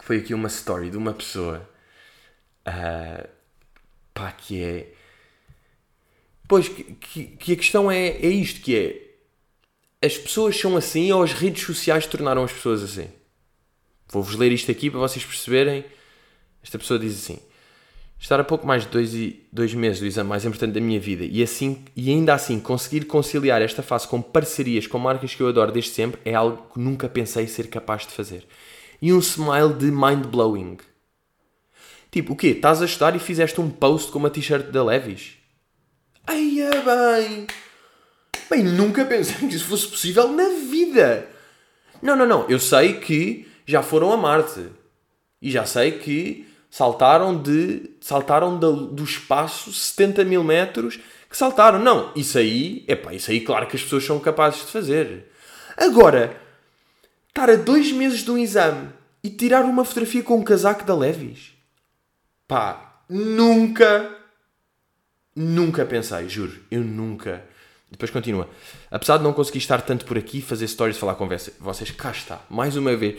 Foi 0.00 0.18
aqui 0.18 0.32
uma 0.32 0.48
story 0.48 0.90
de 0.90 0.96
uma 0.96 1.12
pessoa, 1.12 1.68
uh, 2.66 3.28
pá, 4.14 4.32
que 4.32 4.62
é. 4.62 4.94
Pois, 6.48 6.68
que, 6.68 6.84
que, 6.84 7.24
que, 7.36 7.52
a 7.52 7.56
questão 7.56 7.90
é, 7.90 8.08
é 8.08 8.28
isto: 8.28 8.60
que 8.60 8.76
é. 8.76 10.06
As 10.06 10.16
pessoas 10.16 10.58
são 10.58 10.76
assim 10.76 11.12
ou 11.12 11.22
as 11.22 11.32
redes 11.32 11.62
sociais 11.64 12.06
tornaram 12.06 12.42
as 12.42 12.52
pessoas 12.52 12.82
assim? 12.82 13.10
Vou-vos 14.08 14.34
ler 14.34 14.50
isto 14.50 14.70
aqui 14.70 14.90
para 14.90 14.98
vocês 14.98 15.24
perceberem. 15.24 15.84
Esta 16.62 16.78
pessoa 16.78 16.98
diz 16.98 17.14
assim: 17.18 17.38
estar 18.20 18.38
a 18.38 18.44
pouco 18.44 18.66
mais 18.66 18.84
de 18.84 18.90
dois, 18.90 19.12
dois 19.50 19.74
meses 19.74 19.98
do 19.98 20.06
exame 20.06 20.28
mais 20.28 20.44
importante 20.44 20.74
da 20.74 20.80
minha 20.80 21.00
vida 21.00 21.24
e, 21.24 21.42
assim, 21.42 21.82
e 21.96 22.10
ainda 22.10 22.34
assim 22.34 22.60
conseguir 22.60 23.06
conciliar 23.06 23.62
esta 23.62 23.82
fase 23.82 24.06
com 24.06 24.20
parcerias 24.20 24.86
com 24.86 24.98
marcas 24.98 25.34
que 25.34 25.42
eu 25.42 25.48
adoro 25.48 25.72
desde 25.72 25.92
sempre 25.92 26.20
é 26.24 26.34
algo 26.34 26.70
que 26.72 26.78
nunca 26.78 27.08
pensei 27.08 27.46
ser 27.46 27.68
capaz 27.68 28.06
de 28.06 28.12
fazer. 28.12 28.46
E 29.00 29.12
um 29.12 29.18
smile 29.20 29.72
de 29.72 29.86
mind-blowing. 29.86 30.76
Tipo, 32.10 32.34
o 32.34 32.36
quê? 32.36 32.48
Estás 32.48 32.82
a 32.82 32.84
estudar 32.84 33.16
e 33.16 33.18
fizeste 33.18 33.58
um 33.60 33.70
post 33.70 34.12
com 34.12 34.18
uma 34.18 34.28
t-shirt 34.28 34.66
da 34.66 34.84
Levis? 34.84 35.38
Ai, 36.26 36.60
é 36.60 36.70
bem! 36.70 37.46
Bem, 38.50 38.64
nunca 38.64 39.04
pensei 39.06 39.48
que 39.48 39.54
isso 39.54 39.64
fosse 39.64 39.88
possível 39.88 40.28
na 40.30 40.48
vida! 40.70 41.26
Não, 42.02 42.14
não, 42.14 42.26
não. 42.26 42.50
Eu 42.50 42.58
sei 42.58 42.94
que 42.94 43.48
já 43.64 43.82
foram 43.82 44.12
a 44.12 44.16
Marte. 44.16 44.66
E 45.40 45.50
já 45.50 45.64
sei 45.64 45.92
que 45.92 46.49
saltaram 46.70 47.36
de 47.36 47.90
saltaram 48.00 48.58
do, 48.58 48.86
do 48.86 49.04
espaço 49.04 49.72
70 49.72 50.24
mil 50.24 50.44
metros 50.44 50.98
que 51.28 51.36
saltaram. 51.36 51.78
Não, 51.78 52.12
isso 52.14 52.38
aí, 52.38 52.84
é 52.86 52.94
pá, 52.94 53.12
isso 53.12 53.30
aí 53.30 53.40
claro 53.40 53.66
que 53.66 53.76
as 53.76 53.82
pessoas 53.82 54.04
são 54.04 54.20
capazes 54.20 54.60
de 54.60 54.72
fazer. 54.72 55.30
Agora, 55.76 56.40
estar 57.28 57.50
a 57.50 57.56
dois 57.56 57.90
meses 57.92 58.22
de 58.22 58.30
um 58.30 58.38
exame 58.38 58.90
e 59.22 59.30
tirar 59.30 59.64
uma 59.64 59.84
fotografia 59.84 60.22
com 60.22 60.38
um 60.38 60.44
casaco 60.44 60.84
da 60.84 60.94
Levis. 60.94 61.52
Pá, 62.46 63.02
nunca, 63.08 64.16
nunca 65.34 65.84
pensei, 65.84 66.28
juro, 66.28 66.58
eu 66.70 66.82
nunca. 66.82 67.44
Depois 67.90 68.10
continua. 68.10 68.48
Apesar 68.90 69.16
de 69.16 69.24
não 69.24 69.32
conseguir 69.32 69.58
estar 69.58 69.82
tanto 69.82 70.04
por 70.04 70.16
aqui, 70.16 70.40
fazer 70.40 70.68
stories, 70.68 70.96
falar 70.96 71.16
com 71.16 71.28
vocês, 71.58 71.90
cá 71.90 72.10
está, 72.10 72.40
mais 72.48 72.76
uma 72.76 72.96
vez, 72.96 73.18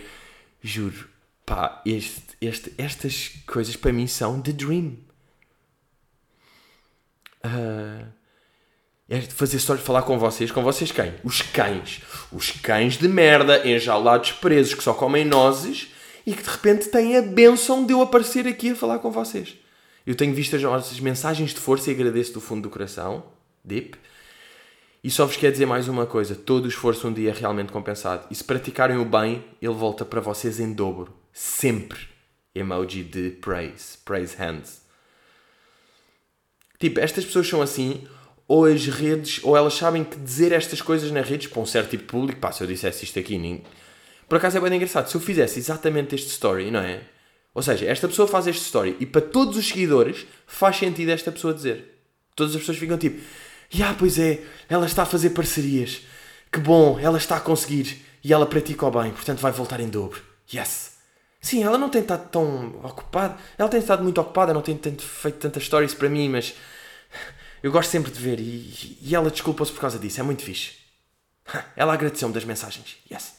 juro, 0.61 1.09
Pá, 1.51 1.81
este, 1.85 2.23
este, 2.39 2.73
estas 2.77 3.27
coisas 3.45 3.75
para 3.75 3.91
mim 3.91 4.07
são 4.07 4.41
the 4.41 4.53
dream. 4.53 4.95
Uh, 7.43 8.07
é 9.09 9.19
fazer 9.19 9.57
de 9.57 9.83
falar 9.83 10.03
com 10.03 10.17
vocês. 10.17 10.49
Com 10.49 10.63
vocês 10.63 10.93
quem? 10.93 11.13
Os 11.25 11.41
cães. 11.41 12.03
Os 12.31 12.51
cães 12.51 12.97
de 12.97 13.05
merda, 13.09 13.67
enjaulados 13.67 14.31
presos, 14.31 14.75
que 14.75 14.81
só 14.81 14.93
comem 14.93 15.25
nozes 15.25 15.89
e 16.25 16.33
que 16.33 16.41
de 16.41 16.49
repente 16.49 16.87
têm 16.87 17.17
a 17.17 17.21
benção 17.21 17.85
de 17.85 17.91
eu 17.91 18.01
aparecer 18.01 18.47
aqui 18.47 18.69
a 18.69 18.75
falar 18.75 18.99
com 18.99 19.11
vocês. 19.11 19.57
Eu 20.07 20.15
tenho 20.15 20.33
visto 20.33 20.55
as 20.55 20.61
vossas 20.61 21.01
mensagens 21.01 21.53
de 21.53 21.59
força 21.59 21.91
e 21.91 21.93
agradeço 21.93 22.31
do 22.31 22.39
fundo 22.39 22.61
do 22.61 22.69
coração. 22.69 23.25
Deep. 23.61 23.97
E 25.03 25.11
só 25.11 25.25
vos 25.25 25.35
quero 25.35 25.51
dizer 25.51 25.65
mais 25.65 25.89
uma 25.89 26.05
coisa: 26.05 26.33
todo 26.33 26.63
o 26.63 26.69
esforço 26.69 27.09
um 27.09 27.13
dia 27.13 27.31
é 27.31 27.33
realmente 27.33 27.73
compensado. 27.73 28.25
E 28.31 28.35
se 28.35 28.43
praticarem 28.45 28.95
o 28.95 29.03
bem, 29.03 29.43
ele 29.61 29.73
volta 29.73 30.05
para 30.05 30.21
vocês 30.21 30.57
em 30.57 30.71
dobro 30.71 31.19
sempre 31.33 31.99
emoji 32.53 33.03
de 33.03 33.31
praise, 33.31 33.97
praise 34.03 34.35
hands. 34.37 34.81
Tipo, 36.79 36.99
estas 36.99 37.25
pessoas 37.25 37.47
são 37.47 37.61
assim, 37.61 38.07
ou 38.47 38.65
as 38.65 38.85
redes, 38.87 39.39
ou 39.43 39.55
elas 39.55 39.75
sabem 39.75 40.03
que 40.03 40.17
dizer 40.17 40.51
estas 40.51 40.81
coisas 40.81 41.11
nas 41.11 41.27
redes 41.27 41.47
para 41.47 41.61
um 41.61 41.65
certo 41.65 41.91
tipo 41.91 42.03
de 42.03 42.09
público, 42.09 42.39
pá, 42.39 42.51
se 42.51 42.63
eu 42.63 42.67
dissesse 42.67 43.05
isto 43.05 43.17
aqui, 43.19 43.37
nem... 43.37 43.63
por 44.27 44.37
acaso 44.37 44.57
é 44.57 44.61
bem 44.61 44.73
engraçado, 44.75 45.07
se 45.07 45.15
eu 45.15 45.21
fizesse 45.21 45.59
exatamente 45.59 46.15
este 46.15 46.29
story, 46.29 46.71
não 46.71 46.81
é? 46.81 47.01
Ou 47.53 47.61
seja, 47.61 47.85
esta 47.85 48.07
pessoa 48.07 48.27
faz 48.27 48.47
este 48.47 48.63
story 48.63 48.97
e 48.99 49.05
para 49.05 49.21
todos 49.21 49.57
os 49.57 49.67
seguidores 49.67 50.25
faz 50.47 50.77
sentido 50.77 51.09
esta 51.09 51.31
pessoa 51.31 51.53
dizer. 51.53 51.99
Todas 52.35 52.55
as 52.55 52.61
pessoas 52.61 52.77
ficam 52.77 52.97
tipo, 52.97 53.21
ah, 53.83 53.95
pois 53.97 54.17
é, 54.17 54.41
ela 54.69 54.85
está 54.85 55.03
a 55.03 55.05
fazer 55.05 55.31
parcerias. 55.31 56.01
Que 56.51 56.59
bom, 56.59 56.97
ela 56.99 57.17
está 57.17 57.37
a 57.37 57.41
conseguir 57.41 58.01
e 58.23 58.33
ela 58.33 58.45
pratica 58.45 58.85
o 58.85 58.91
bem, 58.91 59.11
portanto 59.11 59.39
vai 59.39 59.51
voltar 59.51 59.79
em 59.79 59.89
dobro. 59.89 60.21
Yes. 60.53 60.90
Sim, 61.41 61.63
ela 61.63 61.77
não 61.77 61.89
tem 61.89 62.01
estado 62.01 62.29
tão 62.29 62.67
ocupada, 62.83 63.35
ela 63.57 63.67
tem 63.67 63.79
estado 63.79 64.03
muito 64.03 64.21
ocupada, 64.21 64.53
não 64.53 64.61
tem 64.61 64.77
feito 64.99 65.39
tantas 65.39 65.63
stories 65.63 65.95
para 65.95 66.07
mim, 66.07 66.29
mas 66.29 66.53
eu 67.63 67.71
gosto 67.71 67.89
sempre 67.89 68.11
de 68.11 68.19
ver 68.19 68.39
e, 68.39 68.97
e 69.01 69.15
ela 69.15 69.31
desculpa-se 69.31 69.71
por 69.71 69.81
causa 69.81 69.97
disso, 69.97 70.19
é 70.19 70.23
muito 70.23 70.43
fixe. 70.43 70.73
Ela 71.75 71.93
agradeceu-me 71.93 72.33
das 72.33 72.45
mensagens. 72.45 72.97
Yes. 73.11 73.35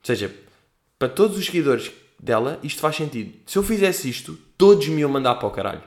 Ou 0.00 0.06
seja, 0.06 0.34
para 0.98 1.08
todos 1.08 1.36
os 1.36 1.44
seguidores 1.44 1.92
dela, 2.18 2.58
isto 2.62 2.80
faz 2.80 2.96
sentido. 2.96 3.38
Se 3.46 3.58
eu 3.58 3.62
fizesse 3.62 4.08
isto, 4.08 4.38
todos 4.56 4.88
me 4.88 5.02
iam 5.02 5.10
mandar 5.10 5.34
para 5.36 5.46
o 5.46 5.50
caralho. 5.50 5.82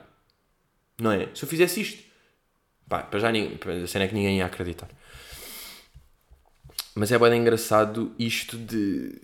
Não 1.00 1.12
é? 1.12 1.28
Se 1.34 1.44
eu 1.44 1.50
fizesse 1.50 1.82
isto, 1.82 2.04
pá, 2.88 3.00
para 3.00 3.20
já 3.20 3.30
a 3.30 3.88
cena 3.88 4.06
é 4.06 4.08
que 4.08 4.14
ninguém 4.14 4.38
ia 4.38 4.46
acreditar. 4.46 4.88
Mas 6.94 7.12
é 7.12 7.18
bem 7.18 7.40
engraçado 7.40 8.14
isto 8.20 8.58
de 8.58 9.20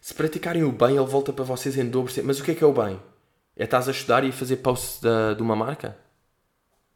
se 0.00 0.14
praticarem 0.14 0.64
o 0.64 0.72
bem, 0.72 0.96
ele 0.96 1.06
volta 1.06 1.32
para 1.32 1.44
vocês 1.44 1.76
em 1.76 1.88
dobro. 1.88 2.12
Mas 2.24 2.40
o 2.40 2.44
que 2.44 2.52
é 2.52 2.54
que 2.54 2.64
é 2.64 2.66
o 2.66 2.72
bem? 2.72 3.00
É 3.56 3.64
estás 3.64 3.88
a 3.88 3.90
estudar 3.90 4.24
e 4.24 4.32
fazer 4.32 4.58
posts 4.58 5.00
da, 5.00 5.34
de 5.34 5.42
uma 5.42 5.56
marca? 5.56 5.98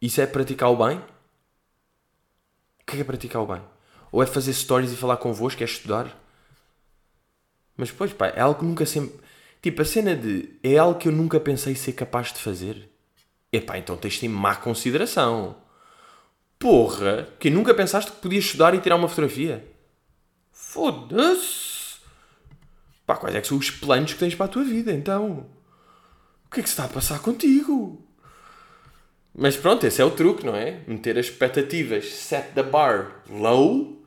Isso 0.01 0.21
é 0.21 0.25
praticar 0.25 0.71
o 0.71 0.77
bem? 0.77 0.97
O 0.97 2.85
que 2.85 2.93
é, 2.93 2.95
que 2.95 3.01
é 3.01 3.03
praticar 3.03 3.41
o 3.41 3.47
bem? 3.47 3.61
Ou 4.11 4.21
é 4.21 4.25
fazer 4.25 4.53
stories 4.53 4.91
e 4.91 4.95
falar 4.95 5.17
convosco? 5.17 5.61
É 5.61 5.65
estudar? 5.65 6.17
Mas 7.75 7.89
depois, 7.89 8.13
pá, 8.13 8.27
é 8.27 8.39
algo 8.39 8.59
que 8.59 8.65
nunca 8.65 8.85
sempre. 8.85 9.19
Tipo, 9.61 9.81
a 9.81 9.85
cena 9.85 10.15
de. 10.15 10.59
É 10.61 10.77
algo 10.77 10.99
que 10.99 11.07
eu 11.07 11.11
nunca 11.11 11.39
pensei 11.39 11.75
ser 11.75 11.93
capaz 11.93 12.31
de 12.31 12.39
fazer. 12.39 12.89
Epá, 13.51 13.77
então 13.77 13.97
tens-te 13.97 14.25
em 14.25 14.29
má 14.29 14.55
consideração. 14.55 15.55
Porra, 16.59 17.27
que 17.39 17.49
nunca 17.49 17.73
pensaste 17.73 18.11
que 18.11 18.17
podias 18.17 18.45
estudar 18.45 18.73
e 18.73 18.79
tirar 18.79 18.95
uma 18.95 19.09
fotografia? 19.09 19.65
Foda-se! 20.51 21.72
Pá, 23.05 23.17
quais 23.17 23.35
é 23.35 23.41
que 23.41 23.47
são 23.47 23.57
os 23.57 23.69
planos 23.69 24.13
que 24.13 24.19
tens 24.19 24.35
para 24.35 24.45
a 24.45 24.49
tua 24.49 24.63
vida, 24.63 24.91
então? 24.91 25.45
O 26.45 26.51
que 26.51 26.59
é 26.59 26.63
que 26.63 26.69
se 26.69 26.73
está 26.73 26.85
a 26.85 26.89
passar 26.89 27.19
contigo? 27.19 28.01
Mas 29.35 29.57
pronto, 29.57 29.85
esse 29.85 30.01
é 30.01 30.05
o 30.05 30.11
truque, 30.11 30.45
não 30.45 30.55
é? 30.55 30.81
Meter 30.87 31.17
as 31.17 31.25
expectativas, 31.25 32.05
set 32.13 32.53
the 32.53 32.63
bar 32.63 33.23
low 33.29 34.03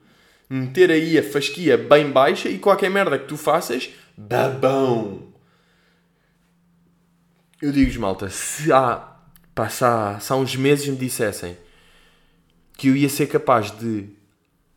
meter 0.49 0.90
aí 0.90 1.18
a 1.18 1.22
fasquia 1.22 1.76
bem 1.76 2.11
baixa 2.11 2.49
e 2.49 2.59
qualquer 2.59 2.90
merda 2.90 3.18
que 3.18 3.26
tu 3.26 3.36
faças, 3.36 3.90
babão. 4.16 5.32
Eu 7.61 7.72
digo-vos, 7.72 7.97
malta, 7.97 8.28
se 8.28 8.72
há, 8.72 9.16
pá, 9.55 9.68
se 9.68 9.84
há, 9.84 10.18
se 10.20 10.32
há 10.32 10.36
uns 10.36 10.55
meses 10.57 10.86
me 10.88 10.97
dissessem 10.97 11.57
que 12.76 12.88
eu 12.88 12.97
ia 12.97 13.09
ser 13.09 13.26
capaz 13.26 13.70
de 13.70 14.09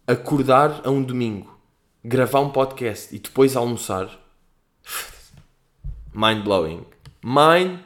acordar 0.07 0.82
a 0.84 0.89
um 0.89 1.03
domingo, 1.03 1.59
gravar 2.03 2.39
um 2.39 2.49
podcast 2.49 3.13
e 3.15 3.19
depois 3.19 3.55
almoçar, 3.55 4.09
mind 6.13 6.43
blowing. 6.43 6.85
Mind 7.23 7.81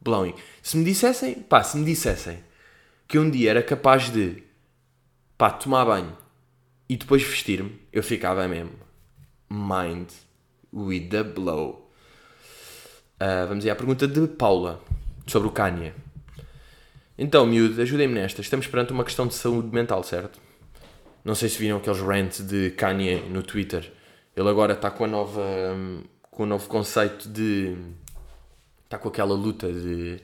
blowing. 0.00 0.34
Se 0.62 0.76
me 0.76 0.84
dissessem, 0.84 1.34
pá, 1.34 1.62
se 1.62 1.76
me 1.76 1.84
dissessem 1.84 2.38
que 3.06 3.18
um 3.18 3.30
dia 3.30 3.50
era 3.50 3.62
capaz 3.62 4.10
de, 4.10 4.42
pá, 5.36 5.50
tomar 5.50 5.84
banho, 5.84 6.16
e 6.88 6.96
depois 6.96 7.22
vestir-me, 7.22 7.80
eu 7.92 8.02
ficava 8.02 8.46
mesmo 8.48 8.72
mind 9.50 10.08
with 10.72 11.08
the 11.08 11.22
blow. 11.22 11.90
Uh, 13.20 13.46
vamos 13.46 13.64
aí 13.64 13.70
à 13.70 13.76
pergunta 13.76 14.08
de 14.08 14.26
Paula 14.26 14.80
sobre 15.26 15.48
o 15.48 15.52
Kanye. 15.52 15.92
Então, 17.16 17.46
miúdo, 17.46 17.80
ajudem-me 17.80 18.14
nesta. 18.14 18.40
Estamos 18.40 18.66
perante 18.66 18.92
uma 18.92 19.04
questão 19.04 19.26
de 19.26 19.34
saúde 19.34 19.68
mental, 19.72 20.02
certo? 20.02 20.40
Não 21.24 21.34
sei 21.34 21.48
se 21.48 21.58
viram 21.58 21.76
aqueles 21.76 22.00
rants 22.00 22.40
de 22.40 22.70
Kanye 22.70 23.16
no 23.30 23.42
Twitter. 23.42 23.92
Ele 24.36 24.48
agora 24.48 24.72
está 24.72 24.90
com 24.90 25.04
a 25.04 25.08
nova. 25.08 25.42
com 26.30 26.42
o 26.42 26.46
novo 26.46 26.68
conceito 26.68 27.28
de. 27.28 27.76
está 28.84 28.98
com 28.98 29.08
aquela 29.08 29.34
luta 29.34 29.72
de. 29.72 30.20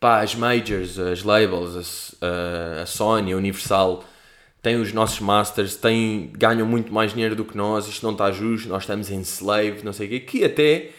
pá, 0.00 0.22
as 0.22 0.34
majors, 0.34 0.98
as 0.98 1.22
labels, 1.22 2.16
a, 2.20 2.82
a 2.82 2.86
Sony, 2.86 3.32
a 3.32 3.36
Universal 3.36 4.04
têm 4.62 4.76
os 4.76 4.92
nossos 4.92 5.18
masters, 5.18 5.76
têm, 5.76 6.30
ganham 6.32 6.66
muito 6.66 6.92
mais 6.92 7.12
dinheiro 7.12 7.34
do 7.34 7.44
que 7.44 7.56
nós, 7.56 7.88
isto 7.88 8.04
não 8.04 8.12
está 8.12 8.30
justo, 8.30 8.68
nós 8.68 8.84
estamos 8.84 9.10
em 9.10 9.20
slave, 9.22 9.82
não 9.82 9.92
sei 9.92 10.06
o 10.06 10.10
quê, 10.10 10.20
que 10.20 10.44
até 10.44 10.90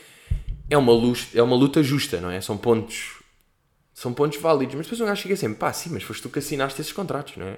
é 0.70 0.78
uma, 0.78 0.92
luz, 0.92 1.30
é 1.34 1.42
uma 1.42 1.56
luta 1.56 1.82
justa, 1.82 2.20
não 2.20 2.30
é? 2.30 2.42
São 2.42 2.58
pontos, 2.58 3.22
são 3.94 4.14
pontos 4.14 4.38
válidos, 4.40 4.76
mas 4.76 4.86
depois 4.86 5.00
um 5.00 5.06
gajo 5.06 5.22
fica 5.22 5.36
sempre, 5.38 5.58
pá, 5.58 5.72
sim, 5.72 5.90
mas 5.92 6.04
foste 6.04 6.22
tu 6.22 6.30
que 6.30 6.40
assinaste 6.40 6.82
esses 6.82 6.92
contratos, 6.92 7.38
não 7.38 7.46
é? 7.46 7.58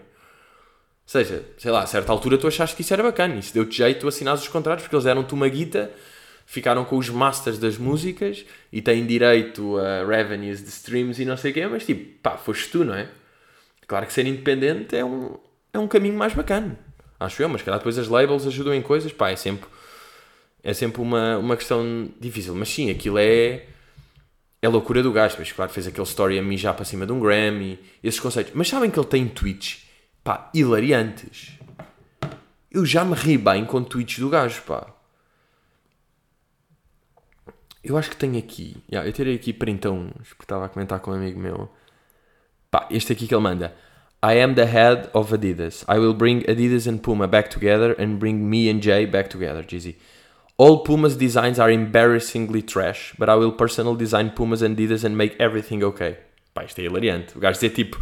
Seja, 1.05 1.43
sei 1.57 1.71
lá, 1.71 1.83
a 1.83 1.87
certa 1.87 2.11
altura 2.11 2.37
tu 2.37 2.47
achaste 2.47 2.75
que 2.75 2.81
isso 2.81 2.93
era 2.93 3.03
bacana, 3.03 3.35
isso 3.35 3.53
deu-te 3.53 3.77
jeito 3.77 3.99
tu 3.99 4.07
assinares 4.07 4.41
os 4.41 4.47
contratos, 4.47 4.83
porque 4.83 4.95
eles 4.95 5.05
deram-te 5.05 5.33
uma 5.33 5.47
guita, 5.47 5.91
ficaram 6.45 6.83
com 6.83 6.97
os 6.97 7.09
masters 7.09 7.59
das 7.59 7.77
músicas 7.77 8.45
e 8.71 8.81
têm 8.81 9.05
direito 9.05 9.77
a 9.77 10.05
revenues 10.05 10.63
de 10.63 10.69
streams 10.69 11.21
e 11.21 11.25
não 11.25 11.37
sei 11.37 11.51
o 11.51 11.53
quê, 11.53 11.67
mas 11.67 11.85
tipo, 11.85 12.19
pá, 12.23 12.37
foste 12.37 12.69
tu, 12.69 12.83
não 12.83 12.95
é? 12.95 13.07
Claro 13.87 14.07
que 14.07 14.13
ser 14.13 14.25
independente 14.25 14.95
é 14.95 15.05
um, 15.05 15.37
é 15.71 15.77
um 15.77 15.87
caminho 15.87 16.15
mais 16.15 16.33
bacana. 16.33 16.77
Acho 17.19 17.41
eu, 17.41 17.49
mas 17.49 17.61
calhar 17.61 17.79
depois 17.79 17.97
as 17.97 18.07
labels 18.07 18.45
ajudam 18.45 18.73
em 18.73 18.81
coisas, 18.81 19.11
pá, 19.11 19.29
é 19.29 19.35
sempre, 19.35 19.69
é 20.63 20.73
sempre 20.73 21.01
uma, 21.01 21.37
uma 21.37 21.55
questão 21.55 22.09
difícil. 22.19 22.55
Mas 22.55 22.69
sim, 22.69 22.89
aquilo 22.89 23.17
é, 23.17 23.65
é 24.61 24.67
loucura 24.67 25.01
do 25.01 25.11
gajo. 25.11 25.35
Mas 25.39 25.51
claro, 25.51 25.71
fez 25.71 25.87
aquele 25.87 26.05
story 26.07 26.39
a 26.39 26.57
já 26.57 26.73
para 26.73 26.83
cima 26.83 27.05
de 27.05 27.11
um 27.11 27.19
Grammy, 27.19 27.79
esses 28.03 28.19
conceitos. 28.19 28.53
Mas 28.55 28.67
sabem 28.67 28.89
que 28.89 28.99
ele 28.99 29.07
tem 29.07 29.27
tweets, 29.27 29.84
pá, 30.25 30.49
hilariantes. 30.53 31.51
Eu 32.71 32.83
já 32.83 33.05
me 33.05 33.13
ri 33.13 33.37
bem 33.37 33.63
com 33.63 33.81
tweets 33.83 34.19
do 34.19 34.27
gajo, 34.27 34.61
pá. 34.63 34.87
Eu 37.83 37.95
acho 37.95 38.09
que 38.09 38.17
tenho 38.17 38.37
aqui. 38.37 38.83
Yeah, 38.91 39.07
eu 39.07 39.13
terei 39.13 39.35
aqui 39.35 39.53
printão, 39.53 40.09
porque 40.27 40.43
estava 40.43 40.65
a 40.65 40.69
comentar 40.69 40.99
com 40.99 41.11
um 41.11 41.13
amigo 41.13 41.39
meu. 41.39 41.69
Pá, 42.71 42.87
este 42.89 43.13
aqui 43.13 43.27
que 43.27 43.35
ele 43.35 43.43
manda. 43.43 43.75
I 44.23 44.41
am 44.41 44.55
the 44.55 44.65
head 44.65 45.09
of 45.13 45.31
Adidas. 45.31 45.85
I 45.87 45.99
will 45.99 46.15
bring 46.15 46.41
Adidas 46.49 46.87
and 46.87 46.97
Puma 46.97 47.27
back 47.27 47.49
together 47.51 47.95
and 47.99 48.17
bring 48.17 48.49
me 48.49 48.67
and 48.67 48.81
Jay 48.81 49.05
back 49.05 49.29
together, 49.29 49.63
Jeezy. 49.63 49.95
All 50.57 50.79
Puma's 50.79 51.15
designs 51.15 51.59
are 51.59 51.71
embarrassingly 51.71 52.63
trash, 52.63 53.13
but 53.19 53.29
I 53.29 53.35
will 53.35 53.51
personally 53.51 53.99
design 53.99 54.31
Pumas 54.31 54.63
and 54.63 54.75
Adidas 54.75 55.03
and 55.03 55.15
make 55.15 55.39
everything 55.39 55.83
okay. 55.83 56.17
Pá, 56.55 56.63
isto 56.63 56.79
é 56.81 56.85
hilariante. 56.85 57.37
O 57.37 57.39
gajo 57.39 57.59
dizer 57.59 57.69
tipo, 57.69 58.01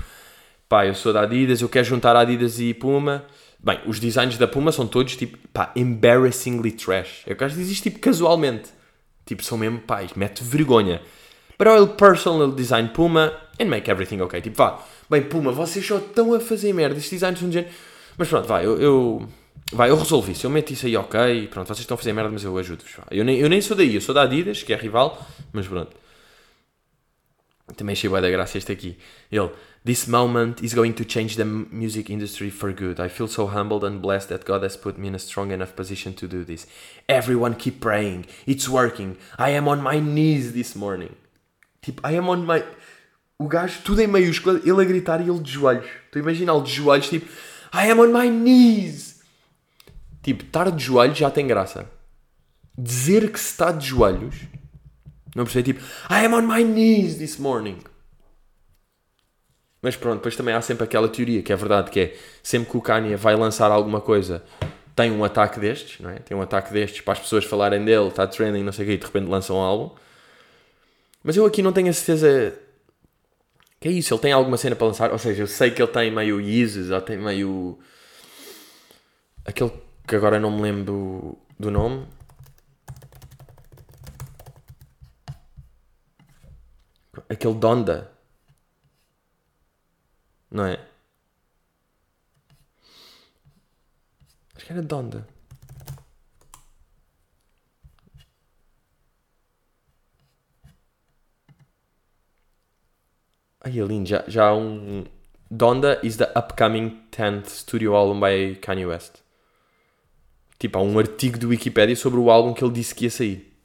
pá, 0.73 0.87
eu 0.87 0.95
sou 0.95 1.13
da 1.13 1.21
Adidas, 1.21 1.61
eu 1.61 1.69
quero 1.69 1.85
juntar 1.85 2.15
Adidas 2.15 2.59
e 2.59 2.73
Puma. 2.73 3.23
Bem, 3.59 3.79
os 3.85 3.99
designs 3.99 4.39
da 4.39 4.47
Puma 4.47 4.71
são 4.71 4.87
todos 4.87 5.15
tipo, 5.15 5.37
pá, 5.53 5.71
embarrassingly 5.75 6.71
trash. 6.71 7.23
O 7.27 7.35
gajo 7.35 7.55
diz 7.55 7.69
isto 7.69 7.83
tipo 7.83 7.99
casualmente. 7.99 8.71
Tipo, 9.23 9.43
são 9.43 9.55
mesmo, 9.55 9.77
pá, 9.81 10.01
mete 10.15 10.43
vergonha. 10.43 10.99
But 11.59 11.67
I 11.67 11.73
will 11.73 11.89
personally 11.89 12.55
design 12.55 12.89
Puma 12.89 13.31
and 13.59 13.65
make 13.65 13.87
everything 13.87 14.19
okay. 14.21 14.41
Tipo, 14.41 14.57
vá, 14.57 14.83
bem, 15.07 15.21
Puma, 15.21 15.51
vocês 15.51 15.85
só 15.85 15.97
estão 15.97 16.33
a 16.33 16.39
fazer 16.39 16.73
merda, 16.73 16.97
estes 16.97 17.11
designs 17.11 17.37
são 17.37 17.49
de 17.49 17.53
género. 17.53 17.71
Mas 18.17 18.27
pronto, 18.27 18.47
vai, 18.47 18.65
eu, 18.65 18.81
eu, 18.81 19.29
vai, 19.71 19.91
eu 19.91 19.95
resolvi 19.95 20.31
isso, 20.31 20.47
eu 20.47 20.49
meto 20.49 20.73
isso 20.73 20.87
aí 20.87 20.97
ok, 20.97 21.49
pronto, 21.49 21.67
vocês 21.67 21.81
estão 21.81 21.93
a 21.93 21.97
fazer 21.99 22.13
merda, 22.13 22.31
mas 22.31 22.43
eu 22.43 22.57
ajudo-vos. 22.57 22.95
Eu 23.11 23.23
nem, 23.23 23.37
eu 23.37 23.47
nem 23.47 23.61
sou 23.61 23.77
daí, 23.77 23.93
eu 23.93 24.01
sou 24.01 24.15
da 24.15 24.23
Adidas, 24.23 24.63
que 24.63 24.73
é 24.73 24.75
rival, 24.75 25.23
mas 25.51 25.67
pronto. 25.67 25.95
Também 27.77 27.93
achei 27.93 28.09
boa 28.09 28.21
da 28.21 28.29
graça 28.29 28.57
este 28.57 28.71
aqui. 28.71 28.97
Ele, 29.31 29.49
This 29.85 30.07
moment 30.07 30.63
is 30.63 30.73
going 30.73 30.93
to 30.93 31.03
change 31.03 31.35
the 31.35 31.43
music 31.43 32.09
industry 32.09 32.49
for 32.49 32.71
good. 32.71 33.01
I 33.01 33.09
feel 33.09 33.27
so 33.27 33.47
humbled 33.47 33.83
and 33.83 34.01
blessed 34.01 34.29
that 34.29 34.45
God 34.45 34.63
has 34.63 34.77
put 34.77 34.97
me 34.97 35.09
in 35.09 35.15
a 35.15 35.19
strong 35.19 35.51
enough 35.51 35.75
position 35.75 36.13
to 36.13 36.27
do 36.27 36.45
this. 36.45 36.65
Everyone 37.09 37.53
keep 37.53 37.81
praying. 37.81 38.25
It's 38.45 38.69
working. 38.69 39.17
I 39.37 39.49
am 39.49 39.67
on 39.67 39.81
my 39.81 39.99
knees 39.99 40.53
this 40.53 40.73
morning. 40.73 41.17
Tipo, 41.81 41.99
I 42.01 42.13
am 42.13 42.29
on 42.29 42.45
my 42.45 42.63
o 43.37 43.47
gajo, 43.47 43.81
tudo 43.83 44.01
em 44.01 44.07
maiúscula, 44.07 44.61
ele 44.63 44.81
a 44.81 44.85
gritar 44.85 45.19
e 45.19 45.29
ele 45.29 45.39
de 45.39 45.51
joelhos. 45.51 45.89
Estou 46.05 46.19
a 46.19 46.23
imaginar 46.23 46.61
de 46.61 46.71
joelhos, 46.71 47.09
tipo, 47.09 47.25
I 47.73 47.91
am 47.91 47.99
on 47.99 48.13
my 48.13 48.29
knees. 48.29 49.21
Tipo, 50.21 50.45
estar 50.45 50.71
de 50.71 50.81
joelhos 50.81 51.17
já 51.17 51.29
tem 51.29 51.45
graça. 51.45 51.89
Dizer 52.77 53.29
que 53.29 53.39
se 53.39 53.47
está 53.47 53.71
de 53.73 53.85
joelhos, 53.85 54.35
não 55.35 55.43
percebo, 55.43 55.65
tipo, 55.65 55.81
I 56.09 56.25
am 56.25 56.33
on 56.33 56.43
my 56.43 56.63
knees 56.63 57.17
this 57.17 57.37
morning. 57.37 57.79
Mas 59.83 59.97
pronto, 59.97 60.15
depois 60.15 60.35
também 60.35 60.55
há 60.55 60.61
sempre 60.61 60.85
aquela 60.85 61.09
teoria 61.09 61.43
que 61.43 61.51
é 61.51 61.55
verdade, 61.55 61.91
que 61.91 61.99
é 61.99 62.17
sempre 62.41 62.71
que 62.71 62.77
o 62.77 62.81
Kanye 62.81 63.17
vai 63.17 63.35
lançar 63.35 63.69
alguma 63.69 63.99
coisa, 63.99 64.41
tem 64.95 65.11
um 65.11 65.25
ataque 65.25 65.59
destes, 65.59 65.99
não 65.99 66.09
é? 66.09 66.19
Tem 66.19 66.35
um 66.35 66.41
ataque 66.41 66.71
destes 66.71 67.01
para 67.01 67.13
as 67.13 67.19
pessoas 67.19 67.43
falarem 67.43 67.83
dele, 67.83 68.07
está 68.07 68.25
trending, 68.25 68.63
não 68.63 68.71
sei 68.71 68.85
o 68.85 68.87
quê, 68.87 68.93
e 68.93 68.97
de 68.97 69.05
repente 69.05 69.27
lança 69.27 69.53
um 69.53 69.57
álbum. 69.57 69.93
Mas 71.21 71.35
eu 71.35 71.45
aqui 71.45 71.61
não 71.61 71.73
tenho 71.73 71.89
a 71.89 71.93
certeza 71.93 72.57
que 73.81 73.89
é 73.89 73.91
isso, 73.91 74.13
ele 74.13 74.21
tem 74.21 74.31
alguma 74.31 74.55
cena 74.55 74.77
para 74.77 74.87
lançar. 74.87 75.11
Ou 75.11 75.19
seja, 75.19 75.43
eu 75.43 75.47
sei 75.47 75.69
que 75.69 75.81
ele 75.81 75.91
tem 75.91 76.09
meio 76.09 76.39
Yeezus, 76.39 76.89
ou 76.89 77.01
tem 77.01 77.17
meio. 77.17 77.77
Aquele 79.43 79.73
que 80.07 80.15
agora 80.15 80.39
não 80.39 80.49
me 80.49 80.61
lembro 80.61 81.37
do 81.59 81.69
nome. 81.69 82.07
Aquele 87.27 87.55
Donda. 87.55 88.12
Não 90.53 90.67
é? 90.67 90.79
Acho 94.55 94.65
que 94.67 94.71
era 94.71 94.83
Donda. 94.83 95.27
Ai, 103.61 103.79
é 103.79 103.83
lindo. 103.83 104.07
Já, 104.07 104.23
já 104.27 104.49
há 104.49 104.55
um. 104.55 105.05
Donda 105.49 105.99
is 106.03 106.17
the 106.17 106.31
upcoming 106.37 107.03
10th 107.09 107.49
studio 107.49 107.95
album 107.95 108.19
by 108.19 108.55
Kanye 108.61 108.85
West. 108.85 109.23
Tipo, 110.59 110.77
há 110.77 110.81
um 110.83 110.99
artigo 110.99 111.39
do 111.39 111.49
Wikipedia 111.49 111.95
sobre 111.95 112.19
o 112.19 112.29
álbum 112.29 112.53
que 112.53 112.63
ele 112.63 112.73
disse 112.73 112.93
que 112.93 113.05
ia 113.05 113.09
sair. 113.09 113.57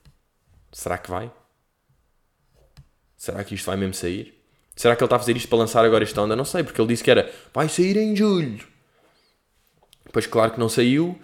Será 0.72 0.96
que 0.96 1.10
vai? 1.10 1.30
Será 3.14 3.44
que 3.44 3.54
isto 3.54 3.66
vai 3.66 3.76
mesmo 3.76 3.94
sair? 3.94 4.37
Será 4.78 4.94
que 4.94 5.02
ele 5.02 5.06
está 5.06 5.16
a 5.16 5.18
fazer 5.18 5.36
isto 5.36 5.48
para 5.48 5.58
lançar 5.58 5.84
agora 5.84 6.04
esta 6.04 6.22
onda? 6.22 6.36
Não 6.36 6.44
sei, 6.44 6.62
porque 6.62 6.80
ele 6.80 6.86
disse 6.86 7.02
que 7.02 7.10
era 7.10 7.28
vai 7.52 7.68
sair 7.68 7.96
em 7.96 8.14
julho. 8.14 8.64
Pois 10.12 10.24
claro 10.24 10.52
que 10.52 10.60
não 10.60 10.68
saiu. 10.68 11.20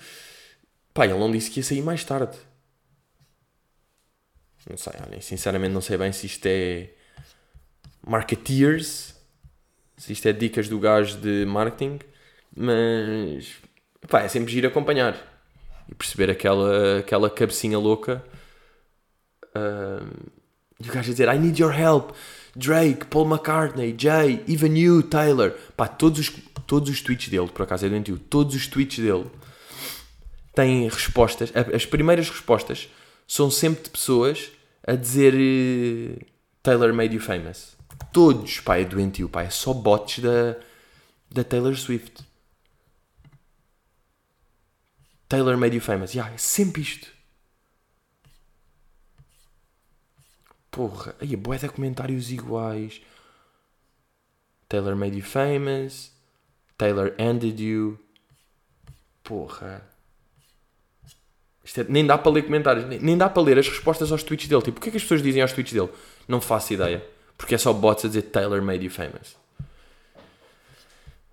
Pá, 0.92 1.07
ele 1.07 1.16
não 1.16 1.30
disse 1.30 1.52
que 1.52 1.61
ia 1.61 1.64
sair 1.64 1.80
mais 1.80 2.02
tarde. 2.02 2.36
Não 4.68 4.76
sei, 4.76 4.92
olha, 5.07 5.20
sinceramente 5.22 5.72
não 5.72 5.80
sei 5.80 5.96
bem 5.96 6.11
se 6.11 6.26
isto 6.26 6.44
é 6.46 6.90
marketeers, 8.05 9.14
se 9.96 10.12
isto 10.12 10.26
é 10.26 10.32
dicas 10.32 10.68
do 10.68 10.80
gajo 10.80 11.16
de 11.18 11.46
marketing, 11.46 12.00
mas 12.57 13.55
pá, 14.09 14.22
é 14.22 14.28
sempre 14.28 14.52
giro 14.52 14.66
acompanhar 14.66 15.16
e 15.88 15.94
perceber 15.94 16.28
aquela, 16.28 16.98
aquela 16.98 17.30
cabecinha 17.30 17.78
louca. 17.78 18.20
Uh, 19.55 20.32
e 20.80 20.88
o 20.88 20.92
gajo 20.92 21.11
a 21.11 21.12
dizer: 21.12 21.28
I 21.28 21.38
need 21.38 21.62
your 21.62 21.72
help. 21.72 22.16
Drake, 22.57 23.07
Paul 23.07 23.26
McCartney, 23.26 23.94
Jay, 23.96 24.44
even 24.46 24.76
you, 24.76 25.02
Taylor. 25.02 25.52
Pá, 25.76 25.88
todos 25.88 26.20
os, 26.20 26.30
todos 26.66 26.88
os 26.88 27.00
tweets 27.00 27.28
dele, 27.28 27.48
por 27.48 27.62
acaso 27.62 27.86
é 27.86 27.88
doentio, 27.88 28.18
todos 28.18 28.55
os 28.55 28.66
tweets 28.66 28.98
dele 28.98 29.26
têm 30.55 30.88
respostas. 30.88 31.50
As 31.74 31.84
primeiras 31.84 32.28
respostas 32.28 32.88
são 33.26 33.50
sempre 33.50 33.84
de 33.84 33.90
pessoas 33.90 34.50
a 34.86 34.94
dizer 34.94 35.34
eh, 35.34 36.24
Taylor 36.62 36.92
made 36.92 37.14
you 37.14 37.20
famous. 37.20 37.76
Todos, 38.12 38.61
pá, 38.61 38.76
é 38.76 38.84
doentio, 38.84 39.28
pá, 39.28 39.42
é 39.42 39.50
só 39.50 39.72
bots 39.72 40.20
da, 40.20 40.57
da 41.30 41.42
Taylor 41.42 41.74
Swift. 41.76 42.22
Taylor 45.28 45.57
made 45.57 45.74
you 45.74 45.82
famous. 45.82 46.14
Yeah, 46.14 46.32
é 46.32 46.38
sempre 46.38 46.82
isto. 46.82 47.13
Porra, 50.74 51.14
aí 51.20 51.36
boé 51.36 51.56
de 51.56 51.68
comentários 51.68 52.32
iguais. 52.32 53.00
Taylor 54.68 54.96
made 54.96 55.16
you 55.16 55.22
famous. 55.22 56.10
Taylor 56.76 57.14
ended 57.16 57.62
you. 57.62 57.96
Porra. 59.22 59.88
É, 61.76 61.84
nem 61.88 62.04
dá 62.04 62.18
para 62.18 62.32
ler 62.32 62.42
comentários, 62.42 62.86
nem, 62.86 62.98
nem, 62.98 63.16
dá 63.16 63.28
para 63.28 63.40
ler 63.40 63.56
as 63.56 63.68
respostas 63.68 64.10
aos 64.10 64.24
tweets 64.24 64.48
dele. 64.48 64.62
Tipo, 64.62 64.78
o 64.78 64.82
que 64.82 64.88
é 64.88 64.90
que 64.90 64.96
as 64.96 65.04
pessoas 65.04 65.22
dizem 65.22 65.42
aos 65.42 65.52
tweets 65.52 65.72
dele? 65.72 65.90
Não 66.26 66.40
faço 66.40 66.72
ideia. 66.72 67.06
Porque 67.38 67.54
é 67.54 67.58
só 67.58 67.72
bots 67.72 68.04
a 68.04 68.08
dizer 68.08 68.22
Taylor 68.22 68.60
made 68.60 68.84
you 68.84 68.90
famous. 68.90 69.36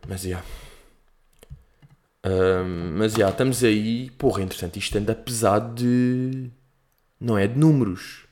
Mas, 0.07 0.23
yeah. 0.23 0.45
Um, 2.23 2.95
mas, 2.95 3.15
yeah, 3.15 3.31
estamos 3.31 3.63
aí. 3.63 4.11
Porra, 4.19 4.43
entretanto, 4.43 4.77
isto 4.77 4.95
anda 4.99 5.15
pesado 5.15 5.73
de. 5.73 6.51
Não 7.19 7.39
é 7.39 7.47
de 7.47 7.57
números. 7.57 8.29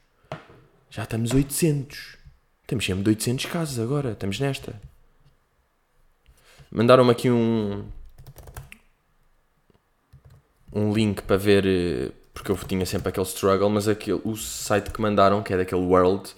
Já 0.89 1.03
estamos 1.03 1.31
800. 1.31 2.17
Temos 2.65 2.85
sempre 2.85 3.03
de 3.03 3.09
800 3.09 3.45
casos 3.45 3.79
agora. 3.79 4.11
Estamos 4.11 4.39
nesta. 4.39 4.79
Mandaram-me 6.71 7.11
aqui 7.11 7.29
um. 7.29 7.85
Um 10.73 10.91
link 10.93 11.21
para 11.21 11.37
ver. 11.37 11.65
Eh, 11.65 12.11
porque 12.33 12.51
eu 12.51 12.57
tinha 12.57 12.85
sempre 12.85 13.09
aquele 13.09 13.25
struggle, 13.25 13.69
mas 13.69 13.87
aquele, 13.87 14.21
o 14.23 14.35
site 14.35 14.91
que 14.91 15.01
mandaram, 15.01 15.43
que 15.43 15.53
é 15.53 15.57
daquele 15.57 15.81
World, 15.81 16.33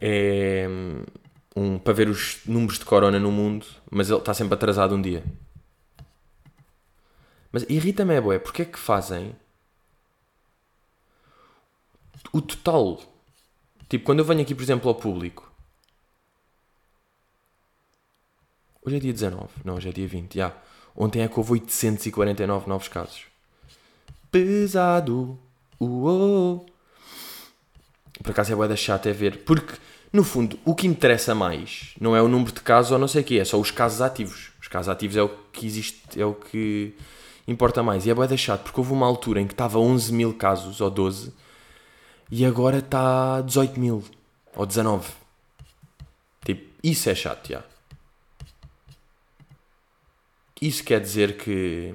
é. 0.00 0.66
Um, 1.54 1.78
para 1.78 1.94
ver 1.94 2.08
os 2.08 2.40
números 2.44 2.78
de 2.78 2.84
corona 2.84 3.18
no 3.18 3.32
mundo, 3.32 3.64
mas 3.90 4.10
ele 4.10 4.18
está 4.18 4.34
sempre 4.34 4.54
atrasado 4.54 4.94
um 4.94 5.00
dia. 5.00 5.24
Mas 7.50 7.64
irrita-me, 7.68 8.14
é 8.14 8.20
boé, 8.20 8.38
porque 8.38 8.60
é 8.62 8.64
que 8.66 8.78
fazem 8.78 9.34
o 12.30 12.42
total 12.42 13.00
Tipo, 13.88 14.04
quando 14.04 14.18
eu 14.20 14.24
venho 14.24 14.42
aqui, 14.42 14.54
por 14.54 14.62
exemplo, 14.62 14.88
ao 14.88 14.94
público. 14.94 15.50
Hoje 18.84 18.96
é 18.96 19.00
dia 19.00 19.12
19, 19.12 19.48
não, 19.64 19.74
hoje 19.74 19.88
é 19.88 19.92
dia 19.92 20.06
20, 20.06 20.36
já. 20.36 20.52
Ontem 20.96 21.22
é 21.22 21.28
que 21.28 21.38
houve 21.38 21.52
849 21.52 22.68
novos 22.68 22.88
casos. 22.88 23.22
Pesado. 24.30 25.38
Uou. 25.78 26.66
Por 28.22 28.30
acaso 28.30 28.52
é 28.52 28.56
boeda 28.56 28.76
chata 28.76 29.10
é 29.10 29.12
ver. 29.12 29.38
Porque, 29.44 29.74
no 30.12 30.24
fundo, 30.24 30.58
o 30.64 30.74
que 30.74 30.86
interessa 30.86 31.34
mais 31.34 31.94
não 32.00 32.16
é 32.16 32.22
o 32.22 32.28
número 32.28 32.52
de 32.52 32.60
casos 32.60 32.92
ou 32.92 32.98
não 32.98 33.08
sei 33.08 33.22
o 33.22 33.24
quê, 33.24 33.38
é 33.38 33.44
só 33.44 33.58
os 33.58 33.70
casos 33.70 34.00
ativos. 34.00 34.50
Os 34.60 34.68
casos 34.68 34.88
ativos 34.88 35.16
é 35.16 35.22
o 35.22 35.28
que 35.52 35.66
existe, 35.66 36.20
é 36.20 36.24
o 36.24 36.34
que 36.34 36.94
importa 37.46 37.82
mais. 37.82 38.06
E 38.06 38.10
é 38.10 38.14
boeda 38.14 38.36
chato, 38.36 38.62
porque 38.62 38.80
houve 38.80 38.92
uma 38.92 39.06
altura 39.06 39.40
em 39.40 39.46
que 39.46 39.52
estava 39.52 39.78
11 39.78 40.12
mil 40.12 40.32
casos, 40.32 40.80
ou 40.80 40.90
12, 40.90 41.32
e 42.30 42.44
agora 42.44 42.78
está 42.78 43.40
18 43.42 43.78
mil 43.78 44.04
ou 44.54 44.66
19. 44.66 45.08
Tipo, 46.44 46.70
isso 46.82 47.08
é 47.08 47.14
chato, 47.14 47.48
já. 47.48 47.62
Isso 50.60 50.82
quer 50.82 51.00
dizer 51.00 51.36
que 51.36 51.94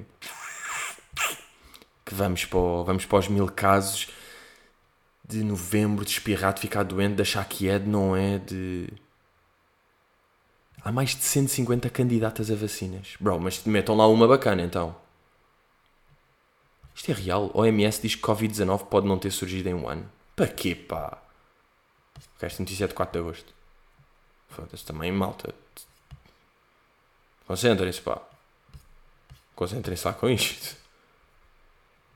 que 2.11 2.15
vamos 2.15 2.43
para, 2.43 2.83
vamos 2.83 3.05
para 3.05 3.19
os 3.19 3.27
mil 3.29 3.47
casos 3.47 4.09
de 5.25 5.43
novembro, 5.45 6.03
de 6.03 6.11
espirrar, 6.11 6.53
de 6.53 6.59
ficar 6.59 6.83
doente, 6.83 7.15
de 7.15 7.21
achar 7.21 7.47
que 7.47 7.69
é, 7.69 7.79
de 7.79 7.87
não 7.87 8.15
é, 8.15 8.37
de... 8.37 8.89
Há 10.83 10.91
mais 10.91 11.11
de 11.11 11.23
150 11.23 11.89
candidatas 11.89 12.51
a 12.51 12.55
vacinas. 12.55 13.15
Bro, 13.17 13.39
mas 13.39 13.63
metam 13.63 13.95
lá 13.95 14.07
uma 14.07 14.27
bacana 14.27 14.61
então. 14.61 14.93
Isto 16.93 17.11
é 17.11 17.13
real. 17.13 17.49
OMS 17.53 18.01
diz 18.01 18.15
que 18.15 18.21
Covid-19 18.21 18.87
pode 18.87 19.07
não 19.07 19.17
ter 19.17 19.31
surgido 19.31 19.69
em 19.69 19.73
um 19.73 19.87
ano. 19.87 20.09
Para 20.35 20.47
quê, 20.47 20.75
pá? 20.75 21.17
Ok, 22.35 22.47
esta 22.47 22.61
notícia 22.61 22.85
é 22.85 22.87
de 22.87 22.93
4 22.93 23.13
de 23.13 23.19
agosto. 23.19 23.53
Foda-se 24.49 24.85
também, 24.85 25.11
malta. 25.11 25.53
Concentrem-se, 27.47 28.01
pá. 28.01 28.21
Concentrem-se 29.55 30.07
lá 30.07 30.13
com 30.13 30.29
isto. 30.29 30.75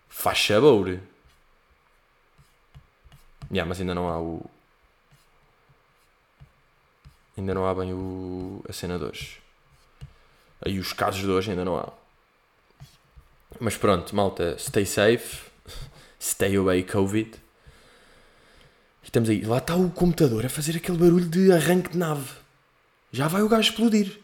Faz 0.09 0.39
sabor. 0.39 0.99
Yeah, 3.51 3.67
mas 3.67 3.79
ainda 3.79 3.93
não 3.93 4.09
há 4.09 4.19
o. 4.19 4.45
Ainda 7.37 7.53
não 7.53 7.67
há 7.67 7.75
bem 7.75 7.93
o... 7.93 8.63
a 8.67 8.73
cena 8.73 8.97
de 8.97 9.05
hoje. 9.05 9.41
Aí 10.65 10.79
os 10.79 10.93
casos 10.93 11.21
de 11.21 11.29
hoje 11.29 11.51
ainda 11.51 11.65
não 11.65 11.77
há. 11.77 11.91
Mas 13.59 13.77
pronto, 13.77 14.15
malta, 14.15 14.57
stay 14.57 14.85
safe. 14.85 15.49
Stay 16.19 16.55
away, 16.55 16.83
Covid. 16.83 17.39
E 19.05 19.07
estamos 19.07 19.29
aí. 19.29 19.41
Lá 19.41 19.59
está 19.59 19.75
o 19.75 19.89
computador 19.91 20.45
a 20.45 20.49
fazer 20.49 20.75
aquele 20.75 20.97
barulho 20.97 21.27
de 21.27 21.51
arranque 21.51 21.91
de 21.91 21.97
nave. 21.97 22.27
Já 23.11 23.27
vai 23.27 23.43
o 23.43 23.47
gajo 23.47 23.69
explodir. 23.69 24.19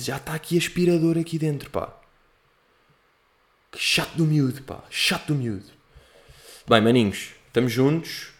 Já 0.00 0.16
está 0.16 0.34
aqui 0.34 0.58
aspirador 0.58 1.16
aqui 1.16 1.38
dentro, 1.38 1.70
pá. 1.70 1.94
Que 3.70 3.78
chato 3.78 4.14
do 4.16 4.24
miúdo, 4.24 4.62
pá. 4.62 4.82
Chato 4.90 5.28
do 5.28 5.34
miúdo. 5.36 5.66
Bem, 6.68 6.80
maninhos, 6.80 7.30
estamos 7.46 7.72
juntos. 7.72 8.30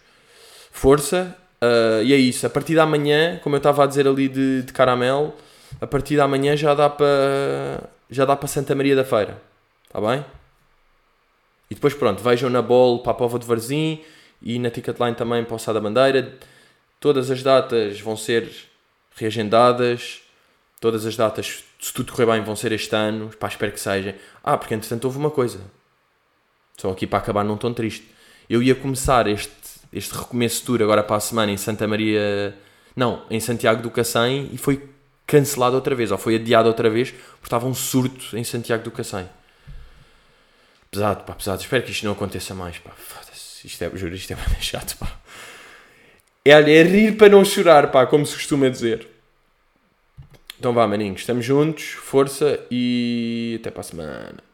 Força. 0.72 1.36
Uh, 1.62 2.02
e 2.02 2.12
é 2.12 2.16
isso. 2.16 2.44
A 2.44 2.50
partir 2.50 2.74
da 2.74 2.84
manhã, 2.84 3.38
como 3.42 3.54
eu 3.54 3.58
estava 3.58 3.84
a 3.84 3.86
dizer 3.86 4.08
ali 4.08 4.28
de, 4.28 4.62
de 4.62 4.72
caramelo, 4.72 5.32
a 5.80 5.86
partir 5.86 6.16
da 6.16 6.26
manhã 6.26 6.56
já 6.56 6.74
dá 6.74 6.90
para 6.90 7.88
já 8.10 8.24
dá 8.24 8.34
para 8.34 8.48
Santa 8.48 8.74
Maria 8.74 8.96
da 8.96 9.04
Feira. 9.04 9.40
Está 9.86 10.00
bem? 10.00 10.24
E 11.70 11.74
depois 11.74 11.94
pronto, 11.94 12.22
vejam 12.22 12.50
na 12.50 12.62
bol 12.62 13.02
para 13.02 13.12
a 13.12 13.14
Pova 13.14 13.38
de 13.38 13.46
Varzim 13.46 14.02
e 14.42 14.58
na 14.58 14.70
Ticketline 14.70 15.14
também 15.14 15.44
para 15.44 15.56
o 15.56 15.58
Sá 15.58 15.72
da 15.72 15.80
Bandeira. 15.80 16.38
Todas 17.00 17.30
as 17.30 17.42
datas 17.42 18.00
vão 18.00 18.16
ser 18.16 18.50
reagendadas, 19.16 20.20
todas 20.80 21.06
as 21.06 21.16
datas, 21.16 21.64
se 21.80 21.92
tudo 21.92 22.12
correr 22.12 22.26
bem, 22.26 22.42
vão 22.42 22.56
ser 22.56 22.72
este 22.72 22.94
ano. 22.94 23.30
Pá, 23.38 23.48
espero 23.48 23.72
que 23.72 23.80
seja. 23.80 24.16
Ah, 24.42 24.56
porque 24.56 24.74
entretanto 24.74 25.04
houve 25.04 25.18
uma 25.18 25.30
coisa. 25.30 25.60
Só 26.76 26.90
aqui 26.90 27.06
para 27.06 27.18
acabar 27.18 27.44
num 27.44 27.56
tom 27.56 27.72
triste. 27.72 28.08
Eu 28.48 28.62
ia 28.62 28.74
começar 28.74 29.26
este, 29.26 29.52
este 29.92 30.14
recomeço 30.14 30.64
tour 30.64 30.82
agora 30.82 31.02
para 31.02 31.16
a 31.16 31.20
semana 31.20 31.52
em 31.52 31.56
Santa 31.56 31.86
Maria. 31.86 32.56
Não, 32.96 33.24
em 33.30 33.40
Santiago 33.40 33.82
do 33.82 33.90
Cacém 33.90 34.48
e 34.52 34.58
foi 34.58 34.88
cancelado 35.26 35.76
outra 35.76 35.94
vez, 35.94 36.10
ou 36.10 36.16
foi 36.18 36.36
adiado 36.36 36.68
outra 36.68 36.88
vez, 36.88 37.10
porque 37.10 37.46
estava 37.46 37.66
um 37.66 37.74
surto 37.74 38.36
em 38.36 38.42
Santiago 38.42 38.82
do 38.82 38.90
Cacém. 38.90 39.28
Pesado, 40.90 41.24
pá, 41.24 41.34
pesado. 41.34 41.60
Espero 41.60 41.82
que 41.84 41.90
isto 41.90 42.04
não 42.04 42.12
aconteça 42.12 42.54
mais, 42.54 42.78
pá. 42.78 42.90
Isto 43.68 43.84
é, 43.84 43.90
juro, 43.94 44.14
isto 44.14 44.32
é 44.32 44.36
bem 44.36 44.60
chato, 44.60 44.96
pá. 44.96 45.20
É, 46.42 46.52
é 46.52 46.82
rir 46.82 47.18
para 47.18 47.28
não 47.28 47.44
chorar, 47.44 47.90
pá, 47.90 48.06
como 48.06 48.24
se 48.24 48.34
costuma 48.34 48.70
dizer. 48.70 49.06
Então 50.58 50.72
vá, 50.72 50.86
maninhos, 50.86 51.20
estamos 51.20 51.44
juntos, 51.44 51.90
força 51.90 52.58
e 52.70 53.58
até 53.60 53.70
para 53.70 53.80
a 53.80 53.84
semana. 53.84 54.48